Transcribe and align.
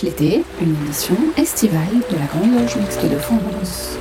l'été, 0.00 0.42
une 0.60 0.74
émission 0.82 1.16
estivale 1.36 2.00
de 2.10 2.16
la 2.16 2.24
Grande 2.24 2.58
Loge 2.58 2.76
Mixte 2.76 3.04
de 3.04 3.18
France. 3.18 3.98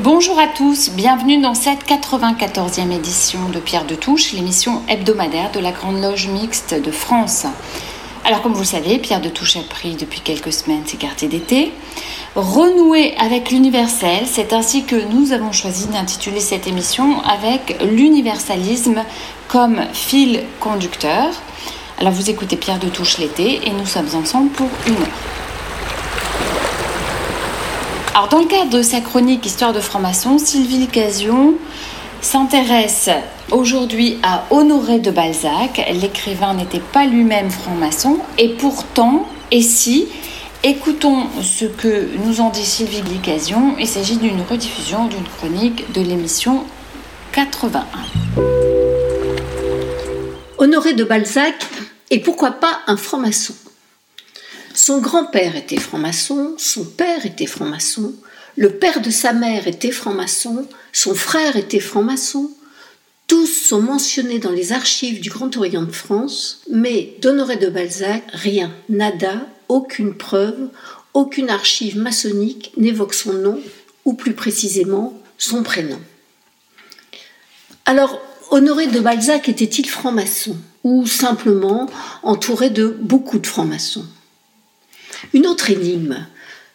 Bonjour 0.00 0.38
à 0.38 0.48
tous, 0.48 0.90
bienvenue 0.90 1.40
dans 1.40 1.54
cette 1.54 1.86
94e 1.86 2.92
édition 2.92 3.48
de 3.48 3.58
Pierre 3.58 3.86
de 3.86 3.94
Touche, 3.94 4.32
l'émission 4.32 4.82
hebdomadaire 4.88 5.50
de 5.50 5.60
la 5.60 5.72
Grande 5.72 6.02
Loge 6.02 6.28
Mixte 6.28 6.74
de 6.74 6.90
France. 6.90 7.46
Alors 8.24 8.42
comme 8.42 8.52
vous 8.52 8.60
le 8.60 8.66
savez, 8.66 8.98
Pierre 8.98 9.22
de 9.22 9.30
Touche 9.30 9.56
a 9.56 9.62
pris 9.62 9.94
depuis 9.94 10.20
quelques 10.20 10.52
semaines 10.52 10.82
ses 10.84 10.98
quartiers 10.98 11.28
d'été. 11.28 11.72
Renouer 12.36 13.16
avec 13.18 13.50
l'universel, 13.50 14.20
c'est 14.24 14.52
ainsi 14.52 14.84
que 14.84 14.94
nous 14.94 15.32
avons 15.32 15.50
choisi 15.50 15.88
d'intituler 15.88 16.38
cette 16.38 16.68
émission 16.68 17.20
avec 17.22 17.76
l'universalisme 17.82 19.02
comme 19.48 19.80
fil 19.92 20.44
conducteur. 20.60 21.26
Alors 21.98 22.12
vous 22.12 22.30
écoutez 22.30 22.54
Pierre 22.54 22.78
de 22.78 22.88
Touche 22.88 23.18
l'été 23.18 23.66
et 23.66 23.72
nous 23.72 23.84
sommes 23.84 24.14
ensemble 24.14 24.50
pour 24.50 24.68
une 24.86 24.94
heure. 24.94 25.08
Alors 28.14 28.28
dans 28.28 28.38
le 28.38 28.46
cadre 28.46 28.70
de 28.70 28.82
sa 28.82 29.00
chronique 29.00 29.44
Histoire 29.44 29.72
de 29.72 29.80
franc-maçon, 29.80 30.38
Sylvie 30.38 30.78
Licasion 30.78 31.54
s'intéresse 32.20 33.10
aujourd'hui 33.50 34.18
à 34.22 34.44
Honoré 34.50 35.00
de 35.00 35.10
Balzac. 35.10 35.84
L'écrivain 36.00 36.54
n'était 36.54 36.78
pas 36.78 37.06
lui-même 37.06 37.50
franc-maçon 37.50 38.18
et 38.38 38.50
pourtant, 38.50 39.26
et 39.50 39.62
si, 39.62 40.06
Écoutons 40.62 41.26
ce 41.42 41.64
que 41.64 42.14
nous 42.18 42.42
en 42.42 42.50
dit 42.50 42.66
Sylvie 42.66 43.00
Blicasion. 43.00 43.78
Il 43.78 43.86
s'agit 43.86 44.18
d'une 44.18 44.42
rediffusion 44.42 45.08
d'une 45.08 45.24
chronique 45.24 45.90
de 45.92 46.02
l'émission 46.02 46.66
81. 47.32 47.82
Honoré 50.58 50.92
de 50.92 51.04
Balzac 51.04 51.54
et 52.10 52.20
pourquoi 52.20 52.50
pas 52.50 52.82
un 52.88 52.98
franc-maçon 52.98 53.54
Son 54.74 55.00
grand-père 55.00 55.56
était 55.56 55.80
franc-maçon, 55.80 56.54
son 56.58 56.84
père 56.84 57.24
était 57.24 57.46
franc-maçon, 57.46 58.12
le 58.56 58.68
père 58.68 59.00
de 59.00 59.08
sa 59.08 59.32
mère 59.32 59.66
était 59.66 59.90
franc-maçon, 59.90 60.66
son 60.92 61.14
frère 61.14 61.56
était 61.56 61.80
franc-maçon. 61.80 62.50
Tous 63.28 63.46
sont 63.46 63.80
mentionnés 63.80 64.40
dans 64.40 64.52
les 64.52 64.72
archives 64.72 65.20
du 65.20 65.30
Grand 65.30 65.56
Orient 65.56 65.84
de 65.84 65.92
France, 65.92 66.60
mais 66.70 67.14
d'Honoré 67.22 67.56
de 67.56 67.70
Balzac, 67.70 68.24
rien, 68.34 68.70
nada, 68.90 69.46
aucune 69.70 70.14
preuve, 70.14 70.68
aucune 71.14 71.48
archive 71.48 71.96
maçonnique 71.96 72.72
n'évoque 72.76 73.14
son 73.14 73.32
nom, 73.32 73.60
ou 74.04 74.14
plus 74.14 74.34
précisément 74.34 75.18
son 75.38 75.62
prénom. 75.62 76.00
Alors, 77.84 78.20
Honoré 78.50 78.88
de 78.88 78.98
Balzac 78.98 79.48
était-il 79.48 79.88
franc-maçon 79.88 80.56
ou 80.82 81.06
simplement 81.06 81.88
entouré 82.22 82.68
de 82.68 82.88
beaucoup 82.88 83.38
de 83.38 83.46
francs-maçons? 83.46 84.06
Une 85.34 85.46
autre 85.46 85.70
énigme. 85.70 86.26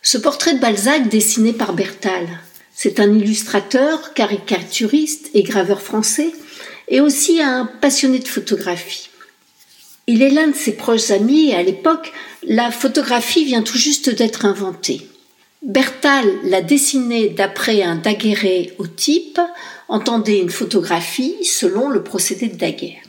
Ce 0.01 0.17
portrait 0.17 0.53
de 0.53 0.59
Balzac 0.59 1.09
dessiné 1.09 1.51
par 1.51 1.73
Bertal, 1.73 2.27
c'est 2.73 2.99
un 2.99 3.11
illustrateur, 3.13 4.13
caricaturiste 4.13 5.31
et 5.33 5.43
graveur 5.43 5.81
français, 5.81 6.31
et 6.87 7.01
aussi 7.01 7.41
un 7.41 7.65
passionné 7.65 8.19
de 8.19 8.27
photographie. 8.27 9.09
Il 10.07 10.21
est 10.21 10.29
l'un 10.29 10.47
de 10.47 10.55
ses 10.55 10.73
proches 10.73 11.09
amis 11.11 11.49
et 11.49 11.55
à 11.55 11.63
l'époque, 11.63 12.13
la 12.43 12.69
photographie 12.69 13.45
vient 13.45 13.63
tout 13.63 13.77
juste 13.77 14.09
d'être 14.09 14.45
inventée. 14.45 15.07
Bertal 15.63 16.27
l'a 16.43 16.61
dessinée 16.61 17.29
d'après 17.29 17.81
un 17.81 17.95
daguerré 17.95 18.73
au 18.77 18.85
type, 18.85 19.41
entendait 19.87 20.39
une 20.39 20.51
photographie 20.51 21.43
selon 21.43 21.89
le 21.89 22.03
procédé 22.03 22.49
de 22.49 22.55
Daguerre. 22.55 23.01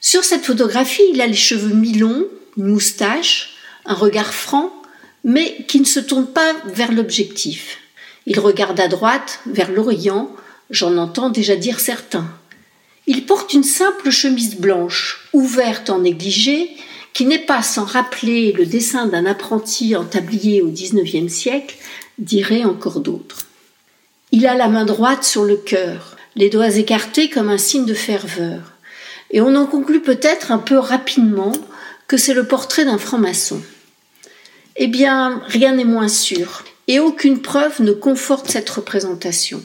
Sur 0.00 0.22
cette 0.22 0.44
photographie, 0.44 1.02
il 1.12 1.20
a 1.20 1.26
les 1.26 1.34
cheveux 1.34 1.74
mi-longs, 1.74 2.26
une 2.56 2.66
moustache, 2.68 3.54
un 3.84 3.94
regard 3.94 4.32
franc, 4.32 4.72
mais 5.24 5.64
qui 5.66 5.80
ne 5.80 5.84
se 5.84 6.00
tourne 6.00 6.26
pas 6.26 6.54
vers 6.66 6.92
l'objectif. 6.92 7.78
Il 8.26 8.38
regarde 8.38 8.78
à 8.78 8.86
droite, 8.86 9.40
vers 9.46 9.72
l'Orient, 9.72 10.30
j'en 10.70 10.96
entends 10.96 11.30
déjà 11.30 11.56
dire 11.56 11.80
certains. 11.80 12.28
Il 13.06 13.26
porte 13.26 13.52
une 13.52 13.64
simple 13.64 14.10
chemise 14.10 14.56
blanche, 14.56 15.28
ouverte 15.32 15.90
en 15.90 16.00
négligé, 16.00 16.70
qui 17.12 17.26
n'est 17.26 17.38
pas 17.38 17.62
sans 17.62 17.84
rappeler 17.84 18.52
le 18.52 18.64
dessin 18.64 19.06
d'un 19.06 19.26
apprenti 19.26 19.96
en 19.96 20.04
tablier 20.04 20.62
au 20.62 20.68
XIXe 20.68 21.32
siècle, 21.32 21.76
diraient 22.18 22.64
encore 22.64 23.00
d'autres. 23.00 23.46
Il 24.30 24.46
a 24.46 24.54
la 24.54 24.68
main 24.68 24.84
droite 24.84 25.24
sur 25.24 25.44
le 25.44 25.56
cœur, 25.56 26.16
les 26.36 26.48
doigts 26.48 26.76
écartés 26.76 27.28
comme 27.28 27.50
un 27.50 27.58
signe 27.58 27.84
de 27.84 27.94
ferveur, 27.94 28.72
et 29.30 29.40
on 29.40 29.54
en 29.56 29.66
conclut 29.66 30.00
peut-être 30.00 30.52
un 30.52 30.58
peu 30.58 30.78
rapidement 30.78 31.52
que 32.06 32.16
c'est 32.16 32.34
le 32.34 32.46
portrait 32.46 32.84
d'un 32.84 32.98
franc-maçon. 32.98 33.60
Eh 34.76 34.86
bien, 34.86 35.42
rien 35.46 35.74
n'est 35.74 35.84
moins 35.84 36.08
sûr, 36.08 36.64
et 36.88 37.00
aucune 37.00 37.42
preuve 37.42 37.82
ne 37.82 37.92
conforte 37.92 38.50
cette 38.50 38.70
représentation. 38.70 39.62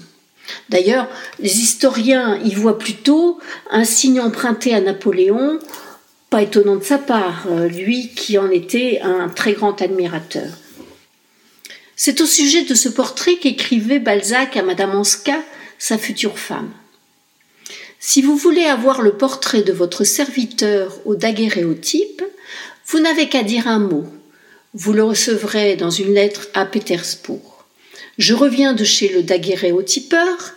D'ailleurs, 0.69 1.07
les 1.39 1.59
historiens 1.59 2.39
y 2.43 2.53
voient 2.53 2.77
plutôt 2.77 3.39
un 3.69 3.83
signe 3.83 4.19
emprunté 4.19 4.73
à 4.73 4.81
Napoléon, 4.81 5.59
pas 6.29 6.41
étonnant 6.41 6.75
de 6.75 6.83
sa 6.83 6.97
part, 6.97 7.45
euh, 7.49 7.67
lui 7.67 8.09
qui 8.15 8.37
en 8.37 8.49
était 8.49 8.99
un 9.01 9.29
très 9.29 9.53
grand 9.53 9.81
admirateur. 9.81 10.49
C'est 11.95 12.21
au 12.21 12.25
sujet 12.25 12.63
de 12.63 12.75
ce 12.75 12.89
portrait 12.89 13.37
qu'écrivait 13.37 13.99
Balzac 13.99 14.55
à 14.57 14.61
Madame 14.61 14.95
Anska, 14.95 15.41
sa 15.79 15.97
future 15.97 16.37
femme. 16.37 16.71
Si 17.99 18.21
vous 18.21 18.35
voulez 18.35 18.65
avoir 18.65 19.01
le 19.01 19.17
portrait 19.17 19.63
de 19.63 19.73
votre 19.73 20.03
serviteur 20.03 20.99
au 21.05 21.15
daguerréotype, 21.15 22.23
vous 22.87 22.99
n'avez 22.99 23.27
qu'à 23.27 23.43
dire 23.43 23.67
un 23.67 23.79
mot. 23.79 24.05
Vous 24.73 24.93
le 24.93 25.03
recevrez 25.03 25.75
dans 25.75 25.89
une 25.89 26.13
lettre 26.13 26.47
à 26.53 26.65
Pétersbourg. 26.65 27.56
Je 28.17 28.33
reviens 28.33 28.73
de 28.73 28.83
chez 28.83 29.09
le 29.09 29.21
daguerréotypeur 29.21 30.53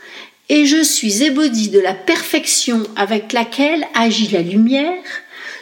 et 0.48 0.64
je 0.64 0.82
suis 0.82 1.22
ébaudi 1.22 1.68
de 1.68 1.78
la 1.78 1.94
perfection 1.94 2.82
avec 2.96 3.32
laquelle 3.32 3.86
agit 3.94 4.28
la 4.28 4.42
lumière. 4.42 5.02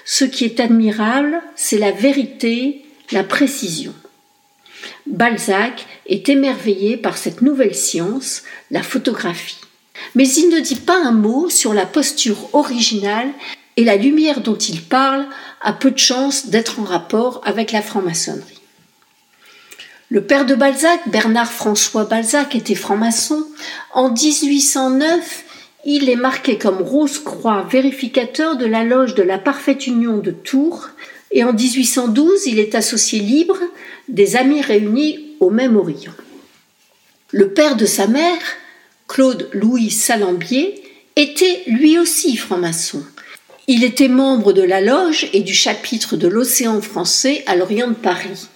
Ce 0.05 0.25
qui 0.25 0.45
est 0.45 0.61
admirable, 0.61 1.43
c'est 1.57 1.79
la 1.79 1.91
vérité, 1.91 2.85
la 3.11 3.25
précision. 3.25 3.93
Balzac 5.07 5.87
est 6.07 6.29
émerveillé 6.29 6.97
par 6.97 7.19
cette 7.19 7.43
nouvelle 7.43 7.75
science, 7.75 8.43
la 8.71 8.83
photographie. 8.83 9.59
Mais 10.15 10.29
il 10.29 10.51
ne 10.51 10.61
dit 10.61 10.77
pas 10.77 10.99
un 11.03 11.13
mot 11.13 11.51
sur 11.51 11.75
la 11.75 11.87
posture 11.87 12.55
originale 12.55 13.29
et 13.77 13.85
la 13.85 13.97
lumière 13.97 14.41
dont 14.41 14.57
il 14.57 14.83
parle 14.83 15.27
a 15.61 15.73
peu 15.73 15.91
de 15.91 15.99
chance 15.99 16.47
d'être 16.47 16.79
en 16.81 16.85
rapport 16.85 17.41
avec 17.45 17.73
la 17.73 17.83
franc-maçonnerie. 17.83 18.58
Le 20.11 20.23
père 20.23 20.47
de 20.47 20.55
Balzac, 20.55 21.01
Bernard 21.09 21.53
François 21.53 22.05
Balzac, 22.05 22.55
était 22.55 22.75
franc-maçon. 22.75 23.47
En 23.93 24.11
1809, 24.11 25.45
il 25.85 26.09
est 26.09 26.17
marqué 26.17 26.57
comme 26.57 26.81
Rose-Croix 26.81 27.67
vérificateur 27.71 28.57
de 28.57 28.65
la 28.65 28.85
loge 28.85 29.15
de 29.15 29.23
la 29.23 29.37
Parfaite 29.37 29.87
Union 29.87 30.17
de 30.17 30.31
Tours. 30.31 30.89
Et 31.31 31.45
en 31.45 31.53
1812, 31.53 32.47
il 32.47 32.59
est 32.59 32.75
associé 32.75 33.21
libre 33.21 33.59
des 34.09 34.37
Amis 34.37 34.63
réunis 34.63 35.37
au 35.41 35.51
même 35.51 35.77
Orient. 35.77 36.15
Le 37.31 37.51
père 37.51 37.77
de 37.77 37.85
sa 37.85 38.07
mère, 38.07 38.41
Claude 39.09 39.51
Louis 39.53 39.91
Salambier, 39.91 40.83
était 41.17 41.65
lui 41.67 41.99
aussi 41.99 42.35
franc-maçon. 42.39 43.05
Il 43.67 43.85
était 43.85 44.09
membre 44.09 44.55
de 44.55 44.63
la 44.63 44.81
loge 44.81 45.29
et 45.35 45.41
du 45.41 45.53
chapitre 45.53 46.17
de 46.17 46.29
l'Océan 46.29 46.81
français 46.81 47.45
à 47.47 47.57
l'Orient 47.57 47.89
de 47.89 47.95
Paris. 47.95 48.49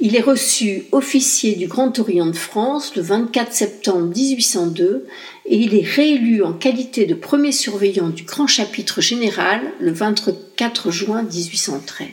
Il 0.00 0.14
est 0.14 0.20
reçu 0.20 0.84
officier 0.92 1.56
du 1.56 1.66
Grand 1.66 1.98
Orient 1.98 2.26
de 2.26 2.36
France 2.36 2.94
le 2.94 3.02
24 3.02 3.52
septembre 3.52 4.14
1802 4.14 5.08
et 5.46 5.56
il 5.56 5.74
est 5.74 5.84
réélu 5.84 6.44
en 6.44 6.52
qualité 6.52 7.04
de 7.04 7.14
premier 7.14 7.50
surveillant 7.50 8.08
du 8.08 8.22
Grand 8.22 8.46
Chapitre 8.46 9.00
général 9.00 9.60
le 9.80 9.90
24 9.90 10.92
juin 10.92 11.24
1813. 11.24 12.06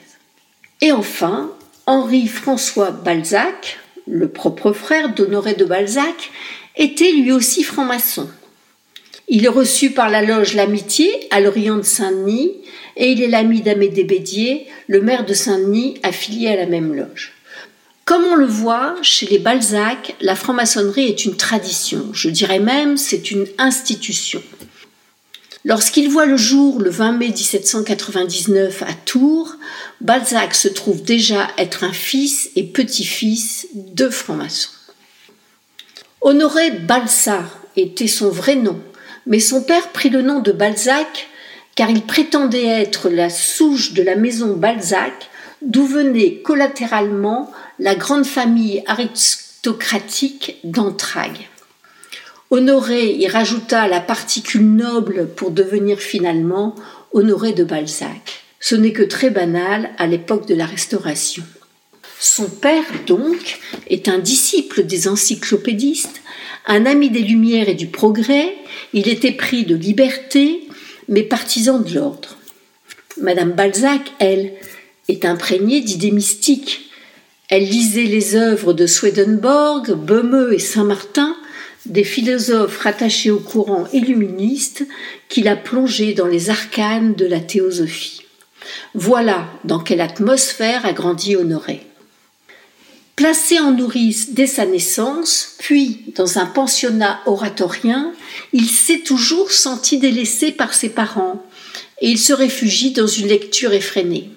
Et 0.81 0.91
enfin, 0.91 1.51
Henri-François 1.85 2.89
Balzac, 2.89 3.77
le 4.07 4.29
propre 4.29 4.73
frère 4.73 5.13
d'Honoré 5.13 5.53
de 5.53 5.65
Balzac, 5.65 6.31
était 6.75 7.11
lui 7.11 7.31
aussi 7.31 7.61
franc-maçon. 7.61 8.27
Il 9.27 9.45
est 9.45 9.49
reçu 9.49 9.91
par 9.91 10.09
la 10.09 10.23
loge 10.23 10.55
L'Amitié 10.55 11.11
à 11.29 11.39
l'Orient 11.39 11.77
de 11.77 11.83
Saint-Denis 11.83 12.51
et 12.97 13.11
il 13.11 13.21
est 13.21 13.27
l'ami 13.27 13.61
d'Amédée 13.61 14.03
Bédier, 14.03 14.65
le 14.88 15.01
maire 15.01 15.25
de 15.25 15.35
Saint-Denis 15.35 15.99
affilié 16.01 16.47
à 16.47 16.55
la 16.55 16.65
même 16.65 16.95
loge. 16.95 17.34
Comme 18.05 18.23
on 18.25 18.35
le 18.35 18.45
voit, 18.45 18.95
chez 19.01 19.25
les 19.25 19.39
Balzac, 19.39 20.15
la 20.21 20.35
franc-maçonnerie 20.35 21.07
est 21.07 21.25
une 21.25 21.35
tradition, 21.35 22.05
je 22.13 22.29
dirais 22.29 22.59
même 22.59 22.97
c'est 22.97 23.31
une 23.31 23.47
institution. 23.57 24.43
Lorsqu'il 25.63 26.09
voit 26.09 26.27
le 26.27 26.37
jour 26.37 26.79
le 26.79 26.91
20 26.91 27.13
mai 27.13 27.29
1799 27.29 28.83
à 28.83 28.93
Tours, 28.93 29.55
Balzac 30.01 30.53
se 30.53 30.67
trouve 30.67 31.01
déjà 31.01 31.47
être 31.57 31.83
un 31.83 31.93
fils 31.93 32.51
et 32.55 32.63
petit-fils 32.63 33.67
de 33.73 34.07
francs-maçons. 34.09 34.69
Honoré 36.21 36.69
Balsa 36.69 37.43
était 37.75 38.05
son 38.05 38.29
vrai 38.29 38.55
nom, 38.55 38.79
mais 39.25 39.39
son 39.39 39.63
père 39.63 39.89
prit 39.89 40.09
le 40.09 40.21
nom 40.21 40.41
de 40.41 40.51
Balzac 40.51 41.27
car 41.73 41.89
il 41.89 42.03
prétendait 42.03 42.67
être 42.67 43.09
la 43.09 43.31
souche 43.31 43.93
de 43.93 44.03
la 44.03 44.15
maison 44.15 44.55
Balzac, 44.55 45.29
d'où 45.63 45.87
venait 45.87 46.41
collatéralement 46.43 47.51
la 47.80 47.95
grande 47.95 48.25
famille 48.25 48.83
aristocratique 48.86 50.57
d'Entragues. 50.63 51.48
Honoré 52.51 53.13
y 53.13 53.27
rajouta 53.27 53.88
la 53.88 54.01
particule 54.01 54.66
noble 54.66 55.27
pour 55.36 55.51
devenir 55.51 56.00
finalement 56.00 56.75
Honoré 57.12 57.54
de 57.54 57.63
Balzac. 57.63 58.44
Ce 58.60 58.75
n'est 58.75 58.94
que 58.94 59.04
très 59.04 59.30
banal 59.30 59.92
à 59.98 60.07
l'époque 60.07 60.48
de 60.48 60.56
la 60.56 60.66
Restauration. 60.66 61.44
Son 62.19 62.50
père, 62.50 62.86
donc, 63.07 63.60
est 63.88 64.07
un 64.07 64.19
disciple 64.19 64.83
des 64.86 65.07
encyclopédistes, 65.07 66.22
un 66.66 66.86
ami 66.86 67.10
des 67.10 67.22
Lumières 67.22 67.69
et 67.69 67.75
du 67.75 67.88
progrès, 67.88 68.56
il 68.94 69.07
était 69.07 69.31
pris 69.31 69.66
de 69.66 69.75
liberté, 69.75 70.68
mais 71.07 71.24
partisan 71.24 71.80
de 71.80 71.94
l'ordre. 71.94 72.38
Madame 73.22 73.51
Balzac, 73.51 74.01
elle, 74.19 74.54
est 75.07 75.25
imprégnée 75.25 75.81
d'idées 75.81 76.12
mystiques. 76.12 76.89
Elle 77.50 77.63
lisait 77.63 78.03
les 78.03 78.36
œuvres 78.36 78.74
de 78.74 78.88
Swedenborg, 78.88 79.94
Böhme 79.94 80.51
et 80.51 80.59
Saint-Martin, 80.59 81.36
des 81.86 82.03
philosophes 82.03 82.80
rattachés 82.80 83.30
au 83.30 83.39
courant 83.39 83.88
illuministe 83.94 84.88
qui 85.30 85.44
l'a 85.44 85.56
plongée 85.56 86.13
dans 86.13 86.25
les 86.25 86.50
arcanes 86.50 87.13
de 87.13 87.25
la 87.25 87.39
théosophie. 87.39 88.24
Voilà 88.95 89.47
dans 89.63 89.80
quelle 89.80 90.01
atmosphère 90.01 90.86
a 90.86 90.94
grandi 90.94 91.36
Honoré. 91.36 91.81
Placé 93.15 93.59
en 93.59 93.71
nourrice 93.71 94.31
dès 94.31 94.48
sa 94.48 94.65
naissance, 94.65 95.56
puis 95.59 96.01
dans 96.15 96.39
un 96.39 96.45
pensionnat 96.45 97.21
oratorien, 97.27 98.12
il 98.51 98.68
s'est 98.68 99.00
toujours 99.00 99.51
senti 99.51 100.00
délaissé 100.00 100.51
par 100.51 100.74
ses 100.74 100.89
parents 100.89 101.45
et 102.01 102.09
il 102.09 102.19
se 102.19 102.33
réfugie 102.33 102.91
dans 102.91 103.07
une 103.07 103.27
lecture 103.27 103.71
effrénée. 103.71 104.31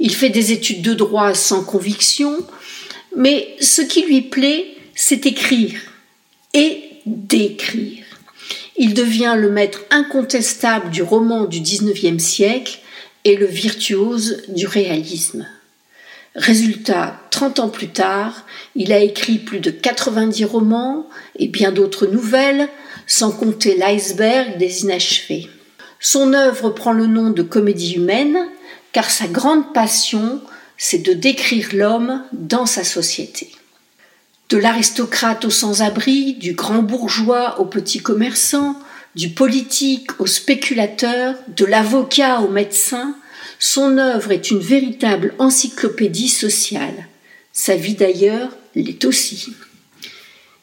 Il 0.00 0.14
fait 0.14 0.30
des 0.30 0.50
études 0.52 0.82
de 0.82 0.94
droit 0.94 1.34
sans 1.34 1.62
conviction, 1.62 2.38
mais 3.14 3.54
ce 3.60 3.82
qui 3.82 4.02
lui 4.02 4.22
plaît, 4.22 4.66
c'est 4.94 5.26
écrire 5.26 5.78
et 6.54 6.82
d'écrire. 7.06 8.04
Il 8.76 8.94
devient 8.94 9.34
le 9.36 9.50
maître 9.50 9.80
incontestable 9.90 10.90
du 10.90 11.02
roman 11.02 11.44
du 11.44 11.60
XIXe 11.60 12.22
siècle 12.22 12.80
et 13.24 13.36
le 13.36 13.46
virtuose 13.46 14.42
du 14.48 14.66
réalisme. 14.66 15.46
Résultat, 16.34 17.20
30 17.30 17.58
ans 17.58 17.68
plus 17.68 17.88
tard, 17.88 18.46
il 18.76 18.92
a 18.92 19.00
écrit 19.00 19.38
plus 19.38 19.60
de 19.60 19.70
90 19.70 20.44
romans 20.44 21.08
et 21.36 21.48
bien 21.48 21.72
d'autres 21.72 22.06
nouvelles, 22.06 22.68
sans 23.06 23.32
compter 23.32 23.76
l'iceberg 23.76 24.56
des 24.56 24.82
inachevés. 24.82 25.48
Son 25.98 26.32
œuvre 26.32 26.70
prend 26.70 26.92
le 26.92 27.06
nom 27.06 27.30
de 27.30 27.42
comédie 27.42 27.94
humaine, 27.94 28.38
car 28.92 29.10
sa 29.10 29.26
grande 29.26 29.72
passion, 29.72 30.40
c'est 30.76 30.98
de 30.98 31.12
décrire 31.12 31.68
l'homme 31.72 32.24
dans 32.32 32.66
sa 32.66 32.84
société. 32.84 33.50
De 34.48 34.56
l'aristocrate 34.56 35.44
au 35.44 35.50
sans-abri, 35.50 36.34
du 36.34 36.54
grand 36.54 36.82
bourgeois 36.82 37.60
au 37.60 37.66
petit 37.66 38.00
commerçant, 38.00 38.76
du 39.14 39.28
politique 39.30 40.20
au 40.20 40.26
spéculateur, 40.26 41.34
de 41.56 41.64
l'avocat 41.64 42.40
au 42.40 42.48
médecin, 42.48 43.14
son 43.58 43.98
œuvre 43.98 44.32
est 44.32 44.50
une 44.50 44.58
véritable 44.58 45.34
encyclopédie 45.38 46.28
sociale. 46.28 47.08
Sa 47.52 47.76
vie 47.76 47.94
d'ailleurs 47.94 48.50
l'est 48.74 49.04
aussi. 49.04 49.52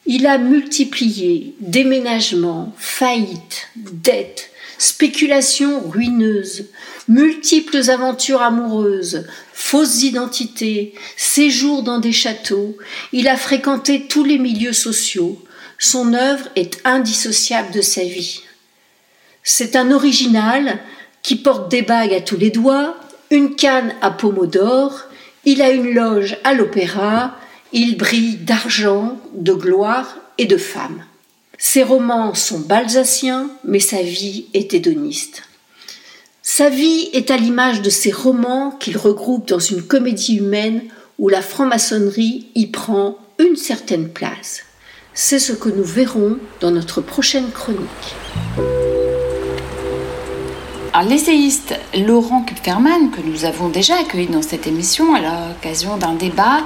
Il 0.06 0.26
a 0.26 0.38
multiplié 0.38 1.54
déménagements, 1.60 2.74
faillites, 2.78 3.68
dettes, 3.76 4.50
spéculations 4.78 5.88
ruineuses, 5.88 6.66
multiples 7.08 7.90
aventures 7.90 8.42
amoureuses, 8.42 9.26
fausses 9.52 10.02
identités, 10.02 10.94
séjours 11.16 11.82
dans 11.82 11.98
des 11.98 12.12
châteaux. 12.12 12.76
Il 13.12 13.28
a 13.28 13.36
fréquenté 13.36 14.06
tous 14.06 14.24
les 14.24 14.38
milieux 14.38 14.72
sociaux. 14.72 15.42
Son 15.78 16.14
œuvre 16.14 16.48
est 16.56 16.80
indissociable 16.84 17.72
de 17.72 17.80
sa 17.80 18.02
vie. 18.02 18.42
C'est 19.42 19.76
un 19.76 19.90
original 19.90 20.78
qui 21.22 21.36
porte 21.36 21.70
des 21.70 21.82
bagues 21.82 22.14
à 22.14 22.20
tous 22.20 22.36
les 22.36 22.50
doigts, 22.50 22.96
une 23.30 23.56
canne 23.56 23.94
à 24.00 24.10
pommeau 24.10 24.46
d'or, 24.46 25.04
il 25.44 25.62
a 25.62 25.70
une 25.70 25.92
loge 25.92 26.36
à 26.44 26.54
l'opéra, 26.54 27.36
il 27.72 27.96
brille 27.96 28.36
d'argent, 28.36 29.18
de 29.34 29.52
gloire 29.52 30.16
et 30.38 30.46
de 30.46 30.56
femme. 30.56 31.04
Ses 31.60 31.82
romans 31.82 32.34
sont 32.34 32.60
balsaciens, 32.60 33.50
mais 33.64 33.80
sa 33.80 34.00
vie 34.00 34.46
est 34.54 34.74
hédoniste. 34.74 35.42
Sa 36.40 36.70
vie 36.70 37.10
est 37.12 37.32
à 37.32 37.36
l'image 37.36 37.82
de 37.82 37.90
ces 37.90 38.12
romans 38.12 38.70
qu'il 38.70 38.96
regroupe 38.96 39.48
dans 39.48 39.58
une 39.58 39.82
comédie 39.82 40.36
humaine 40.36 40.82
où 41.18 41.28
la 41.28 41.42
franc-maçonnerie 41.42 42.46
y 42.54 42.68
prend 42.68 43.18
une 43.40 43.56
certaine 43.56 44.08
place. 44.08 44.60
C'est 45.14 45.40
ce 45.40 45.52
que 45.52 45.68
nous 45.68 45.84
verrons 45.84 46.38
dans 46.60 46.70
notre 46.70 47.00
prochaine 47.00 47.50
chronique. 47.50 48.14
L'essayiste 51.02 51.78
Laurent 51.94 52.42
Kupferman, 52.42 53.10
que 53.10 53.20
nous 53.20 53.44
avons 53.44 53.68
déjà 53.68 53.98
accueilli 54.00 54.26
dans 54.26 54.42
cette 54.42 54.66
émission 54.66 55.14
à 55.14 55.20
l'occasion 55.20 55.96
d'un 55.96 56.14
débat, 56.14 56.58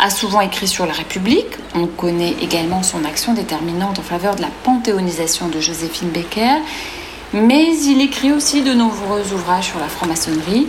a 0.00 0.10
souvent 0.10 0.40
écrit 0.40 0.66
sur 0.66 0.86
la 0.86 0.92
République. 0.92 1.46
On 1.74 1.86
connaît 1.86 2.34
également 2.42 2.82
son 2.82 3.04
action 3.04 3.32
déterminante 3.32 4.00
en 4.00 4.02
faveur 4.02 4.34
de 4.34 4.42
la 4.42 4.50
panthéonisation 4.64 5.48
de 5.48 5.60
Joséphine 5.60 6.08
Becker. 6.08 6.56
Mais 7.32 7.76
il 7.76 8.00
écrit 8.00 8.32
aussi 8.32 8.62
de 8.62 8.72
nombreux 8.72 9.32
ouvrages 9.32 9.66
sur 9.66 9.78
la 9.78 9.88
franc-maçonnerie. 9.88 10.66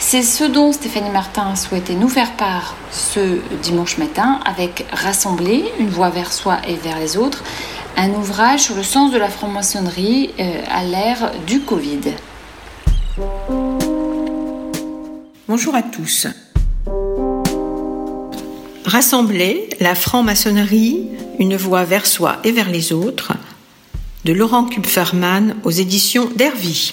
C'est 0.00 0.22
ce 0.22 0.44
dont 0.44 0.72
Stéphanie 0.72 1.10
Martin 1.10 1.50
a 1.52 1.56
souhaité 1.56 1.94
nous 1.94 2.08
faire 2.08 2.32
part 2.32 2.74
ce 2.90 3.38
dimanche 3.62 3.96
matin 3.98 4.40
avec 4.44 4.86
Rassembler, 4.92 5.64
une 5.78 5.90
voix 5.90 6.10
vers 6.10 6.32
soi 6.32 6.58
et 6.66 6.74
vers 6.74 6.98
les 6.98 7.16
autres, 7.16 7.44
un 7.96 8.10
ouvrage 8.10 8.60
sur 8.60 8.74
le 8.74 8.82
sens 8.82 9.12
de 9.12 9.18
la 9.18 9.28
franc-maçonnerie 9.28 10.30
euh, 10.40 10.62
à 10.68 10.82
l'ère 10.82 11.32
du 11.46 11.60
Covid. 11.60 12.00
Bonjour 15.48 15.74
à 15.74 15.82
tous. 15.82 16.26
Rassembler 18.84 19.70
la 19.80 19.94
franc-maçonnerie, 19.94 21.08
une 21.38 21.56
voie 21.56 21.84
vers 21.84 22.04
soi 22.04 22.38
et 22.44 22.52
vers 22.52 22.68
les 22.68 22.92
autres, 22.92 23.32
de 24.26 24.34
Laurent 24.34 24.64
Kupferman 24.64 25.56
aux 25.64 25.70
éditions 25.70 26.28
d'Hervy. 26.36 26.92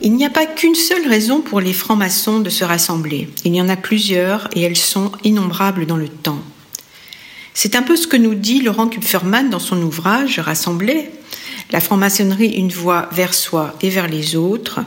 Il 0.00 0.14
n'y 0.14 0.26
a 0.26 0.30
pas 0.30 0.46
qu'une 0.46 0.74
seule 0.74 1.06
raison 1.06 1.40
pour 1.40 1.60
les 1.60 1.72
francs-maçons 1.72 2.40
de 2.40 2.50
se 2.50 2.64
rassembler. 2.64 3.28
Il 3.44 3.54
y 3.54 3.62
en 3.62 3.68
a 3.68 3.76
plusieurs 3.76 4.48
et 4.56 4.62
elles 4.62 4.76
sont 4.76 5.12
innombrables 5.22 5.86
dans 5.86 5.98
le 5.98 6.08
temps. 6.08 6.42
C'est 7.54 7.76
un 7.76 7.82
peu 7.82 7.94
ce 7.94 8.08
que 8.08 8.16
nous 8.16 8.34
dit 8.34 8.60
Laurent 8.62 8.88
Kupferman 8.88 9.50
dans 9.50 9.60
son 9.60 9.80
ouvrage 9.82 10.40
Rassembler, 10.40 11.10
la 11.70 11.80
franc-maçonnerie 11.80 12.48
une 12.48 12.70
voie 12.70 13.08
vers 13.12 13.34
soi 13.34 13.76
et 13.82 13.90
vers 13.90 14.08
les 14.08 14.36
autres, 14.36 14.80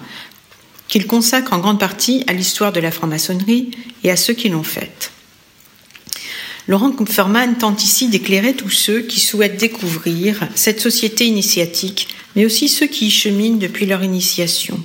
qu'il 0.88 1.08
consacre 1.08 1.54
en 1.54 1.60
grande 1.60 1.80
partie 1.80 2.24
à 2.28 2.34
l'histoire 2.34 2.72
de 2.72 2.80
la 2.80 2.92
franc-maçonnerie 2.92 3.72
et 4.04 4.12
à 4.12 4.16
ceux 4.16 4.34
qui 4.34 4.50
l'ont 4.50 4.64
faite. 4.64 5.12
Laurent 6.68 6.92
Kupferman 6.92 7.58
tente 7.58 7.84
ici 7.84 8.08
d'éclairer 8.08 8.54
tous 8.54 8.70
ceux 8.70 9.02
qui 9.02 9.20
souhaitent 9.20 9.58
découvrir 9.58 10.48
cette 10.56 10.80
société 10.80 11.26
initiatique, 11.26 12.08
mais 12.36 12.46
aussi 12.46 12.70
ceux 12.70 12.88
qui 12.88 13.08
y 13.08 13.12
cheminent 13.12 13.58
depuis 13.58 13.86
leur 13.86 14.04
initiation. 14.04 14.80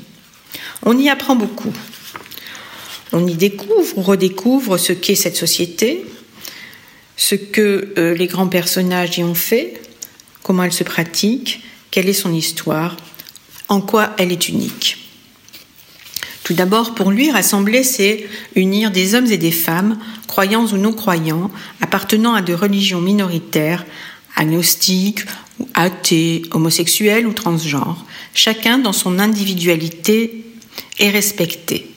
On 0.83 0.99
y 0.99 1.09
apprend 1.09 1.37
beaucoup. 1.37 1.73
On 3.13 3.27
y 3.27 3.35
découvre 3.35 3.97
ou 3.97 4.03
redécouvre 4.03 4.77
ce 4.77 4.93
qu'est 4.93 5.15
cette 5.15 5.37
société, 5.37 6.05
ce 7.17 7.35
que 7.35 7.95
euh, 7.97 8.15
les 8.15 8.27
grands 8.27 8.49
personnages 8.49 9.19
y 9.19 9.25
ont 9.25 9.35
fait, 9.35 9.81
comment 10.43 10.65
elle 10.65 10.73
se 10.73 10.85
pratique, 10.85 11.63
quelle 11.91 12.09
est 12.09 12.13
son 12.13 12.33
histoire, 12.33 12.97
en 13.69 13.81
quoi 13.81 14.15
elle 14.19 14.33
est 14.33 14.49
unique? 14.49 14.99
Tout 16.45 16.55
d'abord, 16.55 16.95
pour 16.95 17.11
lui, 17.11 17.31
rassembler, 17.31 17.83
c'est 17.83 18.27
unir 18.55 18.91
des 18.91 19.15
hommes 19.15 19.31
et 19.31 19.37
des 19.37 19.51
femmes, 19.51 19.99
croyants 20.27 20.67
ou 20.67 20.79
non 20.79 20.95
croyants, 20.95 21.51
appartenant 21.83 22.35
à 22.35 22.41
des 22.41 22.55
religions 22.55 23.03
minoritaires, 23.03 23.85
agnostiques, 24.35 25.25
ou 25.59 25.69
athées, 25.75 26.43
homosexuels 26.53 27.27
ou 27.27 27.33
transgenres, 27.33 28.05
chacun 28.33 28.79
dans 28.79 28.93
son 28.93 29.19
individualité 29.19 30.45
est 30.99 31.11
respecté, 31.11 31.91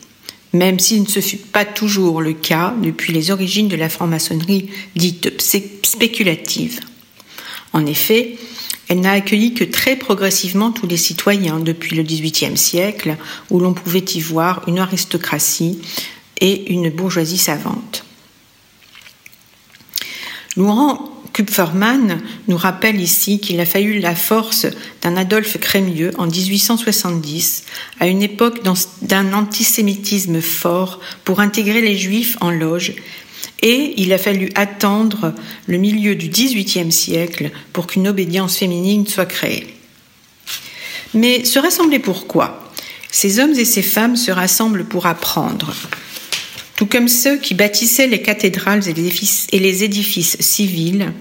même 0.54 0.80
s'il 0.80 1.04
ne 1.04 1.08
se 1.08 1.20
fut 1.20 1.38
pas 1.38 1.66
toujours 1.66 2.22
le 2.22 2.34
cas 2.34 2.74
depuis 2.82 3.14
les 3.14 3.32
origines 3.32 3.68
de 3.68 3.76
la 3.76 3.90
franc-maçonnerie 3.90 4.70
dite 4.96 5.42
spéculative. 5.84 6.80
En 7.74 7.86
effet, 7.86 8.38
elle 8.92 9.00
n'a 9.00 9.14
accueilli 9.14 9.54
que 9.54 9.64
très 9.64 9.96
progressivement 9.96 10.74
tous 10.74 10.86
les 10.86 10.98
citoyens 10.98 11.62
depuis 11.62 11.96
le 11.96 12.04
XVIIIe 12.04 12.58
siècle, 12.58 13.16
où 13.50 13.58
l'on 13.58 13.74
pouvait 13.74 14.00
y 14.00 14.20
voir 14.20 14.64
une 14.68 14.80
aristocratie 14.80 15.80
et 16.42 16.74
une 16.74 16.90
bourgeoisie 16.90 17.38
savante. 17.38 18.04
Laurent 20.58 21.10
Kupferman 21.32 22.22
nous 22.50 22.58
rappelle 22.58 23.00
ici 23.00 23.40
qu'il 23.40 23.62
a 23.62 23.66
fallu 23.66 24.00
la 24.00 24.14
force 24.14 24.68
d'un 25.02 25.16
Adolphe 25.16 25.58
Crémieux 25.58 26.12
en 26.18 26.28
1870, 26.28 27.64
à 28.02 28.08
une 28.08 28.22
époque 28.22 28.60
d'un 29.02 29.32
antisémitisme 29.32 30.42
fort, 30.42 31.00
pour 31.24 31.40
intégrer 31.40 31.80
les 31.80 31.98
juifs 31.98 32.36
en 32.42 32.52
loge, 32.52 32.96
et 33.62 33.94
il 33.98 34.12
a 34.14 34.18
fallu 34.18 34.50
attendre 34.56 35.34
le 35.68 35.78
milieu 35.78 36.16
du 36.16 36.30
XVIIIe 36.30 36.92
siècle 36.92 37.52
pour 37.74 37.88
qu'une 37.88 38.08
obédience 38.08 38.58
féminine 38.58 39.08
soit 39.08 39.26
créée. 39.26 39.68
Mais 41.14 41.46
se 41.46 41.60
rassembler 41.60 42.00
pourquoi 42.00 42.72
Ces 43.12 43.40
hommes 43.40 43.54
et 43.54 43.66
ces 43.66 43.82
femmes 43.82 44.16
se 44.16 44.32
rassemblent 44.32 44.86
pour 44.86 45.06
apprendre, 45.06 45.74
tout 46.76 46.86
comme 46.86 47.08
ceux 47.08 47.38
qui 47.38 47.54
bâtissaient 47.54 48.08
les 48.08 48.22
cathédrales 48.22 48.88
et 48.88 49.60
les 49.60 49.84
édifices, 49.84 50.38
civils 50.40 51.12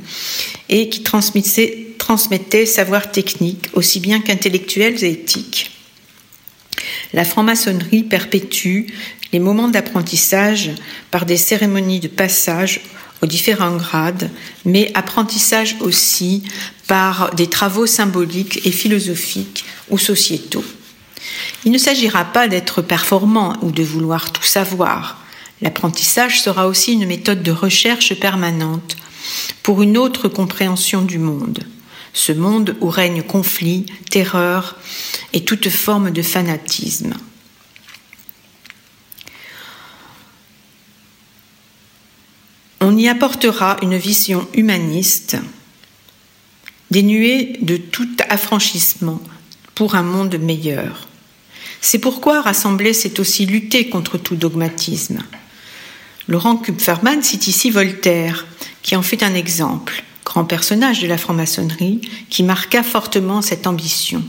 et 0.68 0.88
qui 0.88 1.02
transmettaient, 1.02 1.88
transmettaient 1.98 2.66
savoir 2.66 3.10
technique 3.10 3.66
aussi 3.74 4.00
bien 4.00 4.20
qu'intellectuels 4.20 5.04
et 5.04 5.10
éthiques. 5.10 5.70
La 7.12 7.24
franc-maçonnerie 7.24 8.04
perpétue 8.04 8.86
les 9.32 9.38
moments 9.38 9.68
d'apprentissage 9.68 10.70
par 11.10 11.26
des 11.26 11.36
cérémonies 11.36 12.00
de 12.00 12.08
passage 12.08 12.80
aux 13.22 13.26
différents 13.26 13.76
grades, 13.76 14.30
mais 14.64 14.90
apprentissage 14.94 15.76
aussi 15.80 16.42
par 16.86 17.34
des 17.34 17.48
travaux 17.48 17.86
symboliques 17.86 18.66
et 18.66 18.72
philosophiques 18.72 19.64
ou 19.90 19.98
sociétaux. 19.98 20.64
Il 21.64 21.72
ne 21.72 21.78
s'agira 21.78 22.24
pas 22.24 22.48
d'être 22.48 22.80
performant 22.80 23.56
ou 23.60 23.70
de 23.70 23.82
vouloir 23.82 24.32
tout 24.32 24.42
savoir, 24.42 25.20
L'apprentissage 25.62 26.40
sera 26.40 26.66
aussi 26.66 26.92
une 26.92 27.06
méthode 27.06 27.42
de 27.42 27.52
recherche 27.52 28.14
permanente 28.14 28.96
pour 29.62 29.82
une 29.82 29.98
autre 29.98 30.28
compréhension 30.28 31.02
du 31.02 31.18
monde, 31.18 31.60
ce 32.14 32.32
monde 32.32 32.76
où 32.80 32.88
règne 32.88 33.22
conflit, 33.22 33.86
terreur 34.10 34.76
et 35.32 35.44
toute 35.44 35.68
forme 35.68 36.10
de 36.10 36.22
fanatisme. 36.22 37.14
On 42.80 42.96
y 42.96 43.08
apportera 43.08 43.76
une 43.82 43.96
vision 43.96 44.48
humaniste, 44.54 45.36
dénuée 46.90 47.58
de 47.60 47.76
tout 47.76 48.08
affranchissement 48.28 49.20
pour 49.74 49.94
un 49.94 50.02
monde 50.02 50.38
meilleur. 50.38 51.06
C'est 51.82 51.98
pourquoi 51.98 52.40
rassembler, 52.40 52.92
c'est 52.92 53.20
aussi 53.20 53.46
lutter 53.46 53.88
contre 53.88 54.18
tout 54.18 54.36
dogmatisme. 54.36 55.18
Laurent 56.26 56.56
Kupferman 56.56 57.22
cite 57.22 57.48
ici 57.48 57.70
Voltaire, 57.70 58.46
qui 58.82 58.96
en 58.96 59.02
fait 59.02 59.22
un 59.22 59.34
exemple, 59.34 60.02
grand 60.24 60.44
personnage 60.44 61.00
de 61.00 61.06
la 61.06 61.18
franc-maçonnerie, 61.18 62.00
qui 62.30 62.42
marqua 62.42 62.82
fortement 62.82 63.42
cette 63.42 63.66
ambition. 63.66 64.22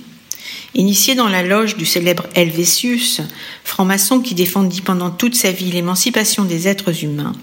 Initié 0.73 1.15
dans 1.15 1.27
la 1.27 1.43
loge 1.43 1.75
du 1.75 1.85
célèbre 1.85 2.27
Helvétius, 2.33 3.21
franc-maçon 3.65 4.21
qui 4.21 4.35
défendit 4.35 4.81
pendant 4.81 5.11
toute 5.11 5.35
sa 5.35 5.51
vie 5.51 5.69
l'émancipation 5.69 6.45
des 6.45 6.69
êtres 6.69 7.03
humains, 7.03 7.33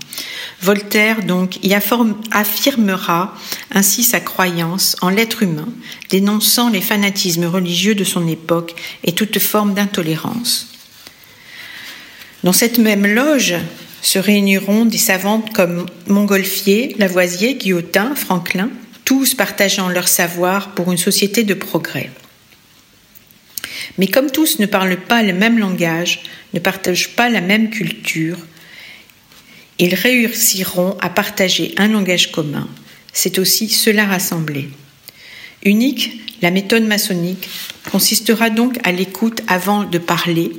Voltaire 0.62 1.22
donc 1.22 1.62
y 1.62 1.74
affirmera 1.74 3.34
ainsi 3.70 4.02
sa 4.02 4.18
croyance 4.18 4.96
en 5.02 5.10
l'être 5.10 5.42
humain, 5.42 5.68
dénonçant 6.08 6.68
les 6.68 6.80
fanatismes 6.80 7.44
religieux 7.44 7.94
de 7.94 8.02
son 8.02 8.26
époque 8.26 8.74
et 9.04 9.12
toute 9.12 9.38
forme 9.38 9.74
d'intolérance. 9.74 10.68
Dans 12.44 12.52
cette 12.52 12.78
même 12.78 13.06
loge, 13.06 13.54
se 14.00 14.18
réuniront 14.18 14.84
des 14.84 14.98
savantes 14.98 15.52
comme 15.52 15.86
Montgolfier, 16.06 16.94
Lavoisier, 16.98 17.56
Guillotin, 17.56 18.14
Franklin, 18.14 18.70
tous 19.04 19.34
partageant 19.34 19.88
leur 19.88 20.08
savoir 20.08 20.70
pour 20.70 20.90
une 20.92 20.98
société 20.98 21.44
de 21.44 21.54
progrès. 21.54 22.10
Mais 23.98 24.06
comme 24.06 24.30
tous 24.30 24.58
ne 24.58 24.66
parlent 24.66 24.96
pas 24.96 25.22
le 25.22 25.32
même 25.32 25.58
langage, 25.58 26.22
ne 26.54 26.60
partagent 26.60 27.10
pas 27.10 27.28
la 27.28 27.40
même 27.40 27.70
culture, 27.70 28.38
ils 29.78 29.94
réussiront 29.94 30.96
à 31.00 31.08
partager 31.08 31.74
un 31.76 31.88
langage 31.88 32.32
commun. 32.32 32.68
C'est 33.12 33.38
aussi 33.38 33.68
cela 33.68 34.06
rassembler. 34.06 34.68
Unique, 35.64 36.20
la 36.42 36.50
méthode 36.50 36.84
maçonnique 36.84 37.48
consistera 37.90 38.50
donc 38.50 38.78
à 38.84 38.92
l'écoute 38.92 39.42
avant 39.48 39.84
de 39.84 39.98
parler, 39.98 40.52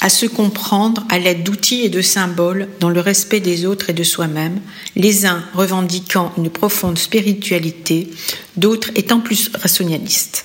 à 0.00 0.10
se 0.10 0.26
comprendre 0.26 1.02
à 1.08 1.18
l'aide 1.18 1.44
d'outils 1.44 1.80
et 1.80 1.88
de 1.88 2.02
symboles 2.02 2.68
dans 2.78 2.90
le 2.90 3.00
respect 3.00 3.40
des 3.40 3.64
autres 3.64 3.88
et 3.88 3.94
de 3.94 4.02
soi-même, 4.02 4.60
les 4.96 5.24
uns 5.24 5.42
revendiquant 5.54 6.30
une 6.36 6.50
profonde 6.50 6.98
spiritualité, 6.98 8.10
d'autres 8.58 8.90
étant 8.96 9.20
plus 9.20 9.50
rationalistes. 9.54 10.44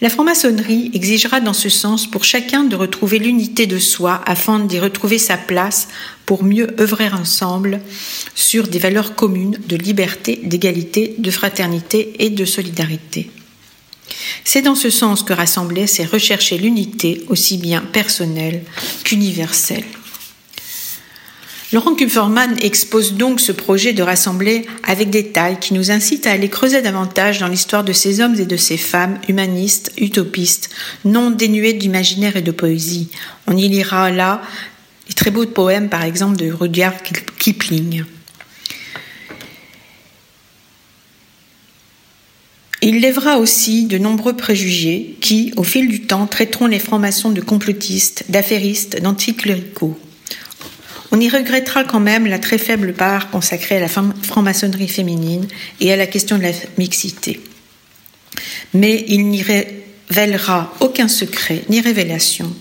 La 0.00 0.08
franc-maçonnerie 0.08 0.90
exigera 0.94 1.40
dans 1.40 1.52
ce 1.52 1.68
sens 1.68 2.06
pour 2.06 2.24
chacun 2.24 2.64
de 2.64 2.74
retrouver 2.74 3.18
l'unité 3.18 3.66
de 3.66 3.78
soi 3.78 4.22
afin 4.24 4.58
d'y 4.58 4.78
retrouver 4.78 5.18
sa 5.18 5.36
place 5.36 5.88
pour 6.24 6.42
mieux 6.42 6.68
œuvrer 6.80 7.08
ensemble 7.08 7.80
sur 8.34 8.66
des 8.66 8.78
valeurs 8.78 9.14
communes 9.14 9.58
de 9.68 9.76
liberté, 9.76 10.40
d'égalité, 10.42 11.16
de 11.18 11.30
fraternité 11.30 12.14
et 12.18 12.30
de 12.30 12.44
solidarité. 12.46 13.30
C'est 14.42 14.62
dans 14.62 14.74
ce 14.74 14.88
sens 14.88 15.22
que 15.22 15.34
rassembler, 15.34 15.86
c'est 15.86 16.04
rechercher 16.04 16.56
l'unité 16.56 17.22
aussi 17.28 17.58
bien 17.58 17.82
personnelle 17.82 18.62
qu'universelle. 19.04 19.84
Laurent 21.72 21.94
Kupferman 21.94 22.56
expose 22.62 23.14
donc 23.14 23.40
ce 23.40 23.52
projet 23.52 23.92
de 23.92 24.02
rassembler 24.02 24.66
avec 24.82 25.08
détail 25.08 25.60
qui 25.60 25.72
nous 25.72 25.92
incite 25.92 26.26
à 26.26 26.32
aller 26.32 26.48
creuser 26.48 26.82
davantage 26.82 27.38
dans 27.38 27.46
l'histoire 27.46 27.84
de 27.84 27.92
ces 27.92 28.20
hommes 28.20 28.34
et 28.34 28.44
de 28.44 28.56
ces 28.56 28.76
femmes 28.76 29.20
humanistes, 29.28 29.92
utopistes, 29.96 30.70
non 31.04 31.30
dénués 31.30 31.74
d'imaginaire 31.74 32.36
et 32.36 32.42
de 32.42 32.50
poésie. 32.50 33.08
On 33.46 33.56
y 33.56 33.68
lira 33.68 34.10
là 34.10 34.42
les 35.06 35.14
très 35.14 35.30
beaux 35.30 35.46
poèmes, 35.46 35.88
par 35.88 36.02
exemple, 36.02 36.36
de 36.38 36.50
Rudyard 36.50 36.96
Kipling. 37.38 38.02
Il 42.82 43.00
lèvera 43.00 43.38
aussi 43.38 43.84
de 43.84 43.98
nombreux 43.98 44.36
préjugés 44.36 45.14
qui, 45.20 45.52
au 45.56 45.62
fil 45.62 45.86
du 45.86 46.02
temps, 46.02 46.26
traiteront 46.26 46.66
les 46.66 46.80
francs-maçons 46.80 47.30
de 47.30 47.40
complotistes, 47.40 48.24
d'affairistes, 48.28 49.00
d'anticléricaux. 49.00 49.96
On 51.12 51.20
y 51.20 51.28
regrettera 51.28 51.84
quand 51.84 52.00
même 52.00 52.26
la 52.26 52.38
très 52.38 52.58
faible 52.58 52.92
part 52.92 53.30
consacrée 53.30 53.76
à 53.76 53.80
la 53.80 53.88
franc-maçonnerie 53.88 54.88
féminine 54.88 55.46
et 55.80 55.92
à 55.92 55.96
la 55.96 56.06
question 56.06 56.38
de 56.38 56.42
la 56.42 56.52
mixité. 56.78 57.40
Mais 58.74 59.04
il 59.08 59.28
n'y 59.28 59.42
révélera 59.42 60.72
aucun 60.80 61.08
secret 61.08 61.64
ni 61.68 61.80
révélation 61.80 62.54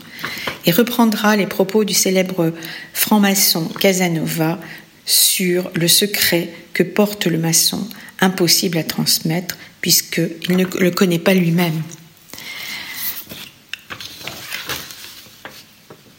et 0.65 0.71
reprendra 0.71 1.35
les 1.35 1.45
propos 1.45 1.83
du 1.83 1.93
célèbre 1.93 2.51
franc-maçon 2.93 3.67
Casanova 3.79 4.59
sur 5.05 5.69
le 5.75 5.87
secret 5.87 6.49
que 6.73 6.83
porte 6.83 7.27
le 7.27 7.37
maçon, 7.37 7.87
impossible 8.19 8.77
à 8.77 8.83
transmettre, 8.83 9.57
puisqu'il 9.81 10.57
ne 10.57 10.65
le 10.65 10.91
connaît 10.91 11.19
pas 11.19 11.33
lui-même. 11.33 11.81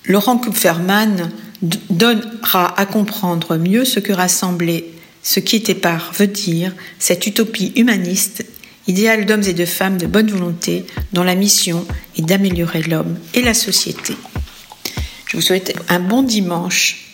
Laurent 0.04 0.38
Kupferman 0.38 1.30
donnera 1.62 2.78
à 2.78 2.86
comprendre 2.86 3.56
mieux 3.56 3.84
ce 3.84 4.00
que 4.00 4.12
rassembler 4.12 4.92
ce 5.22 5.40
qui 5.40 5.56
était 5.56 5.74
par 5.74 6.12
veut 6.12 6.26
dire 6.26 6.74
cette 6.98 7.26
utopie 7.26 7.72
humaniste, 7.76 8.44
idéal 8.86 9.26
d'hommes 9.26 9.42
et 9.42 9.52
de 9.52 9.66
femmes 9.66 9.98
de 9.98 10.06
bonne 10.06 10.30
volonté, 10.30 10.86
dont 11.12 11.22
la 11.22 11.34
mission 11.34 11.86
est 12.16 12.22
d'améliorer 12.22 12.82
l'homme 12.82 13.18
et 13.34 13.42
la 13.42 13.54
société. 13.54 14.14
Je 15.26 15.36
vous 15.36 15.42
souhaite 15.42 15.76
un 15.88 16.00
bon 16.00 16.22
dimanche 16.22 17.09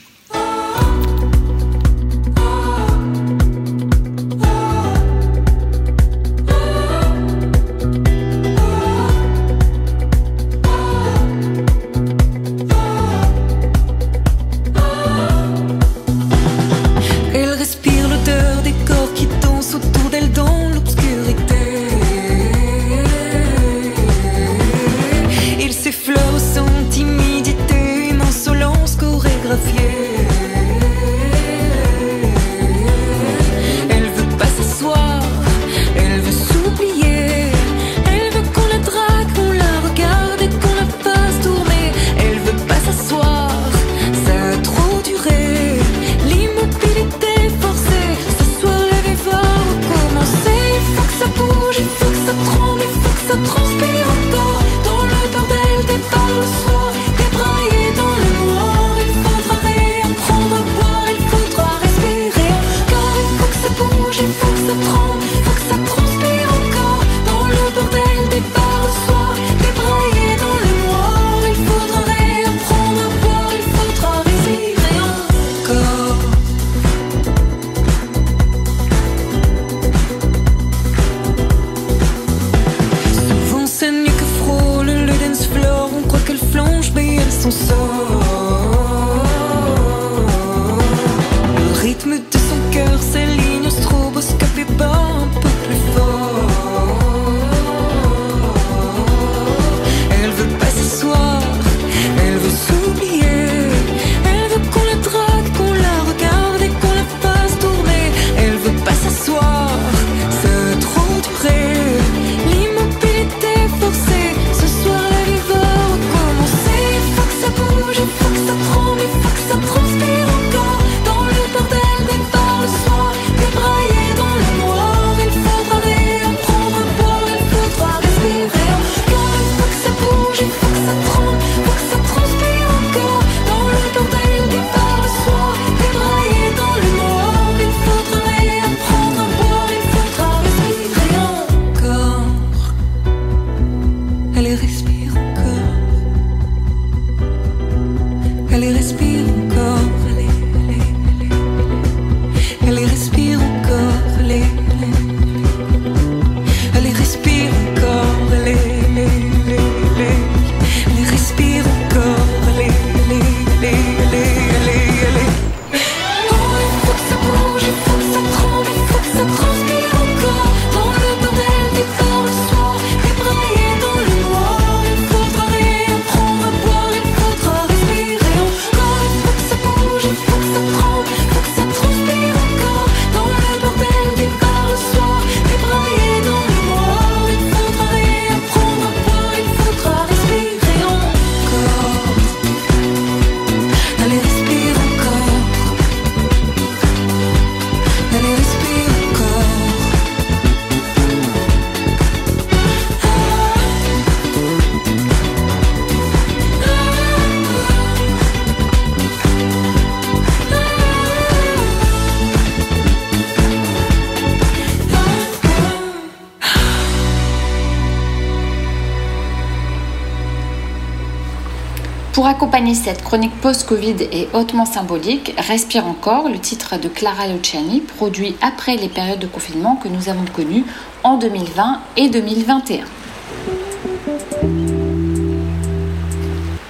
Cette 222.74 223.02
chronique 223.02 223.40
post-Covid 223.40 223.96
et 224.12 224.28
hautement 224.32 224.66
symbolique, 224.66 225.34
Respire 225.38 225.86
encore, 225.86 226.28
le 226.28 226.38
titre 226.38 226.78
de 226.78 226.88
Clara 226.88 227.28
Luciani, 227.28 227.80
produit 227.80 228.34
après 228.42 228.76
les 228.76 228.88
périodes 228.88 229.20
de 229.20 229.26
confinement 229.26 229.76
que 229.76 229.88
nous 229.88 230.08
avons 230.08 230.24
connues 230.34 230.64
en 231.04 231.16
2020 231.16 231.80
et 231.96 232.08
2021. 232.08 232.84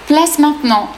Place 0.07 0.39
maintenant 0.39 0.89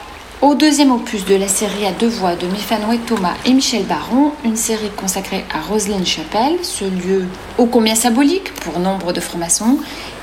au 0.41 0.55
deuxième 0.55 0.91
opus 0.91 1.25
de 1.25 1.35
la 1.35 1.49
série 1.49 1.85
à 1.85 1.91
deux 1.91 2.07
voix 2.07 2.35
de 2.35 2.47
Mifanoé 2.47 2.97
Thomas 2.99 3.33
et 3.45 3.51
Michel 3.51 3.83
Baron, 3.83 4.31
une 4.45 4.55
série 4.55 4.89
consacrée 4.95 5.43
à 5.53 5.59
Roselyne 5.59 6.05
Chapelle, 6.05 6.59
ce 6.61 6.85
lieu 6.85 7.25
ô 7.57 7.65
combien 7.65 7.93
symbolique 7.93 8.53
pour 8.53 8.79
nombre 8.79 9.11
de 9.11 9.19
francs-maçons, 9.19 9.79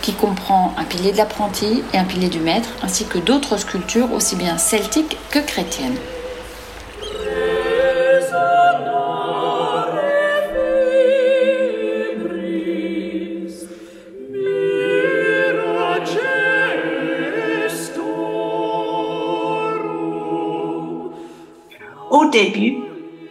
qui 0.06 0.12
comprend 0.12 0.72
un 0.76 0.84
pilier 0.84 1.10
de 1.10 1.16
l'apprenti 1.16 1.82
et 1.92 1.98
un 1.98 2.04
pilier 2.04 2.28
du 2.28 2.38
maître, 2.38 2.68
ainsi 2.80 3.06
que 3.06 3.18
d'autres 3.18 3.56
sculptures 3.56 4.12
aussi 4.12 4.36
bien 4.36 4.56
celtiques 4.56 5.16
que 5.32 5.40
chrétiennes. 5.40 5.96
Au 22.12 22.30
début, 22.30 22.76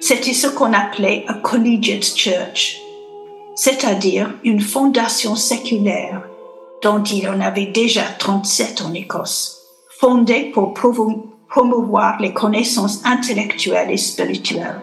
c'était 0.02 0.34
ce 0.34 0.48
qu'on 0.48 0.74
appelait 0.74 1.24
a 1.30 1.36
collegiate 1.36 2.04
church, 2.04 2.82
c'est-à-dire 3.56 4.34
une 4.44 4.60
fondation 4.60 5.38
séculaire 5.38 6.25
dont 6.86 7.02
il 7.02 7.28
en 7.28 7.42
avait 7.42 7.66
déjà 7.66 8.04
37 8.04 8.84
en 8.88 8.94
Écosse, 8.94 9.60
fondée 10.00 10.52
pour 10.54 10.76
promouvoir 10.76 12.22
les 12.22 12.32
connaissances 12.32 13.04
intellectuelles 13.04 13.90
et 13.90 13.98
spirituelles. 13.98 14.82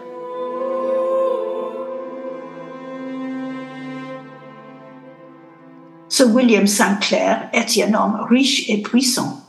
Ce 6.09 6.23
William 6.23 6.67
Sinclair 6.67 7.49
était 7.53 7.83
un 7.83 7.93
homme 7.93 8.27
riche 8.29 8.69
et 8.69 8.81
puissant. 8.81 9.39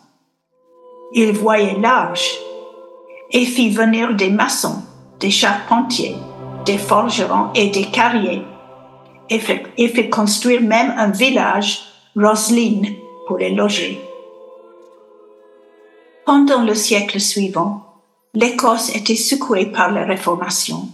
Il 1.12 1.32
voyait 1.32 1.80
large 1.80 2.38
et 3.32 3.46
fit 3.46 3.70
venir 3.70 4.14
des 4.14 4.30
maçons, 4.30 4.80
des 5.18 5.32
charpentiers, 5.32 6.14
des 6.64 6.78
forgerons 6.78 7.48
et 7.56 7.70
des 7.70 7.86
carriers, 7.86 8.42
et 9.28 9.40
fait, 9.40 9.64
et 9.76 9.88
fit 9.88 10.08
construire 10.08 10.62
même 10.62 10.94
un 10.96 11.10
village, 11.10 11.93
Roslyn, 12.16 12.83
pour 13.27 13.38
les 13.38 13.50
loger. 13.50 14.00
Pendant 16.24 16.62
le 16.62 16.77
siècle 16.77 17.18
suivant, 17.18 18.03
l'Écosse 18.35 18.94
était 18.94 19.16
secouée 19.16 19.66
par 19.66 19.90
la 19.90 20.05
Réformation. 20.05 20.88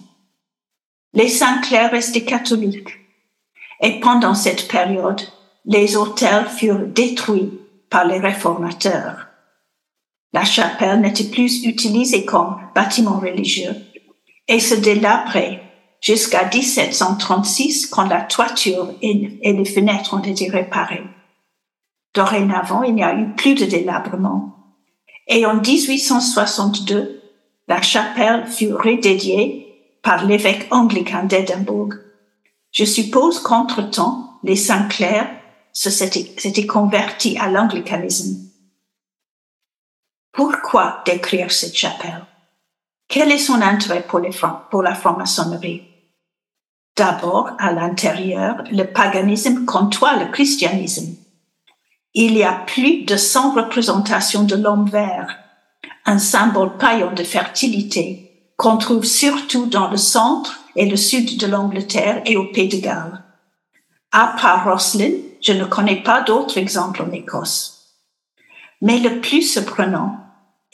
Les 1.12 1.28
Saint-Clair 1.28 1.90
restaient 1.90 2.24
catholiques, 2.24 2.98
et 3.82 4.00
pendant 4.00 4.34
cette 4.34 4.66
période, 4.66 5.20
les 5.66 5.94
hôtels 5.94 6.46
furent 6.48 6.86
détruits 6.86 7.52
par 7.90 8.06
les 8.06 8.18
réformateurs. 8.18 9.26
La 10.32 10.46
chapelle 10.46 11.02
n'était 11.02 11.24
plus 11.24 11.66
utilisée 11.66 12.24
comme 12.24 12.56
bâtiment 12.74 13.18
religieux 13.18 13.76
et 14.48 14.58
se 14.60 14.74
délabrait 14.74 15.69
jusqu'à 16.00 16.48
1736 16.52 17.86
quand 17.86 18.08
la 18.08 18.22
toiture 18.22 18.92
et, 19.02 19.38
les 19.42 19.64
fenêtres 19.64 20.14
ont 20.14 20.22
été 20.22 20.48
réparées. 20.48 21.04
Dorénavant, 22.14 22.82
il 22.82 22.94
n'y 22.94 23.04
a 23.04 23.14
eu 23.14 23.30
plus 23.34 23.54
de 23.54 23.66
délabrement. 23.66 24.56
Et 25.28 25.46
en 25.46 25.54
1862, 25.54 27.22
la 27.68 27.82
chapelle 27.82 28.46
fut 28.48 28.72
redédiée 28.72 29.98
par 30.02 30.24
l'évêque 30.24 30.66
anglican 30.70 31.24
d'Édimbourg. 31.24 31.94
Je 32.72 32.84
suppose 32.84 33.40
qu'entre-temps, 33.40 34.38
les 34.42 34.56
Saint-Clair 34.56 35.28
s'étaient 35.72 36.66
convertis 36.66 37.38
à 37.38 37.48
l'anglicanisme. 37.48 38.50
Pourquoi 40.32 41.02
décrire 41.04 41.52
cette 41.52 41.76
chapelle? 41.76 42.24
Quel 43.06 43.30
est 43.30 43.38
son 43.38 43.60
intérêt 43.60 44.02
pour, 44.06 44.20
pour 44.70 44.82
la 44.82 44.94
franc-maçonnerie? 44.94 45.89
D'abord, 47.00 47.52
à 47.58 47.72
l'intérieur, 47.72 48.62
le 48.70 48.82
paganisme 48.84 49.64
côtoie 49.64 50.18
le 50.18 50.26
christianisme. 50.26 51.14
Il 52.12 52.36
y 52.36 52.44
a 52.44 52.52
plus 52.52 53.04
de 53.04 53.16
100 53.16 53.54
représentations 53.54 54.44
de 54.44 54.54
l'homme 54.54 54.86
vert, 54.86 55.38
un 56.04 56.18
symbole 56.18 56.76
païen 56.76 57.10
de 57.14 57.24
fertilité 57.24 58.52
qu'on 58.58 58.76
trouve 58.76 59.06
surtout 59.06 59.64
dans 59.64 59.88
le 59.88 59.96
centre 59.96 60.60
et 60.76 60.90
le 60.90 60.98
sud 60.98 61.40
de 61.40 61.46
l'Angleterre 61.46 62.20
et 62.26 62.36
au 62.36 62.52
Pays 62.52 62.68
de 62.68 62.76
Galles. 62.76 63.24
À 64.12 64.36
part 64.38 64.64
Roslin, 64.64 65.12
je 65.40 65.54
ne 65.54 65.64
connais 65.64 66.02
pas 66.02 66.20
d'autres 66.20 66.58
exemples 66.58 67.00
en 67.00 67.12
Écosse. 67.12 67.94
Mais 68.82 68.98
le 68.98 69.22
plus 69.22 69.40
surprenant, 69.40 70.18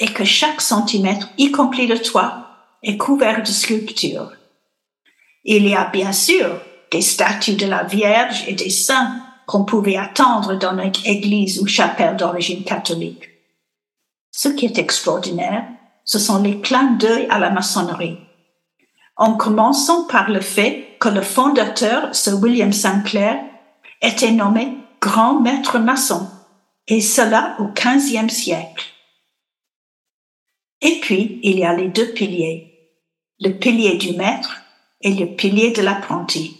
et 0.00 0.08
que 0.08 0.24
chaque 0.24 0.60
centimètre, 0.60 1.28
y 1.38 1.52
compris 1.52 1.86
le 1.86 2.02
toit, 2.02 2.48
est 2.82 2.96
couvert 2.96 3.44
de 3.44 3.46
sculptures. 3.46 4.35
Il 5.48 5.68
y 5.68 5.76
a 5.76 5.84
bien 5.84 6.12
sûr 6.12 6.60
des 6.90 7.00
statues 7.00 7.54
de 7.54 7.66
la 7.66 7.84
Vierge 7.84 8.44
et 8.48 8.54
des 8.54 8.68
saints 8.68 9.22
qu'on 9.46 9.64
pouvait 9.64 9.96
attendre 9.96 10.56
dans 10.56 10.76
une 10.76 10.92
église 11.04 11.60
ou 11.60 11.68
chapelle 11.68 12.16
d'origine 12.16 12.64
catholique. 12.64 13.28
Ce 14.32 14.48
qui 14.48 14.66
est 14.66 14.76
extraordinaire, 14.76 15.64
ce 16.04 16.18
sont 16.18 16.42
les 16.42 16.60
clins 16.60 16.96
d'œil 16.98 17.28
à 17.30 17.38
la 17.38 17.50
maçonnerie. 17.50 18.18
En 19.16 19.36
commençant 19.36 20.08
par 20.08 20.30
le 20.30 20.40
fait 20.40 20.96
que 20.98 21.08
le 21.08 21.22
fondateur, 21.22 22.12
Sir 22.12 22.42
William 22.42 22.72
Sinclair, 22.72 23.38
était 24.02 24.32
nommé 24.32 24.76
grand 25.00 25.40
maître 25.40 25.78
maçon, 25.78 26.28
et 26.88 27.00
cela 27.00 27.56
au 27.60 27.68
XVe 27.68 28.28
siècle. 28.28 28.84
Et 30.80 30.98
puis, 31.00 31.38
il 31.44 31.60
y 31.60 31.64
a 31.64 31.72
les 31.72 31.88
deux 31.88 32.12
piliers, 32.12 32.96
le 33.38 33.50
pilier 33.50 33.96
du 33.96 34.12
maître 34.16 34.65
et 35.00 35.14
le 35.14 35.26
pilier 35.26 35.72
de 35.72 35.82
l'apprenti. 35.82 36.56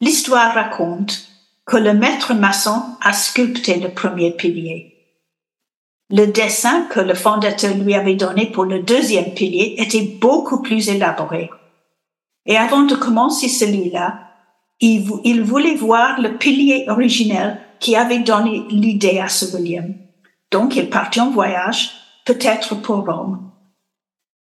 L'histoire 0.00 0.54
raconte 0.54 1.28
que 1.66 1.76
le 1.76 1.94
maître 1.94 2.34
maçon 2.34 2.82
a 3.00 3.12
sculpté 3.12 3.76
le 3.76 3.90
premier 3.90 4.32
pilier. 4.32 4.94
Le 6.10 6.26
dessin 6.26 6.82
que 6.90 7.00
le 7.00 7.14
fondateur 7.14 7.74
lui 7.74 7.94
avait 7.94 8.14
donné 8.14 8.46
pour 8.46 8.64
le 8.64 8.82
deuxième 8.82 9.32
pilier 9.32 9.76
était 9.78 10.02
beaucoup 10.20 10.60
plus 10.60 10.88
élaboré. 10.88 11.50
Et 12.46 12.58
avant 12.58 12.82
de 12.82 12.94
commencer 12.94 13.48
celui-là, 13.48 14.20
il, 14.80 15.42
voulait 15.42 15.76
voir 15.76 16.20
le 16.20 16.36
pilier 16.36 16.84
originel 16.88 17.58
qui 17.80 17.96
avait 17.96 18.18
donné 18.18 18.64
l'idée 18.68 19.18
à 19.18 19.28
ce 19.28 19.56
William. 19.56 19.94
Donc 20.50 20.76
il 20.76 20.90
partit 20.90 21.20
en 21.20 21.30
voyage, 21.30 21.92
peut-être 22.26 22.74
pour 22.74 23.06
Rome. 23.06 23.50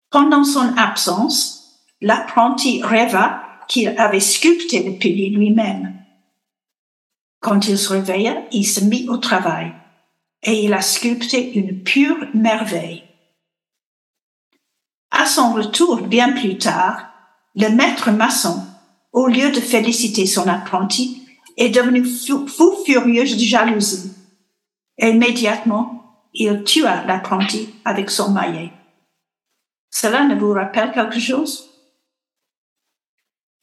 Pendant 0.10 0.44
son 0.44 0.76
absence, 0.78 1.55
l'apprenti 2.06 2.84
rêva 2.84 3.42
qu'il 3.68 3.90
avait 3.98 4.20
sculpté 4.20 4.84
le 4.84 4.96
pilier 4.96 5.32
lui-même. 5.32 5.96
Quand 7.40 7.68
il 7.68 7.80
se 7.80 7.94
réveilla, 7.94 8.44
il 8.52 8.64
se 8.64 8.84
mit 8.84 9.10
au 9.10 9.18
travail 9.18 9.74
et 10.44 10.64
il 10.64 10.74
a 10.76 10.82
sculpté 10.82 11.54
une 11.58 11.82
pure 11.82 12.28
merveille. 12.36 13.04
À 15.10 15.26
son 15.26 15.54
retour 15.54 16.04
bien 16.04 16.34
plus 16.34 16.60
tard, 16.60 17.08
le 17.56 17.70
maître 17.70 18.12
maçon, 18.12 18.64
au 19.12 19.26
lieu 19.26 19.50
de 19.50 19.60
féliciter 19.60 20.28
son 20.28 20.48
apprenti, 20.48 21.28
est 21.58 21.70
devenu 21.70 22.06
fou, 22.06 22.46
furieux 22.86 23.24
de 23.24 23.40
jalousie. 23.40 24.14
Immédiatement, 25.00 26.28
il 26.36 26.64
tua 26.64 27.04
l'apprenti 27.06 27.74
avec 27.84 28.12
son 28.12 28.30
maillet. 28.30 28.72
Cela 29.90 30.26
ne 30.26 30.36
vous 30.36 30.52
rappelle 30.54 30.92
quelque 30.92 31.20
chose? 31.20 31.72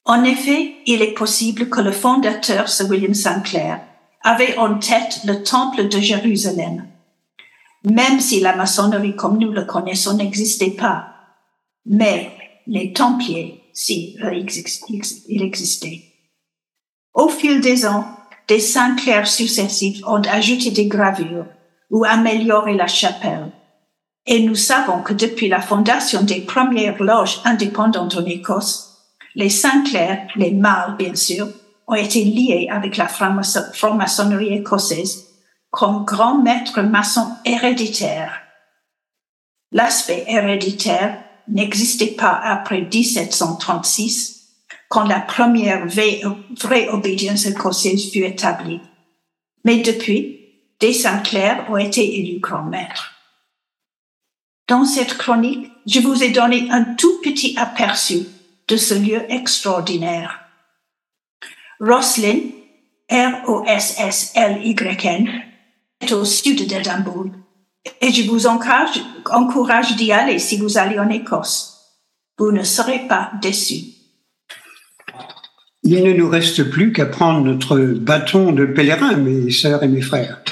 En 0.04 0.24
effet, 0.24 0.74
il 0.86 1.00
est 1.00 1.14
possible 1.14 1.68
que 1.68 1.80
le 1.80 1.92
fondateur, 1.92 2.68
Sir 2.68 2.88
William 2.88 3.14
Sinclair, 3.14 3.80
avait 4.22 4.56
en 4.56 4.78
tête 4.78 5.20
le 5.24 5.42
temple 5.42 5.88
de 5.88 5.98
Jérusalem, 5.98 6.86
même 7.84 8.20
si 8.20 8.40
la 8.40 8.56
maçonnerie 8.56 9.16
comme 9.16 9.38
nous 9.38 9.52
le 9.52 9.64
connaissons 9.64 10.16
n'existait 10.16 10.70
pas. 10.70 11.08
Mais 11.86 12.30
les 12.66 12.92
Templiers, 12.92 13.62
si, 13.72 14.16
il 15.28 15.42
existait. 15.42 16.02
Au 17.14 17.28
fil 17.28 17.60
des 17.60 17.86
ans, 17.86 18.06
des 18.48 18.60
Sinclairs 18.60 19.26
successifs 19.26 20.04
ont 20.06 20.22
ajouté 20.22 20.70
des 20.70 20.86
gravures 20.86 21.46
ou 21.90 22.04
amélioré 22.04 22.74
la 22.74 22.86
chapelle. 22.86 23.52
Et 24.26 24.40
nous 24.40 24.54
savons 24.54 25.02
que 25.02 25.12
depuis 25.12 25.48
la 25.48 25.60
fondation 25.60 26.22
des 26.22 26.40
premières 26.40 27.02
loges 27.02 27.40
indépendantes 27.44 28.16
en 28.16 28.24
Écosse, 28.24 28.91
les 29.34 29.50
Sinclair, 29.50 30.26
les 30.36 30.50
mâles 30.50 30.96
bien 30.98 31.14
sûr, 31.14 31.48
ont 31.86 31.94
été 31.94 32.24
liés 32.24 32.68
avec 32.70 32.96
la 32.96 33.08
franc-maçonnerie 33.08 34.54
écossaise 34.54 35.28
comme 35.70 36.04
grand 36.04 36.38
maître 36.42 36.82
maçon 36.82 37.26
héréditaire. 37.44 38.40
L'aspect 39.72 40.24
héréditaire 40.28 41.22
n'existait 41.48 42.08
pas 42.08 42.38
après 42.44 42.82
1736, 42.82 44.48
quand 44.88 45.04
la 45.04 45.20
première 45.20 45.86
vraie 45.86 46.88
obédience 46.88 47.46
écossaise 47.46 48.10
fut 48.12 48.24
établie. 48.24 48.80
Mais 49.64 49.78
depuis, 49.78 50.40
des 50.78 50.92
Sinclair 50.92 51.66
ont 51.70 51.78
été 51.78 52.18
élus 52.18 52.40
grands 52.40 52.64
maîtres. 52.64 53.14
Dans 54.68 54.84
cette 54.84 55.16
chronique, 55.16 55.70
je 55.86 56.00
vous 56.00 56.22
ai 56.22 56.30
donné 56.30 56.68
un 56.70 56.84
tout 56.94 57.20
petit 57.22 57.56
aperçu 57.58 58.26
de 58.72 58.76
ce 58.78 58.94
lieu 58.94 59.20
extraordinaire. 59.28 60.40
Roslin, 61.78 62.38
R-O-S-S-L-Y-N, 63.10 65.28
est 66.00 66.12
au 66.12 66.24
sud 66.24 66.66
d'Edimbourg 66.66 67.26
et 68.00 68.10
je 68.10 68.30
vous 68.30 68.46
encourage, 68.46 69.02
encourage 69.30 69.94
d'y 69.96 70.10
aller 70.10 70.38
si 70.38 70.56
vous 70.56 70.78
allez 70.78 70.98
en 70.98 71.10
Écosse. 71.10 71.80
Vous 72.38 72.50
ne 72.50 72.62
serez 72.62 73.06
pas 73.08 73.32
déçus. 73.42 73.88
Il 75.82 76.02
ne 76.02 76.14
nous 76.14 76.30
reste 76.30 76.70
plus 76.70 76.92
qu'à 76.92 77.04
prendre 77.04 77.42
notre 77.42 77.76
bâton 77.76 78.52
de 78.52 78.64
pèlerin, 78.64 79.16
mes 79.16 79.50
sœurs 79.50 79.82
et 79.82 79.88
mes 79.88 80.00
frères. 80.00 80.42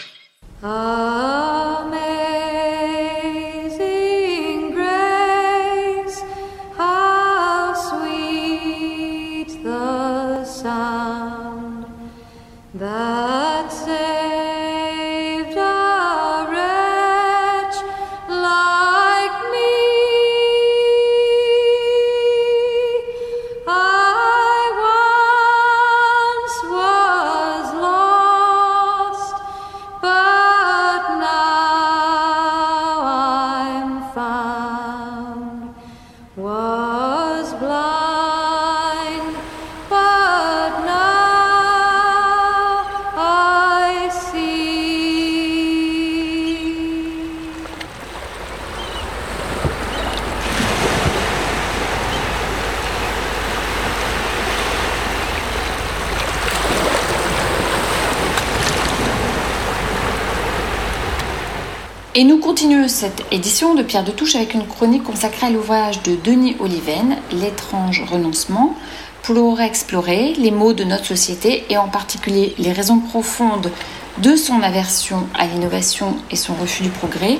Et 62.21 62.25
nous 62.25 62.37
continuons 62.37 62.87
cette 62.87 63.25
édition 63.31 63.75
de 63.75 63.83
Pierre 63.83 64.05
de 64.05 64.11
Touche 64.11 64.35
avec 64.35 64.53
une 64.53 64.67
chronique 64.67 65.05
consacrée 65.05 65.47
à 65.47 65.51
l'ouvrage 65.51 66.03
de 66.03 66.17
Denis 66.23 66.55
Oliven, 66.61 67.17
L'étrange 67.33 68.03
renoncement, 68.03 68.77
pour 69.23 69.59
explorer 69.63 70.35
les 70.35 70.51
maux 70.51 70.75
de 70.75 70.85
notre 70.85 71.07
société 71.07 71.65
et 71.71 71.79
en 71.79 71.89
particulier 71.89 72.55
les 72.59 72.73
raisons 72.73 72.99
profondes 72.99 73.73
de 74.19 74.37
son 74.37 74.61
aversion 74.61 75.27
à 75.33 75.47
l'innovation 75.47 76.15
et 76.31 76.37
son 76.37 76.53
refus 76.57 76.83
du 76.83 76.91
progrès. 76.91 77.39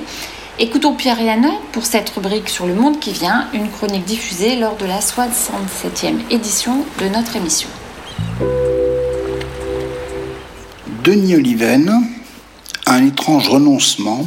Écoutons 0.57 0.95
Pierre 0.95 1.21
Yann 1.21 1.47
pour 1.73 1.85
cette 1.85 2.09
rubrique 2.09 2.49
sur 2.49 2.65
le 2.65 2.73
monde 2.73 2.99
qui 2.99 3.11
vient, 3.11 3.49
une 3.53 3.69
chronique 3.69 4.05
diffusée 4.05 4.55
lors 4.55 4.77
de 4.77 4.87
la 4.87 4.99
67e 4.99 6.15
édition 6.31 6.83
de 6.99 7.07
notre 7.07 7.35
émission. 7.35 7.69
Denis 11.03 11.35
Oliven, 11.35 12.03
Un 12.87 13.05
étrange 13.05 13.47
renoncement 13.47 14.25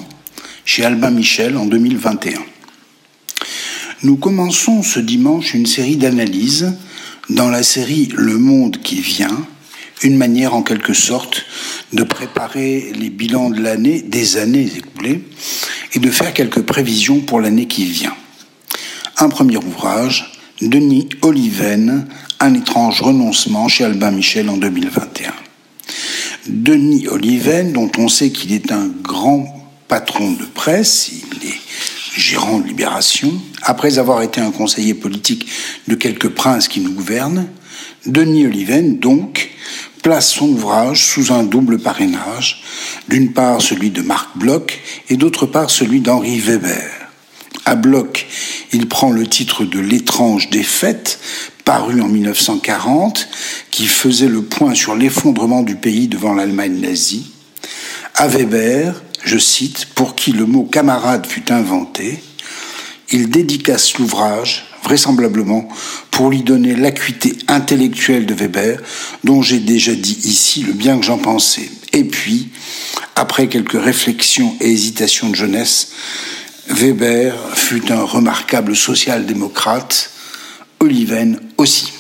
chez 0.74 0.84
Albin 0.84 1.12
Michel 1.12 1.56
en 1.56 1.66
2021. 1.66 2.40
Nous 4.02 4.16
commençons 4.16 4.82
ce 4.82 4.98
dimanche 4.98 5.54
une 5.54 5.66
série 5.66 5.96
d'analyses 5.96 6.74
dans 7.30 7.48
la 7.48 7.62
série 7.62 8.08
Le 8.12 8.38
monde 8.38 8.78
qui 8.82 8.96
vient, 8.96 9.46
une 10.02 10.16
manière 10.16 10.52
en 10.52 10.62
quelque 10.64 10.92
sorte 10.92 11.44
de 11.92 12.02
préparer 12.02 12.92
les 12.92 13.08
bilans 13.10 13.50
de 13.50 13.62
l'année, 13.62 14.02
des 14.02 14.36
années 14.36 14.68
écoulées, 14.76 15.22
et 15.92 16.00
de 16.00 16.10
faire 16.10 16.34
quelques 16.34 16.62
prévisions 16.62 17.20
pour 17.20 17.40
l'année 17.40 17.68
qui 17.68 17.84
vient. 17.84 18.16
Un 19.18 19.28
premier 19.28 19.58
ouvrage, 19.58 20.32
Denis 20.60 21.08
Oliven, 21.22 22.08
Un 22.40 22.54
étrange 22.54 23.00
renoncement 23.00 23.68
chez 23.68 23.84
Albin 23.84 24.10
Michel 24.10 24.50
en 24.50 24.56
2021. 24.56 25.34
Denis 26.48 27.06
Oliven, 27.06 27.72
dont 27.72 27.92
on 27.96 28.08
sait 28.08 28.32
qu'il 28.32 28.52
est 28.52 28.72
un 28.72 28.88
grand 28.88 29.63
patron 29.94 30.32
de 30.32 30.44
presse, 30.44 31.08
il 31.12 31.48
est 31.48 31.60
gérant 32.16 32.58
de 32.58 32.66
Libération, 32.66 33.32
après 33.62 34.00
avoir 34.00 34.22
été 34.22 34.40
un 34.40 34.50
conseiller 34.50 34.92
politique 34.92 35.46
de 35.86 35.94
quelques 35.94 36.30
princes 36.30 36.66
qui 36.66 36.80
nous 36.80 36.90
gouvernent, 36.90 37.46
Denis 38.04 38.44
Oliven, 38.44 38.98
donc, 38.98 39.50
place 40.02 40.32
son 40.32 40.48
ouvrage 40.48 41.06
sous 41.06 41.32
un 41.32 41.44
double 41.44 41.78
parrainage, 41.78 42.64
d'une 43.08 43.32
part 43.32 43.62
celui 43.62 43.90
de 43.90 44.02
Marc 44.02 44.36
Bloch 44.36 44.80
et 45.10 45.16
d'autre 45.16 45.46
part 45.46 45.70
celui 45.70 46.00
d'Henri 46.00 46.40
Weber. 46.40 46.90
À 47.64 47.76
Bloch, 47.76 48.26
il 48.72 48.88
prend 48.88 49.12
le 49.12 49.28
titre 49.28 49.64
de 49.64 49.78
L'étrange 49.78 50.50
défaite, 50.50 51.20
paru 51.64 52.00
en 52.00 52.08
1940, 52.08 53.28
qui 53.70 53.86
faisait 53.86 54.26
le 54.26 54.42
point 54.42 54.74
sur 54.74 54.96
l'effondrement 54.96 55.62
du 55.62 55.76
pays 55.76 56.08
devant 56.08 56.34
l'Allemagne 56.34 56.80
nazie. 56.80 57.30
À 58.16 58.26
Weber, 58.26 59.03
je 59.24 59.38
cite, 59.38 59.86
pour 59.94 60.14
qui 60.14 60.32
le 60.32 60.46
mot 60.46 60.64
camarade 60.64 61.26
fut 61.26 61.50
inventé, 61.50 62.22
il 63.10 63.30
dédicace 63.30 63.98
l'ouvrage, 63.98 64.66
vraisemblablement 64.82 65.68
pour 66.10 66.30
lui 66.30 66.42
donner 66.42 66.74
l'acuité 66.74 67.36
intellectuelle 67.48 68.26
de 68.26 68.34
Weber, 68.34 68.80
dont 69.24 69.42
j'ai 69.42 69.58
déjà 69.58 69.94
dit 69.94 70.18
ici 70.24 70.62
le 70.62 70.72
bien 70.72 70.98
que 70.98 71.04
j'en 71.04 71.18
pensais. 71.18 71.70
Et 71.92 72.04
puis, 72.04 72.50
après 73.16 73.48
quelques 73.48 73.80
réflexions 73.80 74.54
et 74.60 74.70
hésitations 74.70 75.30
de 75.30 75.36
jeunesse, 75.36 75.92
Weber 76.68 77.34
fut 77.54 77.92
un 77.92 78.02
remarquable 78.02 78.76
social-démocrate, 78.76 80.10
Oliven 80.80 81.40
aussi. 81.56 81.92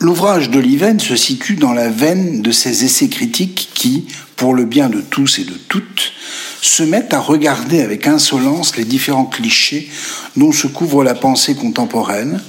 L'ouvrage 0.00 0.50
d'Oliven 0.50 1.00
se 1.00 1.16
situe 1.16 1.56
dans 1.56 1.72
la 1.72 1.88
veine 1.88 2.40
de 2.40 2.52
ces 2.52 2.84
essais 2.84 3.08
critiques 3.08 3.70
qui, 3.74 4.06
pour 4.38 4.54
le 4.54 4.64
bien 4.64 4.88
de 4.88 5.02
tous 5.02 5.40
et 5.40 5.44
de 5.44 5.58
toutes, 5.68 6.12
se 6.62 6.82
mettent 6.82 7.12
à 7.12 7.20
regarder 7.20 7.82
avec 7.82 8.06
insolence 8.06 8.76
les 8.76 8.84
différents 8.84 9.26
clichés 9.26 9.90
dont 10.36 10.52
se 10.52 10.66
couvre 10.66 11.04
la 11.04 11.14
pensée 11.14 11.54
contemporaine, 11.54 12.40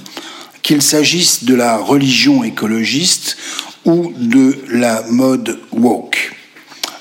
qu'il 0.62 0.82
s'agisse 0.82 1.44
de 1.44 1.54
la 1.54 1.76
religion 1.76 2.44
écologiste 2.44 3.36
ou 3.84 4.12
de 4.16 4.58
la 4.70 5.02
mode 5.10 5.60
woke. 5.72 6.32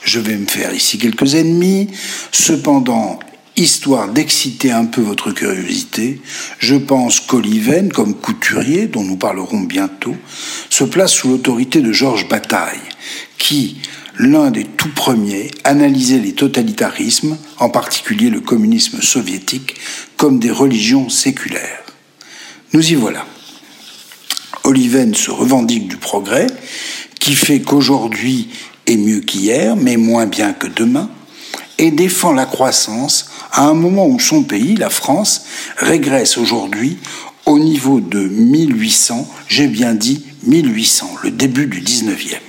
Je 0.04 0.20
vais 0.20 0.36
me 0.36 0.48
faire 0.48 0.74
ici 0.74 0.98
quelques 0.98 1.36
ennemis, 1.36 1.88
cependant 2.32 3.20
Histoire 3.60 4.08
d'exciter 4.08 4.72
un 4.72 4.86
peu 4.86 5.02
votre 5.02 5.32
curiosité, 5.32 6.22
je 6.60 6.76
pense 6.76 7.20
qu'Oliven, 7.20 7.92
comme 7.92 8.14
couturier, 8.14 8.88
dont 8.88 9.04
nous 9.04 9.18
parlerons 9.18 9.60
bientôt, 9.60 10.16
se 10.70 10.86
place 10.86 11.12
sous 11.12 11.28
l'autorité 11.28 11.82
de 11.82 11.92
Georges 11.92 12.30
Bataille, 12.30 12.80
qui, 13.38 13.76
l'un 14.20 14.52
des 14.52 14.66
tout 14.66 14.94
premiers, 14.94 15.50
analysait 15.64 16.20
les 16.20 16.34
totalitarismes, 16.34 17.38
en 17.58 17.70
particulier 17.70 18.30
le 18.30 18.42
communisme 18.42 19.02
soviétique, 19.02 19.76
comme 20.18 20.40
des 20.40 20.52
religions 20.52 21.08
séculaires. 21.08 21.84
Nous 22.74 22.92
y 22.92 22.96
voilà. 22.96 23.26
Oliven 24.66 25.16
se 25.16 25.32
revendique 25.32 25.88
du 25.88 25.96
progrès, 25.96 26.48
qui 27.20 27.34
fait 27.34 27.62
qu'aujourd'hui 27.62 28.50
est 28.88 28.98
mieux 28.98 29.22
qu'hier, 29.22 29.78
mais 29.78 29.96
moins 29.96 30.26
bien 30.26 30.52
que 30.52 30.68
demain, 30.68 31.10
et 31.78 31.92
défend 31.92 32.34
la 32.34 32.46
croissance 32.46 33.30
à 33.54 33.64
un 33.68 33.74
moment 33.74 34.06
où 34.06 34.20
son 34.20 34.44
pays, 34.44 34.76
la 34.76 34.90
France, 34.90 35.46
régresse 35.78 36.38
aujourd'hui 36.38 36.98
au 37.46 37.58
niveau 37.58 38.02
de 38.02 38.20
1800, 38.20 39.28
j'ai 39.48 39.68
bien 39.68 39.94
dit 39.94 40.26
1800, 40.44 41.10
le 41.24 41.32
début 41.32 41.68
du 41.68 41.82
19e. 41.82 42.49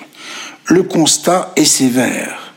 Le 0.71 0.85
constat 0.85 1.53
est 1.57 1.65
sévère. 1.65 2.55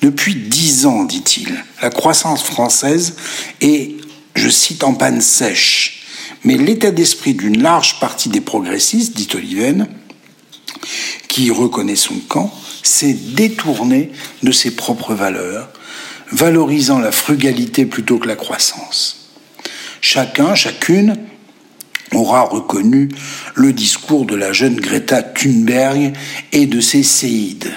Depuis 0.00 0.36
dix 0.36 0.86
ans, 0.86 1.02
dit-il, 1.02 1.52
la 1.82 1.90
croissance 1.90 2.44
française 2.44 3.16
est, 3.60 3.96
je 4.36 4.48
cite, 4.48 4.84
en 4.84 4.94
panne 4.94 5.20
sèche. 5.20 6.04
Mais 6.44 6.56
l'état 6.56 6.92
d'esprit 6.92 7.34
d'une 7.34 7.60
large 7.60 7.98
partie 7.98 8.28
des 8.28 8.40
progressistes, 8.40 9.16
dit 9.16 9.26
Oliven, 9.34 9.88
qui 11.26 11.50
reconnaît 11.50 11.96
son 11.96 12.14
camp, 12.28 12.54
s'est 12.84 13.14
détourné 13.14 14.12
de 14.44 14.52
ses 14.52 14.76
propres 14.76 15.14
valeurs 15.14 15.68
valorisant 16.30 17.00
la 17.00 17.10
frugalité 17.10 17.84
plutôt 17.84 18.18
que 18.18 18.28
la 18.28 18.36
croissance. 18.36 19.30
Chacun, 20.00 20.54
chacune 20.54 21.16
aura 22.12 22.42
reconnu 22.42 23.08
le 23.54 23.72
discours 23.72 24.26
de 24.26 24.36
la 24.36 24.52
jeune 24.52 24.76
Greta 24.76 25.22
Thunberg 25.22 26.12
et 26.52 26.66
de 26.66 26.80
ses 26.80 27.02
séides. 27.02 27.72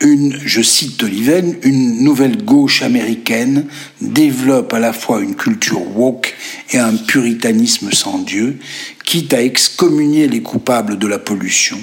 Une, 0.00 0.38
je 0.44 0.62
cite 0.62 1.02
Oliven, 1.02 1.56
une 1.62 2.04
nouvelle 2.04 2.44
gauche 2.44 2.82
américaine 2.82 3.66
développe 4.00 4.72
à 4.72 4.78
la 4.78 4.92
fois 4.92 5.20
une 5.20 5.34
culture 5.34 5.82
woke 5.96 6.36
et 6.70 6.78
un 6.78 6.94
puritanisme 6.94 7.90
sans 7.90 8.18
Dieu, 8.18 8.58
quitte 9.04 9.34
à 9.34 9.42
excommunier 9.42 10.28
les 10.28 10.40
coupables 10.40 10.98
de 10.98 11.06
la 11.08 11.18
pollution 11.18 11.78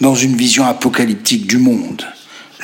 dans 0.00 0.16
une 0.16 0.34
vision 0.34 0.64
apocalyptique 0.64 1.46
du 1.46 1.58
monde. 1.58 2.04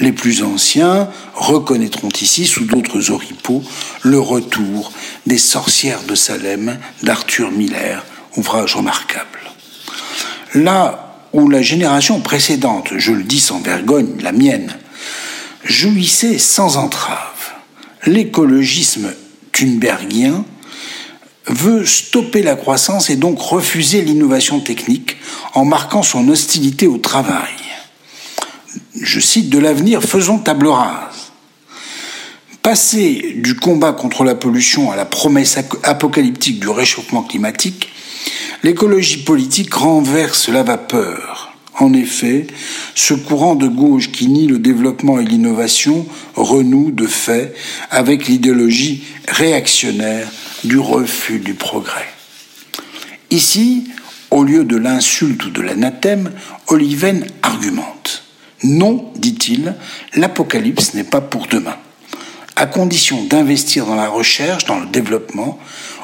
Les 0.01 0.13
plus 0.13 0.43
anciens 0.43 1.09
reconnaîtront 1.35 2.09
ici, 2.21 2.47
sous 2.47 2.65
d'autres 2.65 3.11
oripeaux, 3.11 3.63
le 4.03 4.19
retour 4.19 4.93
des 5.27 5.39
sorcières 5.39 6.03
de 6.05 6.15
Salem 6.15 6.79
d'Arthur 7.03 7.51
Miller, 7.51 8.05
ouvrage 8.37 8.77
remarquable. 8.77 9.39
Là 10.55 11.27
où 11.35 11.49
la 11.49 11.61
génération 11.61 12.21
précédente, 12.21 12.89
je 12.97 13.13
le 13.13 13.23
dis 13.23 13.41
sans 13.41 13.61
vergogne, 13.61 14.17
la 14.23 14.33
mienne, 14.33 14.75
jouissait 15.65 16.39
sans 16.39 16.79
entrave, 16.79 17.53
l'écologisme 18.07 19.13
thunbergien 19.53 20.45
veut 21.47 21.85
stopper 21.85 22.43
la 22.43 22.55
croissance 22.55 23.11
et 23.11 23.17
donc 23.17 23.39
refuser 23.39 24.01
l'innovation 24.03 24.61
technique 24.61 25.19
en 25.53 25.65
marquant 25.65 26.03
son 26.03 26.29
hostilité 26.29 26.87
au 26.87 26.99
travail 26.99 27.60
je 29.01 29.21
cite, 29.21 29.51
de 29.51 29.59
l'avenir, 29.59 30.03
faisons 30.03 30.39
table 30.39 30.69
rase. 30.69 31.33
Passer 32.63 33.35
du 33.37 33.57
combat 33.57 33.93
contre 33.93 34.25
la 34.25 34.35
pollution 34.35 34.91
à 34.91 34.97
la 34.97 35.07
promesse 35.07 35.59
apocalyptique 35.83 36.61
du 36.61 36.69
réchauffement 36.69 37.23
climatique, 37.23 37.89
l'écologie 38.63 39.25
politique 39.25 39.73
renverse 39.73 40.49
la 40.49 40.63
vapeur. 40.63 41.55
En 41.79 41.95
effet, 41.95 42.47
ce 42.95 43.15
courant 43.15 43.55
de 43.55 43.67
gauche 43.67 44.13
qui 44.13 44.27
nie 44.27 44.47
le 44.47 44.59
développement 44.59 45.19
et 45.19 45.25
l'innovation 45.25 46.07
renoue 46.35 46.91
de 46.91 47.07
fait 47.07 47.55
avec 47.91 48.29
l'idéologie 48.29 49.05
réactionnaire 49.27 50.29
du 50.65 50.79
refus 50.79 51.39
du 51.39 51.55
progrès. 51.55 52.09
Ici, 53.31 53.85
au 54.31 54.45
lieu 54.45 54.65
de 54.65 54.77
l'insulte 54.77 55.47
ou 55.47 55.51
de 55.51 55.63
l'anathème, 55.63 56.31
Oliven 56.67 57.25
argumente. 57.43 58.25
Non, 58.63 59.11
dit-il, 59.17 59.75
l'apocalypse 60.15 60.95
n'est 60.95 61.05
pas 61.05 61.21
pour 61.21 61.47
demain. 61.47 61.77
À 62.57 62.67
condition 62.67 63.25
d'investir 63.25 63.87
dans 63.87 63.95
la 63.95 64.09
recherche, 64.09 64.67
dans 64.67 64.79
le 64.79 64.87
développement, 64.87 65.59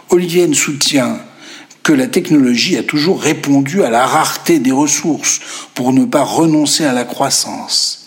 Olivier 0.09 0.53
soutient 0.55 1.19
que 1.83 1.93
la 1.93 2.07
technologie 2.07 2.77
a 2.77 2.83
toujours 2.83 3.21
répondu 3.21 3.85
à 3.85 3.91
la 3.91 4.07
rareté 4.07 4.59
des 4.59 4.73
ressources 4.73 5.41
pour 5.75 5.93
ne 5.93 6.05
pas 6.05 6.23
renoncer 6.23 6.85
à 6.85 6.93
la 6.93 7.05
croissance. 7.05 8.05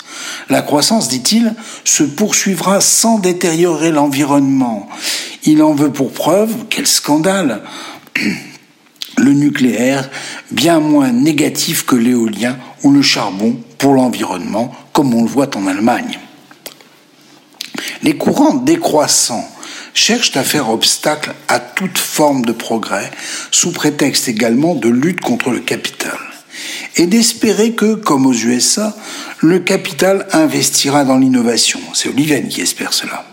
La 0.49 0.61
croissance, 0.61 1.07
dit-il, 1.07 1.53
se 1.85 2.03
poursuivra 2.03 2.81
sans 2.81 3.19
détériorer 3.19 3.91
l'environnement. 3.91 4.89
Il 5.43 5.63
en 5.63 5.73
veut 5.73 5.91
pour 5.91 6.11
preuve, 6.11 6.65
quel 6.69 6.87
scandale, 6.87 7.63
le 9.19 9.33
nucléaire, 9.33 10.09
bien 10.51 10.79
moins 10.79 11.11
négatif 11.11 11.85
que 11.85 11.95
l'éolien 11.95 12.57
ou 12.83 12.91
le 12.91 13.01
charbon 13.01 13.57
pour 13.77 13.93
l'environnement, 13.93 14.73
comme 14.93 15.13
on 15.13 15.23
le 15.23 15.29
voit 15.29 15.55
en 15.55 15.67
Allemagne. 15.67 16.19
Les 18.03 18.15
courants 18.15 18.55
décroissants 18.55 19.47
cherchent 19.93 20.35
à 20.37 20.43
faire 20.43 20.69
obstacle 20.69 21.33
à 21.47 21.59
toute 21.59 21.97
forme 21.97 22.43
de 22.45 22.51
progrès, 22.51 23.11
sous 23.51 23.71
prétexte 23.71 24.27
également 24.27 24.75
de 24.75 24.89
lutte 24.89 25.21
contre 25.21 25.49
le 25.49 25.59
capital, 25.59 26.17
et 26.95 27.07
d'espérer 27.07 27.71
que, 27.73 27.95
comme 27.95 28.25
aux 28.25 28.33
USA, 28.33 28.95
le 29.39 29.59
capital 29.59 30.27
investira 30.31 31.03
dans 31.03 31.17
l'innovation. 31.17 31.79
C'est 31.93 32.09
Oliven 32.09 32.47
qui 32.47 32.61
espère 32.61 32.93
cela. 32.93 33.25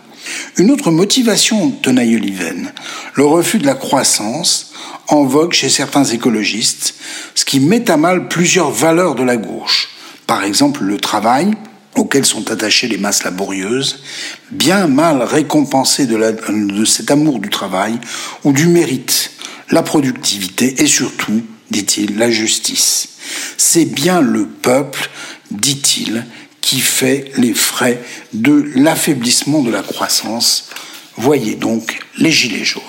Une 0.57 0.71
autre 0.71 0.91
motivation 0.91 1.71
tenaille 1.71 2.17
Oliven, 2.17 2.73
le 3.15 3.25
refus 3.25 3.59
de 3.59 3.67
la 3.67 3.75
croissance, 3.75 4.73
en 5.09 5.25
vogue 5.25 5.53
chez 5.53 5.69
certains 5.69 6.05
écologistes, 6.05 6.95
ce 7.35 7.45
qui 7.45 7.61
met 7.61 7.91
à 7.91 7.97
mal 7.97 8.29
plusieurs 8.29 8.71
valeurs 8.71 9.15
de 9.15 9.23
la 9.23 9.37
gauche. 9.37 9.91
Par 10.27 10.45
exemple, 10.45 10.83
le 10.83 10.99
travail, 10.99 11.53
auquel 11.95 12.27
sont 12.27 12.51
attachées 12.51 12.89
les 12.89 12.99
masses 12.99 13.25
laborieuses, 13.25 14.03
bien 14.51 14.87
mal 14.87 15.23
récompensé 15.23 16.07
de, 16.07 16.17
de 16.17 16.85
cet 16.85 17.11
amour 17.11 17.39
du 17.39 17.49
travail 17.49 17.99
ou 18.45 18.53
du 18.53 18.67
mérite, 18.67 19.31
la 19.71 19.83
productivité 19.83 20.83
et 20.83 20.87
surtout, 20.87 21.43
dit-il, 21.71 22.19
la 22.19 22.31
justice. 22.31 23.09
C'est 23.57 23.87
bien 23.87 24.21
le 24.21 24.47
peuple, 24.47 25.09
dit-il, 25.51 26.25
qui 26.67 26.81
fait 26.81 27.31
les 27.37 27.55
frais 27.55 28.03
de 28.33 28.73
l'affaiblissement 28.75 29.63
de 29.63 29.71
la 29.71 29.83
croissance. 29.83 30.71
Voyez 31.17 31.55
donc 31.55 32.01
les 32.19 32.33
gilets 32.33 32.65
jaunes. 32.65 32.83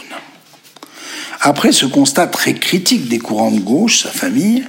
Après 1.42 1.72
ce 1.72 1.86
constat 1.86 2.26
très 2.26 2.56
critique 2.56 3.08
des 3.08 3.20
courants 3.20 3.52
de 3.52 3.60
gauche, 3.60 4.02
sa 4.02 4.10
famille, 4.10 4.66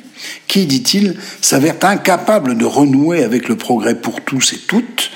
qui, 0.47 0.67
dit-il, 0.67 1.17
s'avère 1.41 1.77
incapable 1.81 2.59
de 2.59 2.67
renouer 2.67 3.25
avec 3.25 3.49
le 3.49 3.57
progrès 3.57 3.95
pour 3.95 4.21
tous 4.21 4.53
et 4.53 4.59
toutes, 4.59 5.11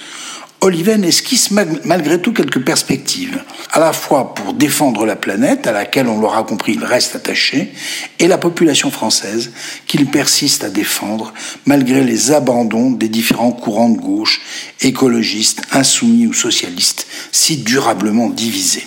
Oliven 0.62 1.02
esquisse 1.02 1.50
malgré 1.50 2.22
tout 2.22 2.32
quelques 2.32 2.64
perspectives, 2.64 3.42
à 3.72 3.80
la 3.80 3.92
fois 3.92 4.32
pour 4.32 4.54
défendre 4.54 5.04
la 5.04 5.16
planète, 5.16 5.66
à 5.66 5.72
laquelle 5.72 6.06
on 6.06 6.20
l'aura 6.20 6.44
compris 6.44 6.74
il 6.74 6.84
reste 6.84 7.16
attaché, 7.16 7.72
et 8.20 8.28
la 8.28 8.38
population 8.38 8.92
française, 8.92 9.50
qu'il 9.88 10.06
persiste 10.06 10.62
à 10.62 10.70
défendre 10.70 11.34
malgré 11.66 12.04
les 12.04 12.30
abandons 12.30 12.92
des 12.92 13.08
différents 13.08 13.50
courants 13.50 13.88
de 13.88 13.98
gauche, 13.98 14.40
écologistes, 14.80 15.62
insoumis 15.72 16.28
ou 16.28 16.32
socialistes, 16.32 17.08
si 17.32 17.56
durablement 17.56 18.28
divisés. 18.28 18.86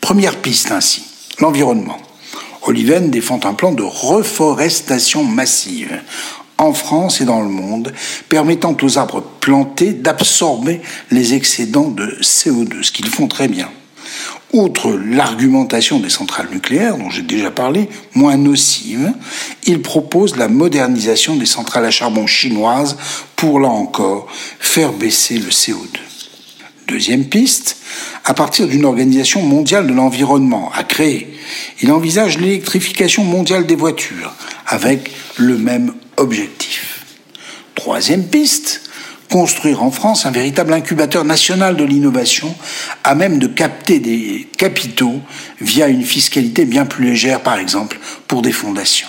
Première 0.00 0.34
piste 0.34 0.72
ainsi, 0.72 1.04
l'environnement. 1.38 1.98
Oliven 2.62 3.08
défend 3.08 3.38
un 3.44 3.54
plan 3.54 3.70
de 3.70 3.84
reforestation 3.84 5.22
massive 5.22 6.00
en 6.62 6.72
France 6.72 7.20
et 7.20 7.24
dans 7.24 7.40
le 7.40 7.48
monde, 7.48 7.92
permettant 8.28 8.76
aux 8.80 8.98
arbres 8.98 9.22
plantés 9.40 9.92
d'absorber 9.92 10.80
les 11.10 11.34
excédents 11.34 11.88
de 11.88 12.18
CO2, 12.20 12.82
ce 12.82 12.92
qu'ils 12.92 13.08
font 13.08 13.28
très 13.28 13.48
bien. 13.48 13.68
Outre 14.52 14.92
l'argumentation 14.92 15.98
des 15.98 16.10
centrales 16.10 16.48
nucléaires, 16.52 16.98
dont 16.98 17.08
j'ai 17.08 17.22
déjà 17.22 17.50
parlé, 17.50 17.88
moins 18.14 18.36
nocive, 18.36 19.12
il 19.64 19.80
propose 19.80 20.36
la 20.36 20.48
modernisation 20.48 21.36
des 21.36 21.46
centrales 21.46 21.86
à 21.86 21.90
charbon 21.90 22.26
chinoises 22.26 22.98
pour, 23.34 23.60
là 23.60 23.68
encore, 23.68 24.26
faire 24.60 24.92
baisser 24.92 25.38
le 25.38 25.48
CO2. 25.48 25.98
Deuxième 26.86 27.24
piste, 27.24 27.78
à 28.24 28.34
partir 28.34 28.68
d'une 28.68 28.84
organisation 28.84 29.40
mondiale 29.40 29.86
de 29.86 29.94
l'environnement 29.94 30.70
à 30.74 30.84
créer, 30.84 31.34
il 31.80 31.90
envisage 31.90 32.38
l'électrification 32.38 33.24
mondiale 33.24 33.66
des 33.66 33.76
voitures 33.76 34.34
avec 34.66 35.10
le 35.38 35.56
même 35.56 35.94
objectif. 36.16 37.04
Troisième 37.74 38.26
piste, 38.26 38.82
construire 39.30 39.82
en 39.82 39.90
France 39.90 40.26
un 40.26 40.30
véritable 40.30 40.74
incubateur 40.74 41.24
national 41.24 41.76
de 41.76 41.84
l'innovation 41.84 42.54
à 43.02 43.14
même 43.14 43.38
de 43.38 43.46
capter 43.46 43.98
des 43.98 44.48
capitaux 44.58 45.20
via 45.60 45.88
une 45.88 46.04
fiscalité 46.04 46.66
bien 46.66 46.84
plus 46.84 47.06
légère, 47.06 47.40
par 47.40 47.58
exemple, 47.58 47.98
pour 48.28 48.42
des 48.42 48.52
fondations. 48.52 49.08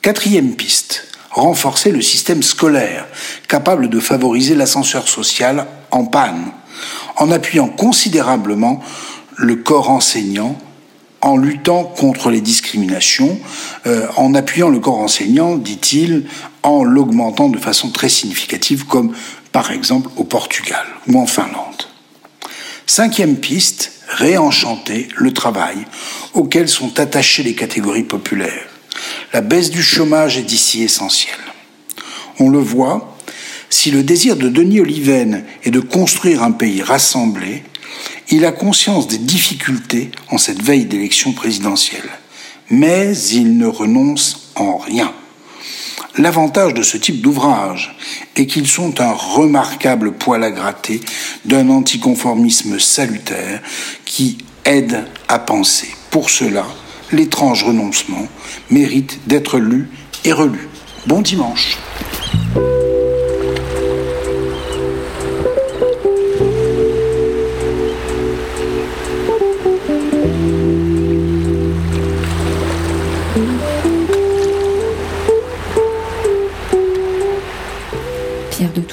Quatrième 0.00 0.54
piste, 0.54 1.08
renforcer 1.30 1.90
le 1.90 2.00
système 2.00 2.42
scolaire, 2.42 3.06
capable 3.48 3.90
de 3.90 4.00
favoriser 4.00 4.54
l'ascenseur 4.54 5.08
social 5.08 5.66
en 5.90 6.04
panne, 6.04 6.52
en 7.16 7.32
appuyant 7.32 7.68
considérablement 7.68 8.80
le 9.36 9.56
corps 9.56 9.90
enseignant 9.90 10.56
en 11.20 11.36
luttant 11.36 11.84
contre 11.84 12.30
les 12.30 12.40
discriminations, 12.40 13.38
euh, 13.86 14.06
en 14.16 14.34
appuyant 14.34 14.68
le 14.68 14.78
corps 14.78 14.98
enseignant, 14.98 15.56
dit-il, 15.56 16.26
en 16.62 16.84
l'augmentant 16.84 17.48
de 17.48 17.58
façon 17.58 17.90
très 17.90 18.08
significative, 18.08 18.86
comme 18.86 19.14
par 19.52 19.72
exemple 19.72 20.10
au 20.16 20.24
Portugal 20.24 20.86
ou 21.08 21.18
en 21.18 21.26
Finlande. 21.26 21.84
Cinquième 22.86 23.36
piste, 23.36 23.92
réenchanter 24.08 25.08
le 25.16 25.32
travail 25.32 25.76
auquel 26.34 26.68
sont 26.68 26.98
attachées 27.00 27.42
les 27.42 27.54
catégories 27.54 28.04
populaires. 28.04 28.68
La 29.32 29.40
baisse 29.40 29.70
du 29.70 29.82
chômage 29.82 30.38
est 30.38 30.42
d'ici 30.42 30.82
essentielle. 30.82 31.34
On 32.38 32.48
le 32.48 32.58
voit, 32.58 33.16
si 33.70 33.90
le 33.90 34.02
désir 34.02 34.36
de 34.36 34.48
Denis 34.48 34.80
Oliven 34.80 35.44
est 35.64 35.70
de 35.70 35.80
construire 35.80 36.42
un 36.42 36.52
pays 36.52 36.82
rassemblé, 36.82 37.62
il 38.30 38.44
a 38.44 38.52
conscience 38.52 39.08
des 39.08 39.18
difficultés 39.18 40.10
en 40.30 40.38
cette 40.38 40.62
veille 40.62 40.84
d'élection 40.84 41.32
présidentielle. 41.32 42.08
Mais 42.70 43.16
il 43.32 43.56
ne 43.56 43.66
renonce 43.66 44.50
en 44.54 44.76
rien. 44.76 45.12
L'avantage 46.18 46.74
de 46.74 46.82
ce 46.82 46.96
type 46.96 47.20
d'ouvrage 47.20 47.96
est 48.36 48.46
qu'ils 48.46 48.66
sont 48.66 49.00
un 49.00 49.12
remarquable 49.12 50.12
poil 50.12 50.42
à 50.42 50.50
gratter 50.50 51.00
d'un 51.44 51.68
anticonformisme 51.70 52.78
salutaire 52.80 53.62
qui 54.04 54.38
aide 54.64 55.04
à 55.28 55.38
penser. 55.38 55.88
Pour 56.10 56.28
cela, 56.30 56.66
l'étrange 57.12 57.64
renoncement 57.64 58.26
mérite 58.70 59.20
d'être 59.26 59.58
lu 59.58 59.88
et 60.24 60.32
relu. 60.32 60.68
Bon 61.06 61.20
dimanche. 61.20 61.78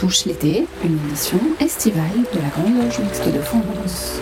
L'été, 0.06 0.68
une 0.84 1.00
édition 1.08 1.40
estivale 1.60 2.04
de 2.32 2.40
la 2.40 2.50
Grande 2.50 2.76
Loge 2.78 3.00
Mixte 3.00 3.28
de 3.28 3.40
France. 3.42 4.22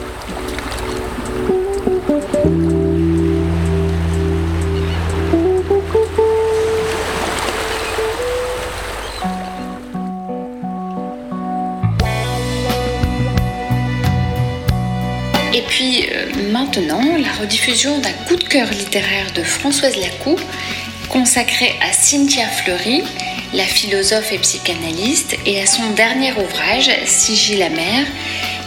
Et 15.54 15.62
puis 15.68 16.08
euh, 16.14 16.52
maintenant, 16.52 17.02
la 17.18 17.32
rediffusion 17.42 18.00
d'un 18.00 18.14
coup 18.26 18.38
de 18.38 18.44
cœur 18.46 18.70
littéraire 18.70 19.34
de 19.36 19.44
Françoise 19.44 19.98
Lacou, 19.98 20.38
consacré 21.10 21.76
à 21.82 21.92
Cynthia 21.92 22.48
Fleury, 22.48 23.04
la 23.54 23.66
philosophe 23.66 24.32
et 24.32 24.40
psychanalyste, 24.40 25.36
et 25.46 25.62
à 25.62 25.66
son 25.66 25.92
dernier 25.92 26.32
ouvrage, 26.34 26.90
Sigil 27.06 27.62
amer, 27.62 28.06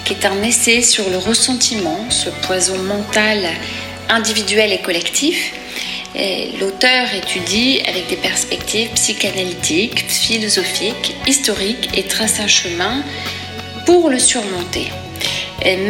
qui 0.05 0.13
est 0.13 0.25
un 0.25 0.43
essai 0.43 0.83
sur 0.83 1.11
le 1.11 1.19
ressentiment, 1.19 2.07
ce 2.11 2.31
poison 2.47 2.79
mental 2.79 3.41
individuel 4.09 4.73
et 4.73 4.79
collectif. 4.79 5.53
L'auteur 6.61 7.13
étudie 7.15 7.83
avec 7.87 8.09
des 8.09 8.17
perspectives 8.17 8.89
psychanalytiques, 8.95 10.09
philosophiques, 10.09 11.15
historiques 11.27 11.91
et 11.95 12.05
trace 12.05 12.41
un 12.41 12.47
chemin 12.47 13.03
pour 13.85 14.09
le 14.09 14.19
surmonter. 14.19 14.91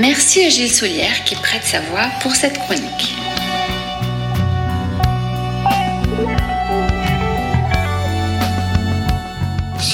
Merci 0.01 0.44
à 0.44 0.49
Gilles 0.49 0.72
Solière 0.72 1.22
qui 1.24 1.36
prête 1.36 1.64
sa 1.64 1.80
voix 1.80 2.09
pour 2.22 2.34
cette 2.34 2.59
chronique. 2.59 3.26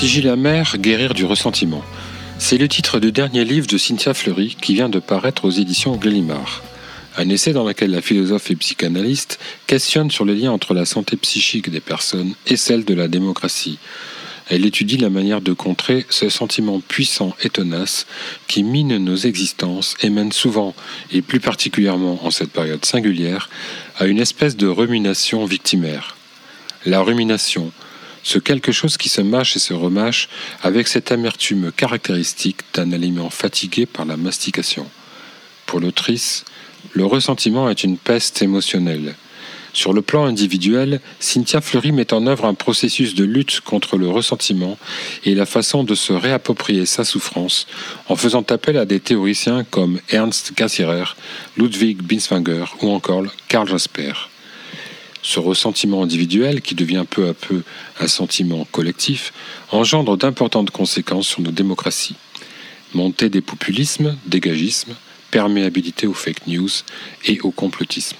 Sigil 0.02 0.28
amer, 0.28 0.78
guérir 0.78 1.14
du 1.14 1.24
ressentiment. 1.24 1.84
C'est 2.36 2.58
le 2.58 2.66
titre 2.66 2.98
du 2.98 3.12
dernier 3.12 3.44
livre 3.44 3.68
de 3.68 3.78
Cynthia 3.78 4.14
Fleury 4.14 4.56
qui 4.60 4.74
vient 4.74 4.88
de 4.88 4.98
paraître 4.98 5.44
aux 5.44 5.50
éditions 5.52 5.94
Gallimard. 5.94 6.64
Un 7.16 7.28
essai 7.28 7.52
dans 7.52 7.64
lequel 7.64 7.92
la 7.92 8.02
philosophe 8.02 8.50
et 8.50 8.56
psychanalyste 8.56 9.38
questionne 9.68 10.10
sur 10.10 10.24
les 10.24 10.34
liens 10.34 10.50
entre 10.50 10.74
la 10.74 10.86
santé 10.86 11.16
psychique 11.16 11.70
des 11.70 11.78
personnes 11.78 12.34
et 12.48 12.56
celle 12.56 12.84
de 12.84 12.94
la 12.94 13.06
démocratie. 13.06 13.78
Elle 14.48 14.66
étudie 14.66 14.96
la 14.96 15.08
manière 15.08 15.40
de 15.40 15.52
contrer 15.52 16.04
ce 16.10 16.28
sentiment 16.28 16.80
puissant 16.80 17.36
et 17.40 17.48
tenace 17.48 18.08
qui 18.48 18.64
mine 18.64 18.96
nos 18.96 19.14
existences 19.14 19.94
et 20.02 20.10
mène 20.10 20.32
souvent, 20.32 20.74
et 21.12 21.22
plus 21.22 21.38
particulièrement 21.38 22.26
en 22.26 22.32
cette 22.32 22.50
période 22.50 22.84
singulière, 22.84 23.48
à 24.00 24.06
une 24.06 24.18
espèce 24.18 24.56
de 24.56 24.66
rumination 24.66 25.44
victimaire. 25.44 26.16
La 26.86 27.02
rumination, 27.02 27.70
ce 28.22 28.38
quelque 28.38 28.72
chose 28.72 28.96
qui 28.96 29.08
se 29.08 29.20
mâche 29.20 29.56
et 29.56 29.60
se 29.60 29.74
remâche 29.74 30.28
avec 30.62 30.88
cette 30.88 31.12
amertume 31.12 31.72
caractéristique 31.72 32.60
d'un 32.74 32.92
aliment 32.92 33.30
fatigué 33.30 33.86
par 33.86 34.04
la 34.04 34.16
mastication. 34.16 34.86
Pour 35.66 35.80
l'autrice, 35.80 36.44
le 36.92 37.04
ressentiment 37.04 37.70
est 37.70 37.84
une 37.84 37.98
peste 37.98 38.42
émotionnelle. 38.42 39.14
Sur 39.74 39.94
le 39.94 40.02
plan 40.02 40.26
individuel, 40.26 41.00
Cynthia 41.18 41.62
Fleury 41.62 41.92
met 41.92 42.12
en 42.12 42.26
œuvre 42.26 42.44
un 42.44 42.52
processus 42.52 43.14
de 43.14 43.24
lutte 43.24 43.60
contre 43.60 43.96
le 43.96 44.08
ressentiment 44.08 44.78
et 45.24 45.34
la 45.34 45.46
façon 45.46 45.82
de 45.82 45.94
se 45.94 46.12
réapproprier 46.12 46.84
sa 46.84 47.04
souffrance 47.04 47.66
en 48.08 48.16
faisant 48.16 48.44
appel 48.50 48.76
à 48.76 48.84
des 48.84 49.00
théoriciens 49.00 49.64
comme 49.64 49.98
Ernst 50.10 50.54
Cassirer, 50.54 51.04
Ludwig 51.56 52.02
Binswanger 52.02 52.66
ou 52.82 52.90
encore 52.90 53.24
Karl 53.48 53.66
Jasper. 53.66 54.12
Ce 55.22 55.38
ressentiment 55.38 56.02
individuel, 56.02 56.60
qui 56.60 56.74
devient 56.74 57.04
peu 57.08 57.28
à 57.28 57.34
peu 57.34 57.62
un 58.00 58.08
sentiment 58.08 58.66
collectif, 58.72 59.32
engendre 59.70 60.16
d'importantes 60.16 60.70
conséquences 60.70 61.28
sur 61.28 61.42
nos 61.42 61.52
démocraties. 61.52 62.16
Montée 62.92 63.28
des 63.28 63.40
populismes, 63.40 64.16
dégagisme, 64.26 64.94
perméabilité 65.30 66.06
aux 66.06 66.12
fake 66.12 66.46
news 66.48 66.68
et 67.24 67.40
au 67.40 67.52
complotisme. 67.52 68.16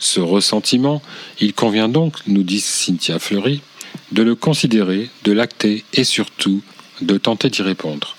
Ce 0.00 0.18
ressentiment, 0.20 1.00
il 1.40 1.54
convient 1.54 1.88
donc, 1.88 2.16
nous 2.26 2.42
dit 2.42 2.60
Cynthia 2.60 3.18
Fleury, 3.18 3.60
de 4.12 4.22
le 4.22 4.34
considérer, 4.34 5.08
de 5.24 5.32
l'acter 5.32 5.84
et 5.92 6.04
surtout 6.04 6.62
de 7.00 7.18
tenter 7.18 7.50
d'y 7.50 7.62
répondre. 7.62 8.16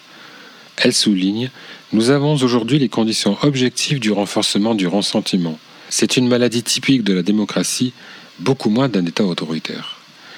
Elle 0.77 0.93
souligne 0.93 1.51
Nous 1.91 2.09
avons 2.09 2.33
aujourd'hui 2.35 2.79
les 2.79 2.89
conditions 2.89 3.37
objectives 3.41 3.99
du 3.99 4.11
renforcement 4.11 4.75
du 4.75 4.87
ressentiment. 4.87 5.59
C'est 5.93 6.15
une 6.15 6.29
maladie 6.29 6.63
typique 6.63 7.03
de 7.03 7.13
la 7.13 7.21
démocratie, 7.21 7.91
beaucoup 8.39 8.69
moins 8.69 8.87
d'un 8.87 9.05
État 9.05 9.25
autoritaire. 9.25 9.97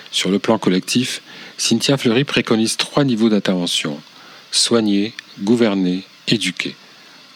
Sur 0.09 0.31
le 0.31 0.39
plan 0.39 0.57
collectif, 0.57 1.21
Cynthia 1.59 1.95
Fleury 1.95 2.23
préconise 2.23 2.75
trois 2.75 3.03
niveaux 3.03 3.29
d'intervention 3.29 4.01
soigner, 4.49 5.13
gouverner, 5.41 6.03
éduquer. 6.27 6.75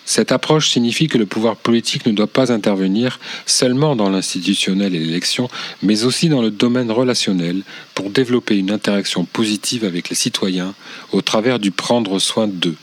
Cette 0.05 0.31
approche 0.31 0.69
signifie 0.69 1.07
que 1.07 1.17
le 1.17 1.25
pouvoir 1.27 1.57
politique 1.57 2.05
ne 2.07 2.11
doit 2.11 2.27
pas 2.27 2.51
intervenir 2.51 3.19
seulement 3.45 3.95
dans 3.95 4.09
l'institutionnel 4.09 4.95
et 4.95 4.99
l'élection, 4.99 5.47
mais 5.83 6.03
aussi 6.03 6.27
dans 6.27 6.41
le 6.41 6.49
domaine 6.51 6.91
relationnel 6.91 7.61
pour 7.93 8.09
développer 8.09 8.57
une 8.57 8.71
interaction 8.71 9.25
positive 9.25 9.85
avec 9.85 10.09
les 10.09 10.15
citoyens 10.15 10.73
au 11.11 11.21
travers 11.21 11.59
du 11.59 11.69
prendre 11.69 12.17
soin 12.17 12.47
d'eux. 12.47 12.77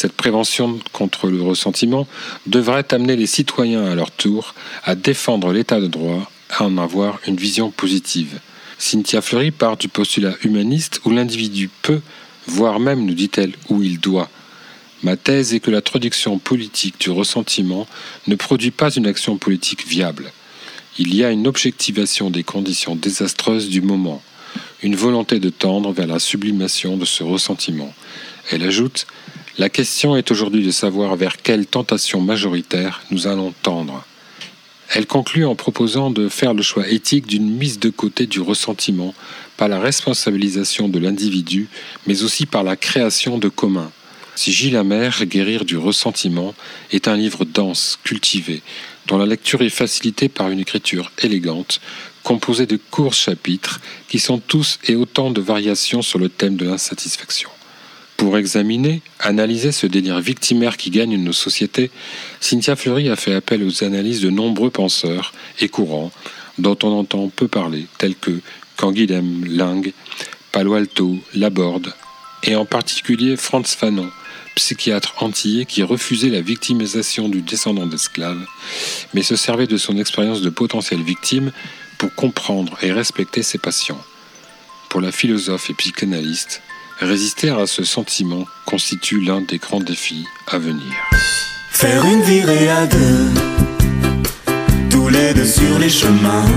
Cette 0.00 0.12
prévention 0.12 0.78
contre 0.92 1.26
le 1.26 1.42
ressentiment 1.42 2.06
devrait 2.46 2.94
amener 2.94 3.16
les 3.16 3.26
citoyens 3.26 3.84
à 3.84 3.96
leur 3.96 4.12
tour 4.12 4.54
à 4.84 4.94
défendre 4.94 5.52
l'état 5.52 5.80
de 5.80 5.88
droit, 5.88 6.30
à 6.50 6.66
en 6.66 6.78
avoir 6.78 7.18
une 7.26 7.34
vision 7.34 7.72
positive. 7.72 8.38
Cynthia 8.78 9.20
Fleury 9.20 9.50
part 9.50 9.76
du 9.76 9.88
postulat 9.88 10.36
humaniste 10.44 11.00
où 11.04 11.10
l'individu 11.10 11.68
peut, 11.82 12.00
voire 12.46 12.78
même, 12.78 13.06
nous 13.06 13.14
dit-elle, 13.14 13.54
où 13.70 13.82
il 13.82 13.98
doit, 13.98 14.30
Ma 15.02 15.16
thèse 15.16 15.52
est 15.52 15.58
que 15.58 15.72
la 15.72 15.82
traduction 15.82 16.38
politique 16.38 17.00
du 17.00 17.10
ressentiment 17.10 17.88
ne 18.28 18.36
produit 18.36 18.70
pas 18.70 18.92
une 18.92 19.08
action 19.08 19.36
politique 19.36 19.84
viable. 19.84 20.30
Il 21.00 21.12
y 21.12 21.24
a 21.24 21.32
une 21.32 21.48
objectivation 21.48 22.30
des 22.30 22.44
conditions 22.44 22.94
désastreuses 22.94 23.68
du 23.68 23.80
moment, 23.80 24.22
une 24.80 24.94
volonté 24.94 25.40
de 25.40 25.50
tendre 25.50 25.90
vers 25.90 26.06
la 26.06 26.20
sublimation 26.20 26.96
de 26.96 27.04
ce 27.04 27.24
ressentiment. 27.24 27.92
Elle 28.52 28.62
ajoute 28.62 29.04
La 29.58 29.68
question 29.68 30.16
est 30.16 30.30
aujourd'hui 30.30 30.64
de 30.64 30.70
savoir 30.70 31.16
vers 31.16 31.36
quelle 31.36 31.66
tentation 31.66 32.20
majoritaire 32.20 33.02
nous 33.10 33.26
allons 33.26 33.52
tendre. 33.62 34.04
Elle 34.94 35.06
conclut 35.06 35.44
en 35.44 35.54
proposant 35.54 36.10
de 36.10 36.28
faire 36.28 36.54
le 36.54 36.62
choix 36.62 36.88
éthique 36.88 37.26
d'une 37.26 37.50
mise 37.50 37.78
de 37.78 37.90
côté 37.90 38.26
du 38.26 38.40
ressentiment 38.40 39.14
par 39.56 39.68
la 39.68 39.80
responsabilisation 39.80 40.88
de 40.88 40.98
l'individu, 40.98 41.68
mais 42.06 42.22
aussi 42.22 42.46
par 42.46 42.62
la 42.62 42.76
création 42.76 43.36
de 43.38 43.48
communs 43.48 43.90
si 44.38 44.52
Gilles 44.52 44.76
Amer, 44.76 45.24
Guérir 45.24 45.64
du 45.64 45.76
ressentiment, 45.76 46.54
est 46.92 47.08
un 47.08 47.16
livre 47.16 47.44
dense, 47.44 47.98
cultivé, 48.04 48.62
dont 49.08 49.18
la 49.18 49.26
lecture 49.26 49.62
est 49.62 49.68
facilitée 49.68 50.28
par 50.28 50.48
une 50.50 50.60
écriture 50.60 51.10
élégante, 51.18 51.80
composée 52.22 52.66
de 52.66 52.78
courts 52.92 53.14
chapitres 53.14 53.80
qui 54.08 54.20
sont 54.20 54.38
tous 54.38 54.78
et 54.86 54.94
autant 54.94 55.32
de 55.32 55.40
variations 55.40 56.02
sur 56.02 56.20
le 56.20 56.28
thème 56.28 56.54
de 56.54 56.66
l'insatisfaction. 56.66 57.50
Pour 58.18 58.36
examiner, 58.36 59.00
analyser 59.20 59.70
ce 59.70 59.86
délire 59.86 60.18
victimaire 60.18 60.76
qui 60.76 60.90
gagne 60.90 61.16
nos 61.16 61.32
sociétés, 61.32 61.92
Cynthia 62.40 62.74
Fleury 62.74 63.08
a 63.08 63.14
fait 63.14 63.32
appel 63.32 63.62
aux 63.62 63.84
analyses 63.84 64.20
de 64.20 64.28
nombreux 64.28 64.70
penseurs 64.70 65.32
et 65.60 65.68
courants 65.68 66.10
dont 66.58 66.76
on 66.82 66.98
entend 66.98 67.28
peu 67.28 67.46
parler, 67.46 67.86
tels 67.96 68.16
que 68.16 68.40
Canguilhem, 68.76 69.44
Ling, 69.44 69.92
Palo 70.50 70.74
Alto, 70.74 71.16
Laborde, 71.32 71.94
et 72.42 72.56
en 72.56 72.64
particulier 72.64 73.36
Franz 73.36 73.76
Fanon, 73.76 74.10
psychiatre 74.56 75.22
antillais 75.22 75.64
qui 75.64 75.84
refusait 75.84 76.30
la 76.30 76.40
victimisation 76.40 77.28
du 77.28 77.42
descendant 77.42 77.86
d'esclaves, 77.86 78.44
mais 79.14 79.22
se 79.22 79.36
servait 79.36 79.68
de 79.68 79.76
son 79.76 79.96
expérience 79.96 80.40
de 80.40 80.50
potentielle 80.50 81.04
victime 81.04 81.52
pour 81.98 82.12
comprendre 82.16 82.76
et 82.82 82.90
respecter 82.90 83.44
ses 83.44 83.58
patients. 83.58 84.02
Pour 84.88 85.00
la 85.00 85.12
philosophe 85.12 85.70
et 85.70 85.74
psychanalyste, 85.74 86.62
résister 87.00 87.50
à 87.50 87.66
ce 87.66 87.84
sentiment 87.84 88.44
constitue 88.64 89.20
l'un 89.20 89.40
des 89.40 89.58
grands 89.58 89.80
défis 89.80 90.26
à 90.46 90.58
venir. 90.58 90.92
Faire 91.70 92.04
une 92.04 92.22
virée 92.22 92.68
à 92.68 92.86
deux, 92.86 93.30
tous 94.90 95.08
les 95.08 95.32
deux 95.34 95.44
sur 95.44 95.78
les 95.78 95.88
chemins, 95.88 96.50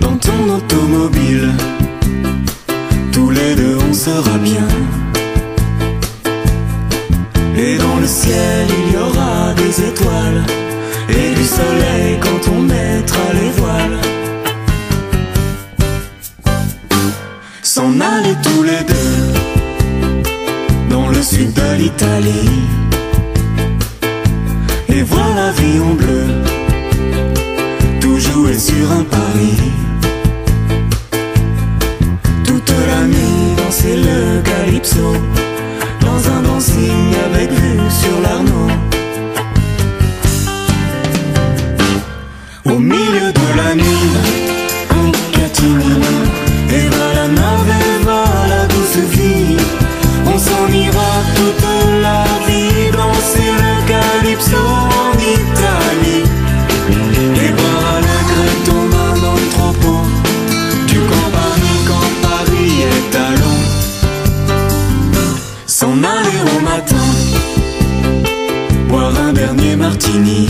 dans 0.00 0.16
ton 0.16 0.56
automobile, 0.56 1.52
tous 3.12 3.30
les 3.30 3.54
deux 3.54 3.78
on 3.88 3.94
sera 3.94 4.38
bien. 4.38 4.66
Et 7.56 7.76
dans 7.76 7.96
le 7.96 8.06
ciel 8.06 8.66
il 8.68 8.94
y 8.94 8.96
aura 8.96 9.52
des 9.54 9.84
étoiles 9.84 10.44
Et 11.10 11.34
du 11.34 11.44
soleil 11.44 12.18
quand 12.20 12.50
on 12.52 12.60
mettra 12.62 13.32
les 13.34 13.50
voiles 13.50 14.09
S'en 17.72 18.00
aller 18.00 18.34
tous 18.42 18.64
les 18.64 18.82
deux 18.82 19.32
Dans 20.90 21.06
le 21.06 21.22
sud 21.22 21.52
de 21.52 21.76
l'Italie 21.78 22.66
Et 24.88 25.02
voir 25.02 25.28
la 25.36 25.52
vie 25.52 25.78
en 25.78 25.94
bleu 25.94 26.24
Tout 28.00 28.18
jouer 28.18 28.58
sur 28.58 28.90
un 28.90 29.04
pari 29.04 29.54
Toute 32.44 32.72
la 32.88 33.06
nuit 33.06 33.54
danser 33.56 33.98
le 33.98 34.42
calypso 34.42 35.14
dans 36.00 36.28
un 36.28 36.42
dancing 36.42 37.14
avec 37.26 37.52
vue 37.52 37.88
sur 37.88 38.20
l'Arnaud. 38.20 38.72
Au 42.64 42.78
milieu 42.80 43.32
de 43.32 43.56
la 43.56 43.74
nuit, 43.76 44.10
en 44.90 45.12
toute 51.40 51.64
la 52.06 52.24
vie 52.46 52.90
danser 53.00 53.50
le 53.62 53.72
calypso 53.90 54.62
en 55.04 55.12
Italie. 55.38 56.24
La 58.08 58.20
crête 58.30 58.68
aux 58.76 58.86
mains 58.92 59.16
dans 59.24 59.36
le 59.42 59.46
troupeau 59.54 60.00
du 60.86 60.98
Paris 61.36 61.78
quand 61.88 62.10
Paris 62.26 62.74
est 62.94 63.16
à 63.16 63.28
s'en 65.66 65.96
aller 66.16 66.40
au 66.54 66.60
matin, 66.70 67.06
boire 68.88 69.14
un 69.28 69.32
dernier 69.32 69.76
martini 69.76 70.48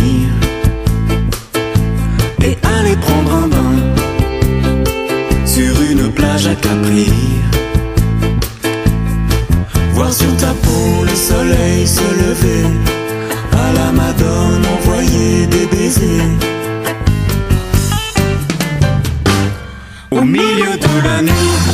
et 2.43 2.57
aller 2.77 2.97
prendre 2.97 3.33
un 3.45 3.49
bain 3.55 3.75
sur 5.45 5.75
une 5.91 6.11
plage 6.13 6.47
à 6.47 6.55
Capri. 6.55 7.40
Sur 10.13 10.37
ta 10.37 10.49
peau 10.49 11.05
le 11.05 11.15
soleil 11.15 11.87
se 11.87 12.01
lever, 12.01 12.67
à 13.53 13.73
la 13.73 13.93
Madone 13.93 14.67
envoyer 14.67 15.47
des 15.47 15.67
baisers. 15.67 16.37
Au 20.11 20.23
milieu 20.23 20.77
de 20.77 21.07
la 21.07 21.23
nuit, 21.23 21.70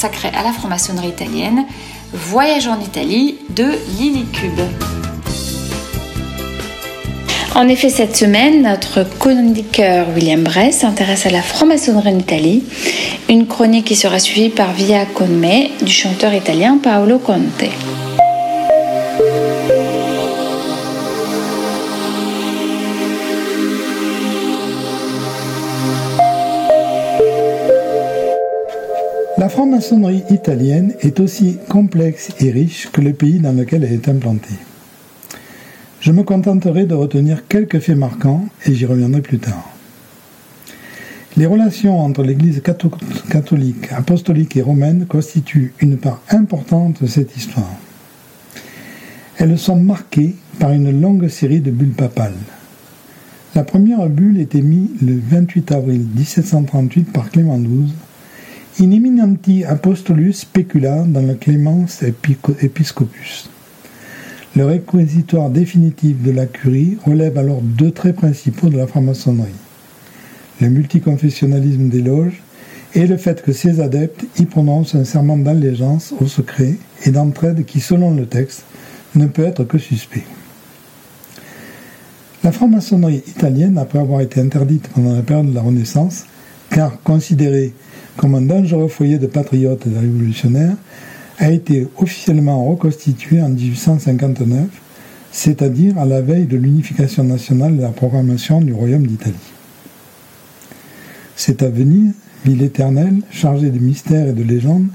consacrée 0.00 0.30
à 0.34 0.42
la 0.42 0.52
franc-maçonnerie 0.52 1.08
italienne, 1.08 1.66
Voyage 2.14 2.66
en 2.66 2.80
Italie 2.80 3.36
de 3.50 3.66
Lily 3.98 4.24
Cube. 4.32 4.60
En 7.54 7.68
effet, 7.68 7.90
cette 7.90 8.16
semaine, 8.16 8.62
notre 8.62 9.04
chroniqueur 9.18 10.06
William 10.14 10.42
Bress 10.42 10.78
s'intéresse 10.78 11.26
à 11.26 11.30
la 11.30 11.42
franc-maçonnerie 11.42 12.14
en 12.14 12.18
Italie, 12.18 12.64
une 13.28 13.46
chronique 13.46 13.84
qui 13.84 13.96
sera 13.96 14.18
suivie 14.18 14.48
par 14.48 14.72
Via 14.72 15.04
Conme 15.04 15.68
du 15.82 15.92
chanteur 15.92 16.32
italien 16.32 16.78
Paolo 16.82 17.18
Conte. 17.18 17.68
Franc-maçonnerie 29.50 30.22
italienne 30.30 30.94
est 31.00 31.20
aussi 31.20 31.58
complexe 31.68 32.30
et 32.38 32.50
riche 32.50 32.88
que 32.92 33.00
le 33.00 33.12
pays 33.12 33.40
dans 33.40 33.52
lequel 33.52 33.84
elle 33.84 33.92
est 33.92 34.08
implantée. 34.08 34.54
Je 36.00 36.12
me 36.12 36.22
contenterai 36.22 36.86
de 36.86 36.94
retenir 36.94 37.46
quelques 37.48 37.80
faits 37.80 37.96
marquants 37.96 38.46
et 38.64 38.74
j'y 38.74 38.86
reviendrai 38.86 39.20
plus 39.20 39.40
tard. 39.40 39.68
Les 41.36 41.46
relations 41.46 41.98
entre 42.00 42.22
l'Église 42.22 42.62
catholique, 43.28 43.92
apostolique 43.92 44.56
et 44.56 44.62
romaine 44.62 45.06
constituent 45.06 45.74
une 45.80 45.98
part 45.98 46.22
importante 46.30 47.02
de 47.02 47.08
cette 47.08 47.36
histoire. 47.36 47.74
Elles 49.36 49.58
sont 49.58 49.76
marquées 49.76 50.36
par 50.58 50.70
une 50.70 51.00
longue 51.00 51.28
série 51.28 51.60
de 51.60 51.70
bulles 51.70 51.94
papales. 51.94 52.34
La 53.54 53.64
première 53.64 54.08
bulle 54.08 54.38
était 54.38 54.62
mise 54.62 54.90
le 55.02 55.20
28 55.20 55.72
avril 55.72 56.06
1738 56.14 57.12
par 57.12 57.30
Clément 57.30 57.58
XII, 57.58 57.92
In 58.78 58.92
eminenti 58.92 59.64
apostolus 59.64 60.40
specula 60.40 61.04
dans 61.06 61.26
le 61.26 61.34
Clémence 61.34 62.02
Episcopus. 62.02 63.50
Le 64.56 64.64
réquisitoire 64.64 65.50
définitif 65.50 66.22
de 66.22 66.30
la 66.30 66.46
curie 66.46 66.96
relève 67.04 67.36
alors 67.36 67.60
deux 67.62 67.90
traits 67.90 68.16
principaux 68.16 68.68
de 68.68 68.78
la 68.78 68.86
franc-maçonnerie 68.86 69.54
le 70.60 70.68
multiconfessionnalisme 70.68 71.88
des 71.88 72.02
loges 72.02 72.42
et 72.94 73.06
le 73.06 73.16
fait 73.16 73.42
que 73.42 73.52
ces 73.52 73.80
adeptes 73.80 74.24
y 74.38 74.44
prononcent 74.44 74.94
un 74.94 75.04
serment 75.04 75.38
d'allégeance 75.38 76.12
au 76.20 76.26
secret 76.26 76.74
et 77.04 77.10
d'entraide 77.10 77.64
qui, 77.64 77.80
selon 77.80 78.14
le 78.14 78.26
texte, 78.26 78.64
ne 79.14 79.26
peut 79.26 79.44
être 79.44 79.64
que 79.64 79.78
suspect. 79.78 80.24
La 82.42 82.52
franc-maçonnerie 82.52 83.22
italienne, 83.26 83.78
après 83.78 83.98
avoir 83.98 84.20
été 84.20 84.40
interdite 84.40 84.88
pendant 84.88 85.14
la 85.14 85.22
période 85.22 85.50
de 85.50 85.54
la 85.54 85.62
Renaissance, 85.62 86.24
car 86.70 87.00
considérée 87.02 87.72
comme 88.20 88.34
un 88.34 88.42
dangereux 88.42 88.88
foyer 88.88 89.18
de 89.18 89.26
patriotes 89.26 89.86
et 89.86 89.88
de 89.88 89.98
révolutionnaires, 89.98 90.76
a 91.38 91.50
été 91.50 91.88
officiellement 91.96 92.68
reconstituée 92.68 93.40
en 93.40 93.48
1859, 93.48 94.66
c'est-à-dire 95.32 95.96
à 95.96 96.04
la 96.04 96.20
veille 96.20 96.44
de 96.44 96.58
l'unification 96.58 97.24
nationale 97.24 97.78
de 97.78 97.80
la 97.80 97.88
programmation 97.88 98.60
du 98.60 98.74
Royaume 98.74 99.06
d'Italie. 99.06 99.36
C'est 101.34 101.62
à 101.62 101.70
Venise, 101.70 102.12
ville 102.44 102.60
éternelle, 102.60 103.22
chargée 103.30 103.70
de 103.70 103.78
mystères 103.78 104.28
et 104.28 104.34
de 104.34 104.42
légendes, 104.42 104.88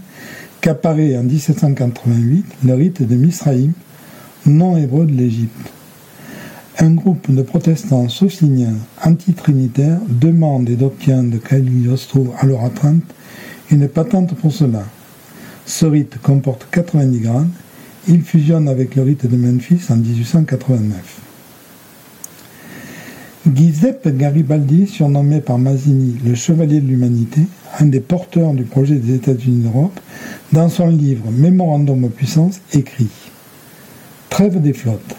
qu'apparaît 0.62 1.18
en 1.18 1.24
1788 1.24 2.46
le 2.64 2.76
rite 2.76 3.02
de 3.02 3.16
Misraïm, 3.16 3.72
nom 4.46 4.78
hébreu 4.78 5.08
de 5.08 5.14
l'Égypte. 5.14 5.72
Un 6.78 6.92
groupe 6.92 7.34
de 7.34 7.42
protestants 7.42 8.10
sociniens 8.10 8.76
antitrinitaires 9.02 10.02
demande 10.10 10.70
et 10.70 10.84
obtient 10.84 11.24
de 11.24 11.38
Cagliostro 11.38 12.34
à 12.38 12.46
leur 12.46 12.66
atteinte 12.66 13.04
une 13.72 13.88
patente 13.88 14.36
pour 14.36 14.52
cela. 14.52 14.84
Ce 15.66 15.86
rite 15.86 16.18
comporte 16.22 16.68
90 16.72 17.20
grades. 17.22 17.48
Il 18.10 18.24
fusionne 18.24 18.68
avec 18.68 18.96
le 18.96 19.04
rite 19.04 19.26
de 19.26 19.38
Memphis 19.38 19.84
en 19.90 19.96
1889. 19.96 21.22
Giuseppe 23.54 24.10
Garibaldi, 24.10 24.88
surnommé 24.88 25.40
par 25.40 25.58
Mazzini 25.58 26.18
le 26.26 26.36
Chevalier 26.36 26.82
de 26.82 26.88
l'Humanité, 26.88 27.42
un 27.80 27.86
des 27.86 28.02
porteurs 28.02 28.54
du 28.54 28.64
projet 28.64 28.96
des 28.96 29.16
États-Unis 29.16 29.64
d'Europe, 29.64 29.98
dans 30.52 30.68
son 30.68 30.88
livre 30.88 31.32
Mémorandum 31.32 32.04
aux 32.04 32.10
puissances, 32.10 32.60
écrit 32.74 33.08
Trêve 34.30 34.62
des 34.62 34.74
flottes, 34.74 35.16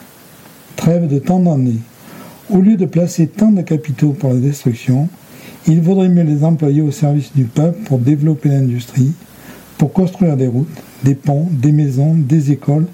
trêve 0.76 1.08
de 1.08 1.18
tant 1.18 1.40
d'années. 1.40 1.80
Au 2.50 2.60
lieu 2.60 2.76
de 2.76 2.86
placer 2.86 3.26
tant 3.26 3.50
de 3.50 3.62
capitaux 3.62 4.12
pour 4.12 4.32
la 4.32 4.38
destruction, 4.38 5.08
il 5.66 5.80
vaudrait 5.80 6.08
mieux 6.08 6.22
les 6.22 6.44
employer 6.44 6.82
au 6.82 6.92
service 6.92 7.32
du 7.34 7.44
peuple 7.44 7.80
pour 7.84 7.98
développer 7.98 8.50
l'industrie, 8.50 9.12
pour 9.78 9.92
construire 9.92 10.36
des 10.36 10.46
routes, 10.46 10.68
des 11.02 11.14
ponts, 11.14 11.48
des 11.50 11.72
maisons, 11.72 12.14
des 12.14 12.52
écoles, 12.52 12.86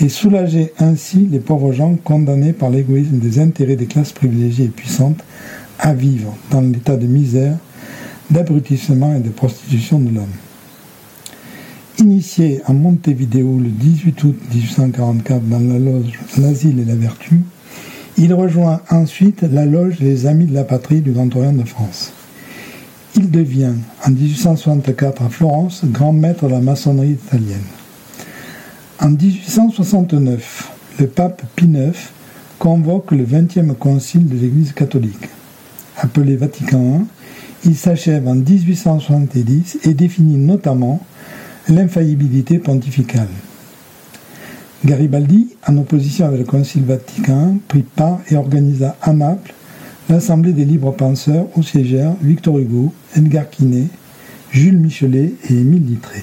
et 0.00 0.08
soulager 0.08 0.72
ainsi 0.78 1.28
les 1.30 1.38
pauvres 1.38 1.72
gens 1.72 1.96
condamnés 2.02 2.52
par 2.52 2.70
l'égoïsme 2.70 3.18
des 3.18 3.38
intérêts 3.38 3.76
des 3.76 3.86
classes 3.86 4.12
privilégiées 4.12 4.66
et 4.66 4.68
puissantes 4.68 5.22
à 5.78 5.92
vivre 5.92 6.34
dans 6.50 6.62
l'état 6.62 6.96
de 6.96 7.06
misère, 7.06 7.58
d'abrutissement 8.30 9.14
et 9.14 9.20
de 9.20 9.28
prostitution 9.28 9.98
de 9.98 10.14
l'homme. 10.14 10.26
Initié 11.98 12.60
à 12.66 12.72
Montevideo 12.72 13.56
le 13.60 13.68
18 13.68 14.24
août 14.24 14.36
1844 14.52 15.48
dans 15.48 15.60
la 15.60 15.78
loge 15.78 16.18
L'Asile 16.38 16.80
et 16.80 16.84
la 16.84 16.96
Vertu, 16.96 17.40
il 18.18 18.34
rejoint 18.34 18.80
ensuite 18.90 19.42
la 19.42 19.64
loge 19.64 20.00
Les 20.00 20.26
Amis 20.26 20.46
de 20.46 20.54
la 20.54 20.64
Patrie 20.64 21.02
du 21.02 21.12
Grand 21.12 21.34
Orient 21.36 21.52
de 21.52 21.62
France. 21.62 22.12
Il 23.14 23.30
devient, 23.30 23.74
en 24.04 24.10
1864 24.10 25.22
à 25.22 25.28
Florence, 25.28 25.82
grand 25.84 26.12
maître 26.12 26.46
de 26.46 26.50
la 26.50 26.60
maçonnerie 26.60 27.12
italienne. 27.12 27.62
En 29.00 29.10
1869, 29.10 30.72
le 30.98 31.06
pape 31.06 31.42
Pie 31.54 31.66
IX 31.66 31.96
convoque 32.58 33.12
le 33.12 33.24
20e 33.24 33.72
concile 33.74 34.26
de 34.26 34.36
l'Église 34.36 34.72
catholique. 34.72 35.28
Appelé 35.98 36.34
Vatican 36.34 37.02
I, 37.64 37.68
il 37.68 37.76
s'achève 37.76 38.26
en 38.26 38.34
1870 38.34 39.78
et 39.84 39.94
définit 39.94 40.38
notamment 40.38 41.00
l'infaillibilité 41.68 42.58
pontificale. 42.58 43.28
Garibaldi, 44.84 45.56
en 45.66 45.78
opposition 45.78 46.26
avec 46.26 46.40
le 46.40 46.44
Concile 46.44 46.84
Vatican 46.84 47.56
prit 47.68 47.82
part 47.82 48.20
et 48.30 48.36
organisa 48.36 48.96
à 49.00 49.12
Naples 49.12 49.54
l'Assemblée 50.10 50.52
des 50.52 50.66
libres 50.66 50.94
penseurs 50.94 51.46
où 51.56 51.62
siégèrent 51.62 52.14
Victor 52.20 52.58
Hugo, 52.58 52.92
Edgar 53.16 53.48
Quinet, 53.48 53.86
Jules 54.50 54.78
Michelet 54.78 55.32
et 55.48 55.54
Émile 55.54 55.86
Littré. 55.86 56.22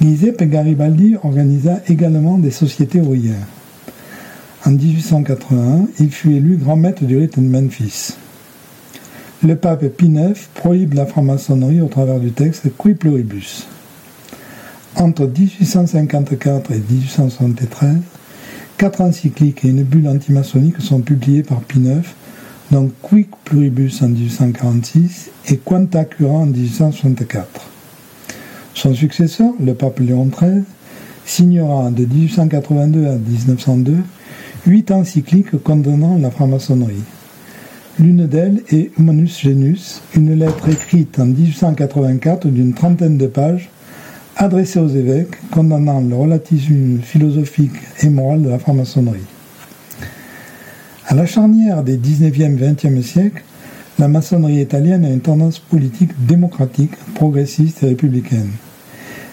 Giuseppe 0.00 0.42
Garibaldi 0.44 1.16
organisa 1.22 1.80
également 1.88 2.38
des 2.38 2.50
sociétés 2.50 3.00
ouvrières. 3.00 3.46
En 4.66 4.72
1881, 4.72 5.86
il 5.98 6.10
fut 6.10 6.32
élu 6.32 6.56
grand 6.56 6.76
maître 6.76 7.04
du 7.04 7.16
rite 7.16 7.38
de 7.38 7.44
Memphis. 7.44 8.14
Le 9.42 9.56
pape 9.56 9.86
Pie 9.88 10.06
IX 10.06 10.34
prohibe 10.54 10.94
la 10.94 11.06
franc-maçonnerie 11.06 11.80
au 11.80 11.88
travers 11.88 12.20
du 12.20 12.32
texte 12.32 12.64
Qui 12.76 12.94
pluribus. 12.94 13.66
Entre 15.00 15.28
1854 15.28 16.72
et 16.72 16.82
1873, 16.90 17.98
quatre 18.76 19.00
encycliques 19.00 19.64
et 19.64 19.68
une 19.68 19.84
bulle 19.84 20.08
antimaçonnique 20.08 20.80
sont 20.80 21.02
publiées 21.02 21.44
par 21.44 21.60
Pie 21.60 21.78
IX, 21.78 22.02
dont 22.72 22.90
Quic 23.00 23.28
Pluribus 23.44 24.02
en 24.02 24.08
1846 24.08 25.30
et 25.50 25.56
Quanta 25.58 26.04
Cura 26.04 26.38
en 26.38 26.46
1864. 26.46 27.46
Son 28.74 28.92
successeur, 28.92 29.52
le 29.64 29.74
pape 29.74 30.00
Léon 30.00 30.26
XIII, 30.26 30.64
signera 31.24 31.92
de 31.92 32.04
1882 32.04 33.06
à 33.06 33.18
1902 33.18 33.98
huit 34.66 34.90
encycliques 34.90 35.62
condamnant 35.62 36.18
la 36.18 36.32
franc-maçonnerie. 36.32 37.04
L'une 38.00 38.26
d'elles 38.26 38.64
est 38.70 38.90
Humanus 38.98 39.42
Genus, 39.42 40.02
une 40.16 40.34
lettre 40.34 40.68
écrite 40.68 41.20
en 41.20 41.26
1884 41.26 42.48
d'une 42.48 42.74
trentaine 42.74 43.16
de 43.16 43.28
pages 43.28 43.70
adressée 44.38 44.78
aux 44.78 44.88
évêques 44.88 45.36
condamnant 45.50 46.00
le 46.00 46.14
relativisme 46.14 47.00
philosophique 47.02 47.74
et 48.02 48.08
moral 48.08 48.42
de 48.42 48.48
la 48.48 48.60
franc-maçonnerie. 48.60 49.26
À 51.06 51.14
la 51.14 51.26
charnière 51.26 51.82
des 51.82 51.98
19e 51.98 52.56
et 52.56 52.72
20e 52.72 53.02
siècles, 53.02 53.42
la 53.98 54.06
maçonnerie 54.06 54.60
italienne 54.60 55.04
a 55.04 55.10
une 55.10 55.20
tendance 55.20 55.58
politique 55.58 56.12
démocratique, 56.24 56.92
progressiste 57.16 57.82
et 57.82 57.86
républicaine. 57.86 58.50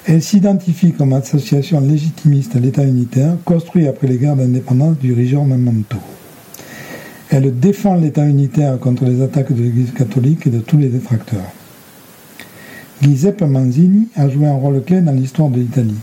Elle 0.07 0.23
s'identifie 0.23 0.93
comme 0.93 1.13
association 1.13 1.81
légitimiste 1.81 2.55
à 2.55 2.59
l'État 2.59 2.83
unitaire, 2.83 3.37
construit 3.45 3.87
après 3.87 4.07
les 4.07 4.17
guerres 4.17 4.35
d'indépendance 4.35 4.97
du 4.97 5.13
Risorgimento. 5.13 5.97
Elle 7.29 7.59
défend 7.59 7.95
l'État 7.95 8.25
unitaire 8.25 8.79
contre 8.79 9.05
les 9.05 9.21
attaques 9.21 9.53
de 9.53 9.61
l'Église 9.61 9.91
catholique 9.91 10.47
et 10.47 10.51
de 10.51 10.59
tous 10.59 10.77
les 10.77 10.89
détracteurs. 10.89 11.51
Giuseppe 13.01 13.41
Manzini 13.41 14.07
a 14.15 14.29
joué 14.29 14.47
un 14.47 14.55
rôle 14.55 14.81
clé 14.83 15.01
dans 15.01 15.11
l'histoire 15.11 15.49
de 15.49 15.59
l'Italie. 15.59 15.99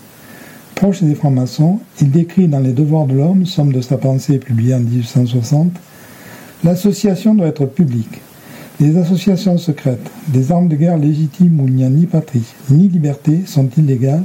Proche 0.75 1.03
des 1.03 1.15
francs-maçons, 1.15 1.81
il 2.01 2.11
décrit 2.11 2.49
dans 2.49 2.61
Les 2.61 2.73
Devoirs 2.73 3.07
de 3.07 3.15
l'homme, 3.15 3.47
somme 3.47 3.73
de 3.73 3.81
sa 3.81 3.97
pensée 3.97 4.39
publiée 4.39 4.75
en 4.75 4.81
1860, 4.81 5.73
L'association 6.65 7.35
doit 7.35 7.49
être 7.49 7.67
publique. 7.67 8.21
Les 8.79 8.97
associations 8.97 9.59
secrètes, 9.59 10.11
des 10.29 10.53
armes 10.53 10.69
de 10.69 10.77
guerre 10.77 10.97
légitimes 10.97 11.61
où 11.61 11.67
il 11.67 11.75
n'y 11.75 11.85
a 11.85 11.89
ni 11.89 12.07
patrie 12.07 12.45
ni 12.71 12.89
liberté, 12.89 13.41
sont 13.47 13.69
illégales 13.77 14.23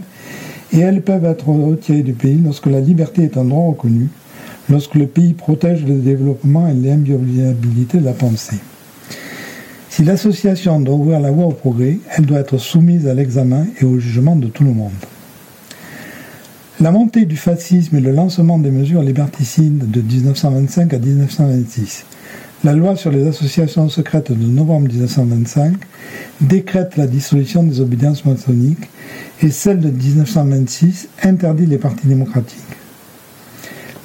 et 0.71 0.79
elles 0.79 1.01
peuvent 1.01 1.25
être 1.25 1.47
retirées 1.47 2.03
du 2.03 2.13
pays 2.13 2.39
lorsque 2.43 2.67
la 2.67 2.79
liberté 2.79 3.23
est 3.23 3.37
un 3.37 3.45
droit 3.45 3.69
reconnu, 3.69 4.09
lorsque 4.69 4.93
le 4.93 5.07
pays 5.07 5.33
protège 5.33 5.83
le 5.83 5.95
développement 5.95 6.67
et 6.67 6.73
l'inviolabilité 6.73 7.97
de 7.97 8.05
la 8.05 8.13
pensée. 8.13 8.59
Si 9.97 10.03
l'association 10.03 10.79
doit 10.79 10.93
ouvrir 10.93 11.19
la 11.19 11.31
voie 11.31 11.47
au 11.47 11.53
progrès, 11.53 11.97
elle 12.15 12.27
doit 12.27 12.37
être 12.37 12.59
soumise 12.59 13.07
à 13.07 13.15
l'examen 13.15 13.65
et 13.81 13.83
au 13.83 13.97
jugement 13.97 14.35
de 14.35 14.45
tout 14.45 14.63
le 14.63 14.71
monde. 14.71 14.91
La 16.79 16.91
montée 16.91 17.25
du 17.25 17.35
fascisme 17.35 17.95
et 17.95 17.99
le 17.99 18.11
lancement 18.11 18.59
des 18.59 18.69
mesures 18.69 19.01
liberticides 19.01 19.89
de 19.89 20.01
1925 20.01 20.93
à 20.93 20.99
1926, 20.99 22.05
la 22.63 22.73
loi 22.73 22.95
sur 22.95 23.09
les 23.09 23.25
associations 23.25 23.89
secrètes 23.89 24.31
de 24.31 24.45
novembre 24.45 24.87
1925 24.87 25.73
décrète 26.41 26.95
la 26.95 27.07
dissolution 27.07 27.63
des 27.63 27.81
obédiences 27.81 28.23
maçonniques 28.23 28.91
et 29.41 29.49
celle 29.49 29.79
de 29.79 29.89
1926 29.89 31.07
interdit 31.23 31.65
les 31.65 31.79
partis 31.79 32.05
démocratiques. 32.05 32.59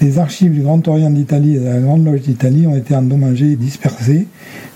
Les 0.03 0.19
archives 0.19 0.53
du 0.53 0.63
Grand 0.63 0.89
Orient 0.89 1.11
d'Italie 1.11 1.55
et 1.55 1.61
de 1.61 1.65
la 1.65 1.79
Grande 1.79 2.05
Loge 2.05 2.23
d'Italie 2.23 2.67
ont 2.67 2.75
été 2.75 2.97
endommagées 2.97 3.53
et 3.53 3.57
dispersées 3.57 4.27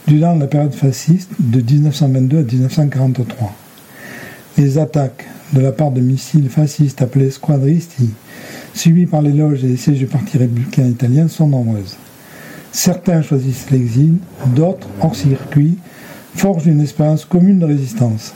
durant 0.06 0.36
la 0.36 0.46
période 0.46 0.72
fasciste 0.72 1.30
de 1.40 1.60
1922 1.60 2.38
à 2.38 2.42
1943. 2.42 3.52
Les 4.56 4.78
attaques 4.78 5.26
de 5.52 5.60
la 5.60 5.72
part 5.72 5.90
de 5.90 6.00
missiles 6.00 6.48
fascistes 6.48 7.02
appelés 7.02 7.32
squadristi, 7.32 8.10
suivis 8.72 9.06
par 9.06 9.20
les 9.20 9.32
loges 9.32 9.64
et 9.64 9.66
les 9.66 9.76
sièges 9.76 9.98
du 9.98 10.06
Parti 10.06 10.38
républicain 10.38 10.86
italien, 10.86 11.26
sont 11.26 11.48
nombreuses. 11.48 11.96
Certains 12.70 13.22
choisissent 13.22 13.72
l'exil, 13.72 14.18
d'autres, 14.54 14.86
hors 15.00 15.16
circuit, 15.16 15.76
forgent 16.36 16.68
une 16.68 16.80
expérience 16.80 17.24
commune 17.24 17.58
de 17.58 17.66
résistance. 17.66 18.32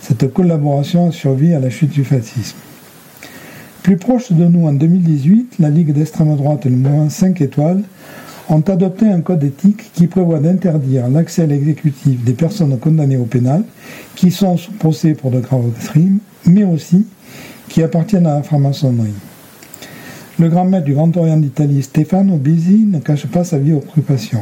Cette 0.00 0.32
collaboration 0.32 1.10
a 1.10 1.12
survécu 1.12 1.54
à 1.54 1.60
la 1.60 1.70
chute 1.70 1.92
du 1.92 2.02
fascisme. 2.02 2.56
Plus 3.84 3.98
proche 3.98 4.32
de 4.32 4.46
nous, 4.46 4.66
en 4.66 4.72
2018, 4.72 5.56
la 5.58 5.68
Ligue 5.68 5.92
d'extrême 5.92 6.34
droite 6.36 6.64
et 6.64 6.70
le 6.70 6.76
mouvement 6.76 7.10
5 7.10 7.38
étoiles 7.42 7.82
ont 8.48 8.62
adopté 8.62 9.06
un 9.06 9.20
code 9.20 9.44
éthique 9.44 9.92
qui 9.92 10.06
prévoit 10.06 10.38
d'interdire 10.38 11.06
l'accès 11.08 11.42
à 11.42 11.46
l'exécutif 11.46 12.24
des 12.24 12.32
personnes 12.32 12.78
condamnées 12.78 13.18
au 13.18 13.26
pénal 13.26 13.62
qui 14.16 14.30
sont 14.30 14.56
sous 14.56 14.72
procès 14.72 15.12
pour 15.12 15.30
de 15.30 15.40
graves 15.40 15.70
crimes, 15.84 16.20
mais 16.46 16.64
aussi 16.64 17.06
qui 17.68 17.82
appartiennent 17.82 18.26
à 18.26 18.36
la 18.36 18.42
franc-maçonnerie. 18.42 19.12
Le 20.38 20.48
grand 20.48 20.64
maître 20.64 20.86
du 20.86 20.94
Grand 20.94 21.14
Orient 21.18 21.36
d'Italie, 21.36 21.82
Stefano 21.82 22.38
Bisi, 22.38 22.86
ne 22.90 23.00
cache 23.00 23.26
pas 23.26 23.44
sa 23.44 23.58
vie 23.58 23.74
occupation. 23.74 24.40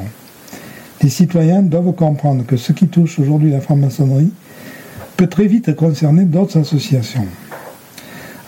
Les 1.02 1.10
citoyens 1.10 1.62
doivent 1.62 1.96
comprendre 1.96 2.46
que 2.46 2.56
ce 2.56 2.72
qui 2.72 2.86
touche 2.86 3.18
aujourd'hui 3.18 3.50
la 3.50 3.60
franc-maçonnerie 3.60 4.30
peut 5.16 5.26
très 5.26 5.48
vite 5.48 5.74
concerner 5.74 6.26
d'autres 6.26 6.60
associations. 6.60 7.26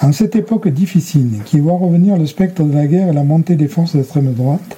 En 0.03 0.13
cette 0.13 0.37
époque 0.37 0.69
difficile 0.69 1.41
qui 1.45 1.61
voit 1.61 1.77
revenir 1.77 2.17
le 2.17 2.27
spectre 2.27 2.65
de 2.65 2.75
la 2.75 2.87
guerre 2.87 3.09
et 3.09 3.13
la 3.13 3.25
montée 3.25 3.57
des 3.57 3.69
forces 3.69 3.95
d'extrême 3.95 4.33
droite, 4.33 4.77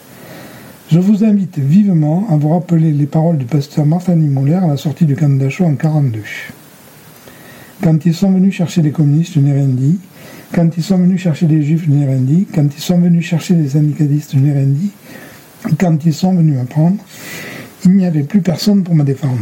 je 0.90 1.00
vous 1.00 1.24
invite 1.24 1.58
vivement 1.58 2.26
à 2.30 2.36
vous 2.36 2.50
rappeler 2.50 2.92
les 2.92 3.06
paroles 3.06 3.38
du 3.38 3.44
pasteur 3.44 3.86
Martin 3.86 4.14
Niemöller 4.14 4.60
à 4.62 4.68
la 4.68 4.76
sortie 4.76 5.04
du 5.04 5.16
camp 5.16 5.36
d'Achau 5.36 5.64
en 5.64 5.70
1942. 5.70 6.20
Quand 7.82 8.06
ils 8.06 8.14
sont 8.14 8.30
venus 8.30 8.54
chercher 8.54 8.82
les 8.82 8.92
communistes, 8.92 9.34
je 9.34 9.40
n'ai 9.40 9.52
rien 9.52 9.66
dit. 9.66 9.98
Quand 10.52 10.68
ils 10.76 10.82
sont 10.82 10.98
venus 10.98 11.20
chercher 11.20 11.46
les 11.46 11.62
juifs, 11.62 11.84
je 11.86 11.90
n'ai 11.90 12.06
rien 12.06 12.20
dit. 12.20 12.46
Quand 12.54 12.66
ils 12.74 12.80
sont 12.80 12.98
venus 12.98 13.24
chercher 13.24 13.54
les 13.54 13.70
syndicalistes, 13.70 14.32
je 14.34 14.38
n'ai 14.38 14.52
rien 14.52 14.66
dit. 14.66 14.92
Quand 15.78 16.04
ils 16.04 16.14
sont 16.14 16.34
venus 16.34 16.56
me 16.56 16.64
prendre, 16.64 16.98
il 17.84 17.92
n'y 17.92 18.06
avait 18.06 18.22
plus 18.22 18.40
personne 18.40 18.84
pour 18.84 18.94
me 18.94 19.02
défendre. 19.02 19.40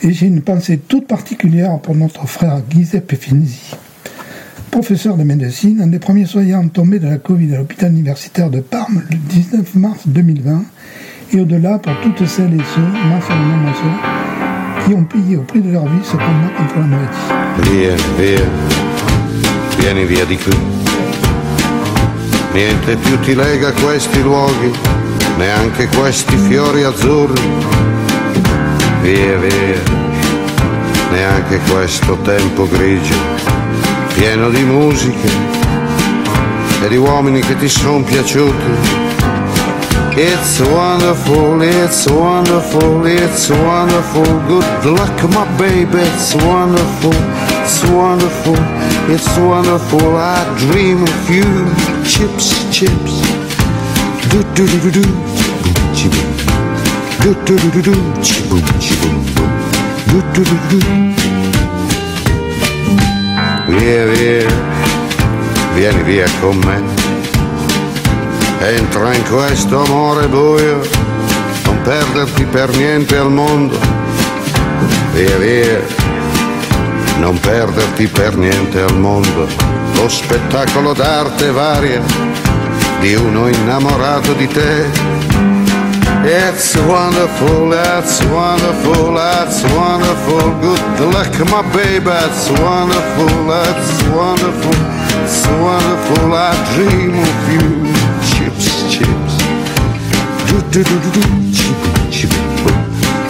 Et 0.00 0.12
j'ai 0.12 0.26
une 0.26 0.42
pensée 0.42 0.78
toute 0.78 1.08
particulière 1.08 1.80
pour 1.80 1.96
notre 1.96 2.28
frère 2.28 2.60
Giuseppe 2.70 3.16
Finzi, 3.16 3.74
professeur 4.70 5.16
de 5.16 5.24
médecine, 5.24 5.80
un 5.80 5.88
des 5.88 5.98
premiers 5.98 6.26
soignants 6.26 6.68
tombés 6.68 7.00
de 7.00 7.08
la 7.08 7.16
Covid 7.16 7.54
à 7.54 7.58
l'hôpital 7.58 7.90
universitaire 7.90 8.48
de 8.48 8.60
Parme 8.60 9.02
le 9.10 9.16
19 9.16 9.74
mars 9.74 10.02
2020, 10.06 10.62
et 11.32 11.40
au-delà 11.40 11.80
pour 11.80 11.92
toutes 12.00 12.28
celles 12.28 12.54
et 12.54 12.64
ceux, 12.76 12.80
mon 12.80 13.20
soeur, 13.20 14.86
qui 14.86 14.94
ont 14.94 15.04
payé 15.04 15.36
au 15.36 15.42
prix 15.42 15.62
de 15.62 15.72
leur 15.72 15.84
vie 15.84 16.04
ce 16.04 16.12
combat 16.12 16.52
contre 16.56 16.78
la 16.78 16.86
maladie. 16.86 17.16
Via, 17.62 17.96
via, 18.18 18.44
vieni 19.80 20.04
via 20.04 20.24
di 20.24 20.36
qui. 20.36 20.56
Niente 22.54 22.96
più 22.96 23.18
ti 23.20 23.34
lega 23.34 23.72
questi 23.72 24.22
luoghi, 24.22 24.70
neanche 25.38 25.88
questi 25.88 26.36
fiori 26.36 26.84
azzurri. 26.84 27.77
Via, 29.02 29.38
via, 29.38 29.82
neanche 31.10 31.60
questo 31.70 32.16
tempo 32.22 32.68
grigio, 32.68 33.14
pieno 34.14 34.50
di 34.50 34.62
musiche 34.62 35.28
e 36.82 36.88
di 36.88 36.96
uomini 36.96 37.40
che 37.40 37.56
ti 37.56 37.68
sono 37.68 38.02
piaciuti. 38.02 39.06
It's 40.16 40.58
wonderful, 40.58 41.62
it's 41.62 42.06
wonderful, 42.06 43.06
it's 43.06 43.48
wonderful. 43.50 44.24
Good 44.48 44.84
luck, 44.84 45.22
my 45.28 45.46
baby, 45.56 46.00
it's 46.00 46.34
wonderful, 46.34 47.14
it's 47.62 47.84
wonderful, 47.84 48.56
it's 49.08 49.36
wonderful. 49.36 50.16
I 50.16 50.44
dream 50.56 51.02
of 51.02 51.30
you, 51.30 51.44
chips, 52.04 52.66
chips. 52.72 53.22
Do 54.30 54.42
do 54.54 54.66
do 54.66 54.78
do 54.80 54.90
do, 54.90 55.02
chiboom, 55.94 56.47
Via, 63.66 64.06
via, 64.06 64.46
vieni 65.74 66.02
via 66.02 66.26
con 66.40 66.56
me. 66.58 66.80
Entra 68.60 69.14
in 69.14 69.24
questo 69.24 69.82
amore 69.84 70.28
buio, 70.28 70.80
non 71.64 71.80
perderti 71.82 72.44
per 72.44 72.74
niente 72.76 73.16
al 73.16 73.32
mondo. 73.32 73.78
Via 75.12 75.36
via, 75.38 75.80
non 77.18 77.38
perderti 77.40 78.06
per 78.06 78.36
niente 78.36 78.80
al 78.80 78.96
mondo. 78.96 79.48
Lo 79.94 80.08
spettacolo 80.08 80.92
d'arte 80.92 81.50
varia 81.50 82.00
di 83.00 83.14
uno 83.14 83.48
innamorato 83.48 84.32
di 84.34 84.46
te. 84.46 85.17
It's 86.30 86.76
wonderful, 86.76 87.70
that's 87.70 88.22
wonderful, 88.26 89.14
that's 89.14 89.62
wonderful. 89.72 90.60
Good 90.60 91.14
luck, 91.14 91.32
my 91.48 91.62
baby, 91.72 92.04
it's 92.04 92.50
wonderful, 92.60 93.46
that's 93.48 94.02
wonderful, 94.12 94.76
it's 95.24 95.46
wonderful. 95.46 96.34
I 96.34 96.52
dream 96.74 97.14
of 97.16 97.48
you 97.48 97.64
chips, 98.28 98.92
chips. 98.92 99.38
Do 100.50 100.60
do 100.70 100.84
do 100.84 101.00
do 101.00 101.10
do, 101.16 101.22
chip 101.50 101.80
chip. 102.12 102.30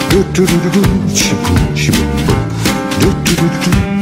Do 0.09 0.19
do 0.33 0.45
do 0.45 0.57
do 0.59 0.69
do, 0.69 0.83
chip 1.15 1.39
chip 1.73 1.95
do 2.99 3.13
do 3.23 3.35
do 3.35 3.47
do. 3.63 3.98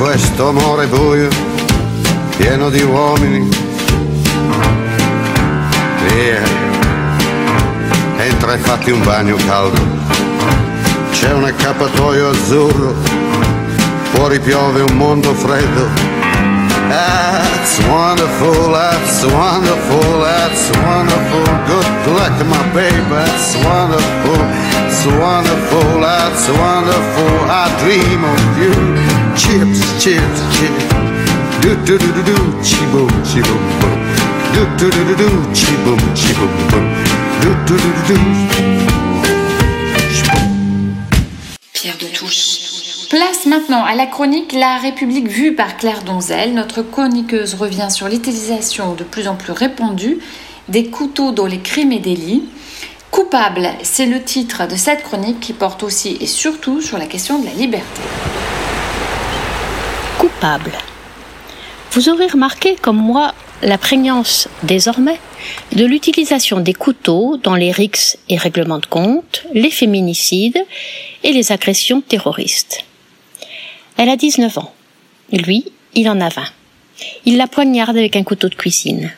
Questo 0.00 0.48
amore 0.48 0.86
buio, 0.86 1.28
pieno 2.38 2.70
di 2.70 2.80
uomini. 2.80 3.46
Via, 6.06 6.42
entra 8.16 8.54
e 8.54 8.58
fatti 8.58 8.92
un 8.92 9.02
bagno 9.02 9.36
caldo. 9.36 9.78
C'è 11.10 11.34
un 11.34 11.44
accappatoio 11.44 12.30
azzurro, 12.30 12.94
fuori 14.12 14.40
piove 14.40 14.80
un 14.80 14.96
mondo 14.96 15.34
freddo. 15.34 16.09
That's 16.90 17.78
wonderful, 17.86 18.72
that's 18.74 19.22
wonderful, 19.22 20.10
that's 20.26 20.64
wonderful. 20.82 21.46
Good 21.70 21.86
luck, 22.18 22.34
my 22.50 22.64
baby, 22.74 22.98
that's 23.06 23.54
wonderful, 23.62 24.40
it's 24.90 25.06
wonderful, 25.06 26.00
that's 26.02 26.48
wonderful. 26.50 27.32
I 27.46 27.70
dream 27.78 28.24
of 28.26 28.42
you. 28.58 28.74
Chips, 29.38 29.80
chips, 30.02 30.40
chips. 30.58 30.84
Do 31.62 31.76
do 31.86 31.96
do 31.96 32.10
do 32.12 32.22
do, 32.26 32.38
chi 32.58 32.82
boom, 32.90 33.12
chi 33.22 33.40
boom. 33.46 33.62
Do 34.54 34.62
do 34.78 34.90
do 34.90 35.02
do 35.08 35.14
do, 35.14 35.30
chi 35.54 35.72
boom, 35.84 36.00
chi 36.18 36.32
boom 36.34 36.52
boom. 36.70 36.86
Do 37.42 37.50
do 37.66 37.74
do 37.78 37.90
do 37.94 38.14
do. 38.14 38.18
Pierre 41.72 41.96
de 41.98 42.08
Touche. 42.08 42.59
Place 43.10 43.44
maintenant 43.44 43.84
à 43.84 43.96
la 43.96 44.06
chronique 44.06 44.52
La 44.52 44.78
République 44.78 45.26
vue 45.26 45.56
par 45.56 45.76
Claire 45.76 46.04
Donzel. 46.04 46.54
Notre 46.54 46.82
chroniqueuse 46.82 47.54
revient 47.54 47.88
sur 47.90 48.08
l'utilisation 48.08 48.94
de 48.94 49.02
plus 49.02 49.26
en 49.26 49.34
plus 49.34 49.50
répandue 49.50 50.20
des 50.68 50.90
couteaux 50.90 51.32
dans 51.32 51.46
les 51.46 51.58
crimes 51.58 51.90
et 51.90 51.98
délits. 51.98 52.44
Coupable, 53.10 53.68
c'est 53.82 54.06
le 54.06 54.22
titre 54.22 54.68
de 54.68 54.76
cette 54.76 55.02
chronique 55.02 55.40
qui 55.40 55.52
porte 55.52 55.82
aussi 55.82 56.18
et 56.20 56.28
surtout 56.28 56.80
sur 56.80 56.98
la 56.98 57.06
question 57.06 57.40
de 57.40 57.46
la 57.46 57.52
liberté. 57.52 58.00
Coupable. 60.16 60.78
Vous 61.90 62.10
aurez 62.10 62.28
remarqué, 62.28 62.76
comme 62.80 62.98
moi, 62.98 63.34
la 63.62 63.76
prégnance 63.76 64.46
désormais 64.62 65.18
de 65.72 65.84
l'utilisation 65.84 66.60
des 66.60 66.74
couteaux 66.74 67.38
dans 67.42 67.56
les 67.56 67.72
rixes 67.72 68.18
et 68.28 68.36
règlements 68.36 68.78
de 68.78 68.86
compte, 68.86 69.46
les 69.52 69.72
féminicides 69.72 70.64
et 71.24 71.32
les 71.32 71.50
agressions 71.50 72.02
terroristes. 72.02 72.84
Elle 73.96 74.08
a 74.08 74.16
19 74.16 74.58
ans. 74.58 74.72
Lui, 75.32 75.64
il 75.94 76.08
en 76.08 76.20
a 76.20 76.28
20. 76.28 76.42
Il 77.24 77.36
la 77.36 77.46
poignarde 77.46 77.96
avec 77.96 78.16
un 78.16 78.24
couteau 78.24 78.48
de 78.48 78.54
cuisine. 78.54 79.12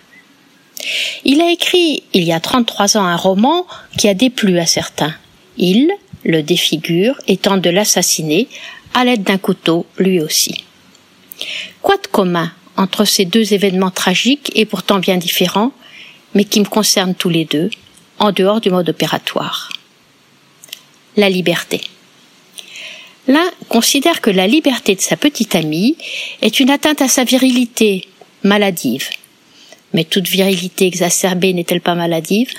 Il 1.24 1.40
a 1.40 1.50
écrit, 1.50 2.02
il 2.12 2.24
y 2.24 2.32
a 2.32 2.40
33 2.40 2.96
ans, 2.96 3.04
un 3.04 3.16
roman 3.16 3.66
qui 3.96 4.08
a 4.08 4.14
déplu 4.14 4.58
à 4.58 4.66
certains. 4.66 5.14
Il 5.56 5.90
le 6.24 6.42
défigure 6.42 7.16
et 7.26 7.36
tente 7.36 7.60
de 7.60 7.70
l'assassiner 7.70 8.48
à 8.94 9.04
l'aide 9.04 9.22
d'un 9.22 9.38
couteau, 9.38 9.86
lui 9.98 10.20
aussi. 10.20 10.64
Quoi 11.80 11.96
de 11.96 12.06
commun 12.06 12.52
entre 12.76 13.04
ces 13.04 13.24
deux 13.24 13.52
événements 13.54 13.90
tragiques 13.90 14.50
et 14.54 14.64
pourtant 14.64 14.98
bien 14.98 15.16
différents, 15.16 15.72
mais 16.34 16.44
qui 16.44 16.60
me 16.60 16.66
concernent 16.66 17.14
tous 17.14 17.28
les 17.28 17.44
deux, 17.44 17.70
en 18.18 18.32
dehors 18.32 18.60
du 18.60 18.70
mode 18.70 18.88
opératoire? 18.88 19.70
La 21.16 21.28
liberté. 21.28 21.82
L'un 23.28 23.50
considère 23.68 24.20
que 24.20 24.30
la 24.30 24.48
liberté 24.48 24.96
de 24.96 25.00
sa 25.00 25.16
petite 25.16 25.54
amie 25.54 25.96
est 26.40 26.58
une 26.58 26.70
atteinte 26.70 27.02
à 27.02 27.08
sa 27.08 27.22
virilité 27.22 28.08
maladive. 28.42 29.08
Mais 29.92 30.04
toute 30.04 30.26
virilité 30.26 30.86
exacerbée 30.86 31.52
n'est-elle 31.52 31.80
pas 31.80 31.94
maladive? 31.94 32.52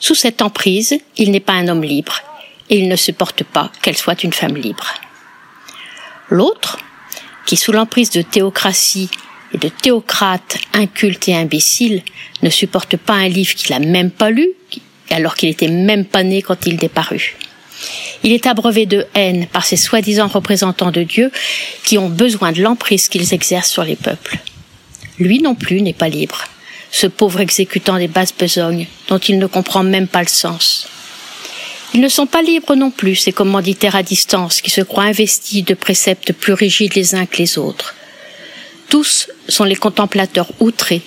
Sous 0.00 0.14
cette 0.14 0.42
emprise, 0.42 0.98
il 1.16 1.30
n'est 1.30 1.40
pas 1.40 1.52
un 1.52 1.68
homme 1.68 1.84
libre, 1.84 2.20
et 2.70 2.78
il 2.78 2.88
ne 2.88 2.96
supporte 2.96 3.44
pas 3.44 3.70
qu'elle 3.82 3.96
soit 3.96 4.24
une 4.24 4.32
femme 4.32 4.56
libre. 4.56 4.94
L'autre, 6.28 6.78
qui 7.46 7.56
sous 7.56 7.72
l'emprise 7.72 8.10
de 8.10 8.22
théocratie 8.22 9.10
et 9.54 9.58
de 9.58 9.68
théocrates 9.68 10.58
incultes 10.74 11.28
et 11.28 11.34
imbéciles 11.34 12.02
ne 12.42 12.50
supporte 12.50 12.96
pas 12.96 13.14
un 13.14 13.28
livre 13.28 13.54
qu'il 13.54 13.72
a 13.72 13.78
même 13.78 14.10
pas 14.10 14.30
lu, 14.30 14.48
alors 15.10 15.34
qu'il 15.36 15.48
était 15.48 15.68
même 15.68 16.04
pas 16.04 16.22
né 16.22 16.42
quand 16.42 16.66
il 16.66 16.82
est. 16.82 17.34
Il 18.24 18.32
est 18.32 18.46
abreuvé 18.46 18.86
de 18.86 19.06
haine 19.14 19.46
par 19.46 19.64
ces 19.64 19.76
soi-disant 19.76 20.28
représentants 20.28 20.90
de 20.90 21.02
Dieu 21.02 21.30
qui 21.84 21.98
ont 21.98 22.08
besoin 22.08 22.52
de 22.52 22.62
l'emprise 22.62 23.08
qu'ils 23.08 23.32
exercent 23.32 23.70
sur 23.70 23.84
les 23.84 23.96
peuples. 23.96 24.38
Lui 25.18 25.40
non 25.40 25.54
plus 25.54 25.82
n'est 25.82 25.92
pas 25.92 26.08
libre, 26.08 26.44
ce 26.90 27.06
pauvre 27.06 27.40
exécutant 27.40 27.98
des 27.98 28.08
basses 28.08 28.34
besognes 28.36 28.86
dont 29.08 29.18
il 29.18 29.38
ne 29.38 29.46
comprend 29.46 29.82
même 29.82 30.08
pas 30.08 30.22
le 30.22 30.28
sens. 30.28 30.88
Ils 31.94 32.00
ne 32.00 32.08
sont 32.08 32.26
pas 32.26 32.42
libres 32.42 32.74
non 32.74 32.90
plus, 32.90 33.16
ces 33.16 33.32
commanditaires 33.32 33.96
à 33.96 34.02
distance 34.02 34.60
qui 34.60 34.70
se 34.70 34.82
croient 34.82 35.04
investis 35.04 35.64
de 35.64 35.74
préceptes 35.74 36.32
plus 36.32 36.52
rigides 36.52 36.94
les 36.94 37.14
uns 37.14 37.26
que 37.26 37.38
les 37.38 37.56
autres. 37.56 37.94
Tous 38.88 39.28
sont 39.48 39.64
les 39.64 39.76
contemplateurs 39.76 40.50
outrés 40.60 41.02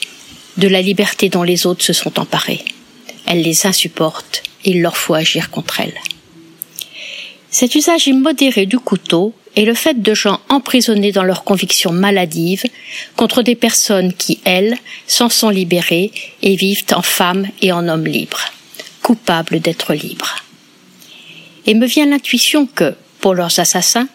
de 0.57 0.67
la 0.67 0.81
liberté 0.81 1.29
dont 1.29 1.43
les 1.43 1.65
autres 1.65 1.83
se 1.83 1.93
sont 1.93 2.19
emparés. 2.19 2.63
Elle 3.25 3.41
les 3.41 3.65
insupporte 3.65 4.43
et 4.65 4.71
il 4.71 4.81
leur 4.81 4.97
faut 4.97 5.13
agir 5.13 5.49
contre 5.49 5.79
elle. 5.79 5.93
Cet 7.53 7.75
usage 7.75 8.07
immodéré 8.07 8.65
du 8.65 8.79
couteau 8.79 9.33
est 9.57 9.65
le 9.65 9.73
fait 9.73 10.01
de 10.01 10.13
gens 10.13 10.39
emprisonnés 10.47 11.11
dans 11.11 11.25
leurs 11.25 11.43
convictions 11.43 11.91
maladives 11.91 12.63
contre 13.17 13.43
des 13.43 13.55
personnes 13.55 14.13
qui, 14.13 14.39
elles, 14.45 14.77
s'en 15.05 15.27
sont 15.27 15.49
libérées 15.49 16.13
et 16.41 16.55
vivent 16.55 16.85
en 16.95 17.01
femmes 17.01 17.45
et 17.61 17.73
en 17.73 17.89
hommes 17.89 18.05
libres, 18.05 18.45
coupables 19.03 19.59
d'être 19.59 19.93
libres. 19.93 20.37
Et 21.65 21.73
me 21.73 21.85
vient 21.85 22.05
l'intuition 22.05 22.65
que, 22.65 22.95
pour 23.19 23.35
leurs 23.35 23.59
assassins, 23.59 24.07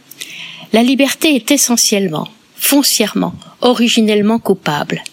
la 0.72 0.82
liberté 0.82 1.34
est 1.34 1.50
essentiellement, 1.50 2.28
foncièrement, 2.56 3.34
originellement 3.60 4.38
coupable. 4.38 5.04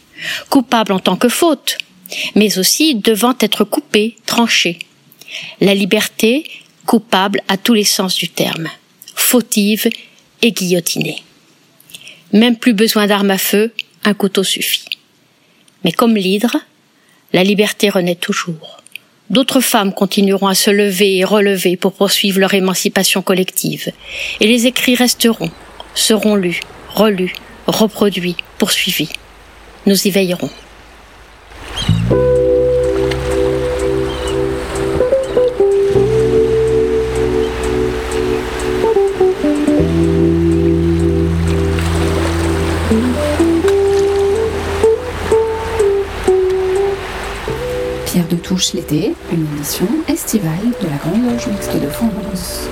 Coupable 0.49 0.93
en 0.93 0.99
tant 0.99 1.17
que 1.17 1.28
faute, 1.28 1.78
mais 2.36 2.57
aussi 2.57 2.95
devant 2.95 3.36
être 3.41 3.65
coupée, 3.65 4.15
tranchée. 4.26 4.80
La 5.59 5.76
liberté 5.76 6.45
coupable 6.86 7.41
à 7.47 7.57
tous 7.57 7.73
les 7.73 7.84
sens 7.84 8.15
du 8.15 8.29
terme, 8.29 8.69
fautive 9.15 9.89
et 10.41 10.51
guillotinée. 10.51 11.23
Même 12.31 12.57
plus 12.57 12.73
besoin 12.73 13.07
d'armes 13.07 13.31
à 13.31 13.38
feu, 13.38 13.71
un 14.03 14.13
couteau 14.13 14.43
suffit. 14.43 14.86
Mais 15.84 15.91
comme 15.91 16.15
l'hydre, 16.15 16.57
la 17.31 17.43
liberté 17.43 17.89
renaît 17.89 18.15
toujours. 18.15 18.81
D'autres 19.29 19.61
femmes 19.61 19.93
continueront 19.93 20.47
à 20.47 20.55
se 20.55 20.69
lever 20.69 21.17
et 21.17 21.23
relever 21.23 21.77
pour 21.77 21.93
poursuivre 21.93 22.39
leur 22.39 22.53
émancipation 22.53 23.21
collective, 23.21 23.91
et 24.39 24.47
les 24.47 24.67
écrits 24.67 24.95
resteront, 24.95 25.51
seront 25.95 26.36
lus, 26.36 26.59
relus, 26.89 27.34
reproduits, 27.67 28.36
poursuivis. 28.57 29.09
Nous 29.86 30.07
y 30.07 30.11
veillerons. 30.11 30.49
Touche 48.43 48.73
l'été, 48.73 49.13
une 49.31 49.47
édition 49.55 49.87
estivale 50.07 50.73
de 50.81 50.87
la 50.87 50.97
Grande 50.97 51.23
Loge 51.31 51.47
Mixte 51.47 51.81
de 51.81 51.87
France. 51.87 52.67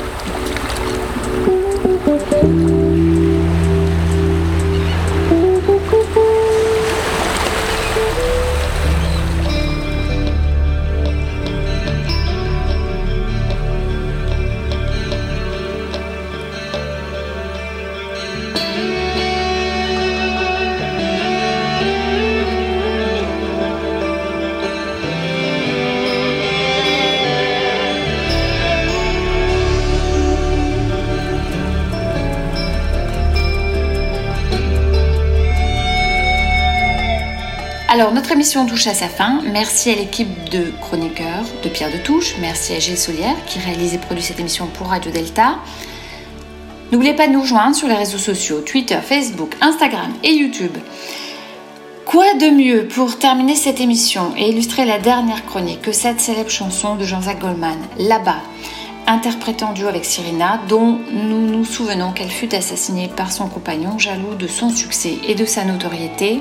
Notre 38.31 38.39
émission 38.39 38.65
touche 38.65 38.87
à 38.87 38.93
sa 38.93 39.09
fin. 39.09 39.41
Merci 39.51 39.89
à 39.89 39.95
l'équipe 39.95 40.49
de 40.49 40.71
chroniqueurs 40.79 41.43
de 41.65 41.67
Pierre 41.67 41.91
de 41.91 41.97
Touche. 41.97 42.35
Merci 42.39 42.71
à 42.71 42.79
Gilles 42.79 42.97
Solière 42.97 43.35
qui 43.45 43.59
réalise 43.59 43.93
et 43.93 43.97
produit 43.97 44.23
cette 44.23 44.39
émission 44.39 44.67
pour 44.67 44.87
Radio 44.87 45.11
Delta. 45.11 45.57
N'oubliez 46.93 47.13
pas 47.13 47.27
de 47.27 47.33
nous 47.33 47.43
joindre 47.43 47.75
sur 47.75 47.89
les 47.89 47.93
réseaux 47.93 48.17
sociaux 48.17 48.61
Twitter, 48.61 48.99
Facebook, 49.03 49.57
Instagram 49.59 50.13
et 50.23 50.31
YouTube. 50.31 50.77
Quoi 52.05 52.35
de 52.35 52.51
mieux 52.51 52.87
pour 52.87 53.19
terminer 53.19 53.55
cette 53.55 53.81
émission 53.81 54.31
et 54.37 54.47
illustrer 54.47 54.85
la 54.85 54.99
dernière 54.99 55.45
chronique 55.45 55.81
que 55.81 55.91
cette 55.91 56.21
célèbre 56.21 56.49
chanson 56.49 56.95
de 56.95 57.03
Jean-Jacques 57.03 57.41
Goldman, 57.41 57.79
Là-bas, 57.97 58.43
interprétée 59.07 59.65
en 59.65 59.73
duo 59.73 59.89
avec 59.89 60.05
Cyrina, 60.05 60.61
dont 60.69 60.99
nous 61.11 61.47
nous 61.47 61.65
souvenons 61.65 62.13
qu'elle 62.13 62.31
fut 62.31 62.55
assassinée 62.55 63.09
par 63.13 63.29
son 63.29 63.49
compagnon, 63.49 63.99
jaloux 63.99 64.35
de 64.35 64.47
son 64.47 64.69
succès 64.69 65.17
et 65.27 65.35
de 65.35 65.43
sa 65.43 65.65
notoriété. 65.65 66.39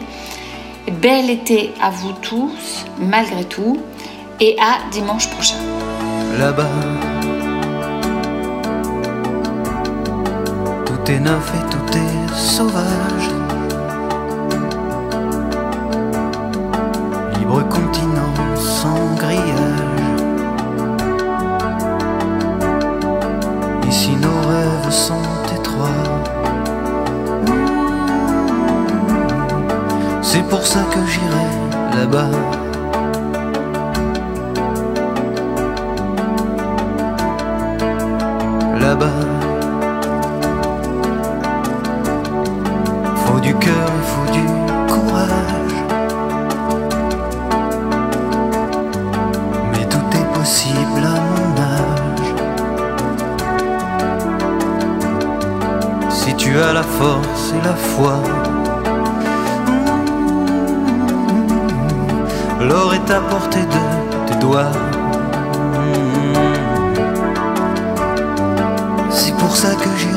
Bel 0.88 1.30
été 1.30 1.72
à 1.80 1.90
vous 1.90 2.12
tous, 2.12 2.84
malgré 2.98 3.44
tout, 3.44 3.78
et 4.40 4.56
à 4.58 4.78
dimanche 4.90 5.28
prochain. 5.30 5.56
Là-bas, 6.38 6.68
tout 10.86 11.12
est 11.12 11.20
neuf 11.20 11.52
et 11.54 11.70
tout 11.70 11.98
est 11.98 12.34
sauvage. 12.34 13.28
Libre 17.38 17.62
continent 17.68 18.56
sans 18.56 19.14
grillage. 19.16 19.80
Ici 23.88 24.10
nos 24.16 24.48
rêves 24.48 24.90
sont 24.90 25.19
pour 30.50 30.66
ça 30.66 30.80
que 30.90 30.98
j'irai 31.06 31.48
là-bas. 31.96 32.28
Là-bas. 38.80 39.20
Faut 43.24 43.40
du 43.40 43.54
cœur, 43.54 43.90
il 43.96 44.06
faut 44.12 44.30
du 44.32 44.44
courage. 44.92 45.76
Mais 49.72 49.86
tout 49.86 50.08
est 50.20 50.28
possible 50.36 51.02
à 51.04 51.18
mon 51.30 51.50
âge. 51.78 52.28
Si 56.10 56.34
tu 56.34 56.58
as 56.58 56.72
la 56.72 56.82
force 56.82 57.54
et 57.54 57.62
la 57.64 57.74
foi. 57.74 58.59
L'or 62.70 62.94
est 62.94 63.10
à 63.10 63.20
portée 63.20 63.64
de 63.64 64.28
tes 64.28 64.38
doigts. 64.38 64.70
Hmm. 65.74 66.34
C'est 69.10 69.34
pour 69.36 69.56
ça 69.56 69.74
que 69.74 69.88
j'ai 69.98 70.09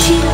she 0.00 0.29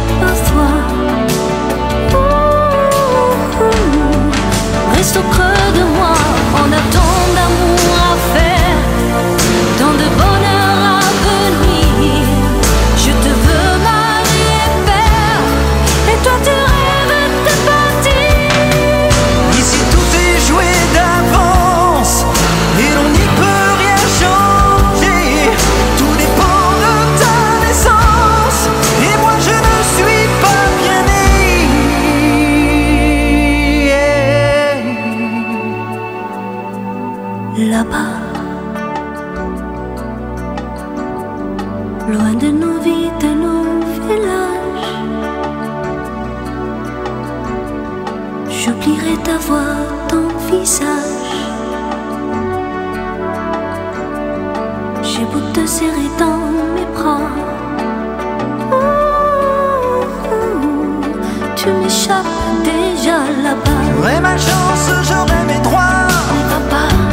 là-bas. 63.43 63.71
J'aurais 63.91 64.21
ma 64.21 64.37
chance, 64.37 64.91
j'aurais 65.09 65.45
mes 65.47 65.61
droits. 65.63 66.09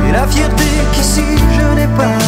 Et 0.08 0.12
la 0.12 0.28
fierté 0.28 0.66
qu'ici 0.94 1.24
je 1.58 1.76
n'ai 1.76 1.88
pas. 1.98 2.23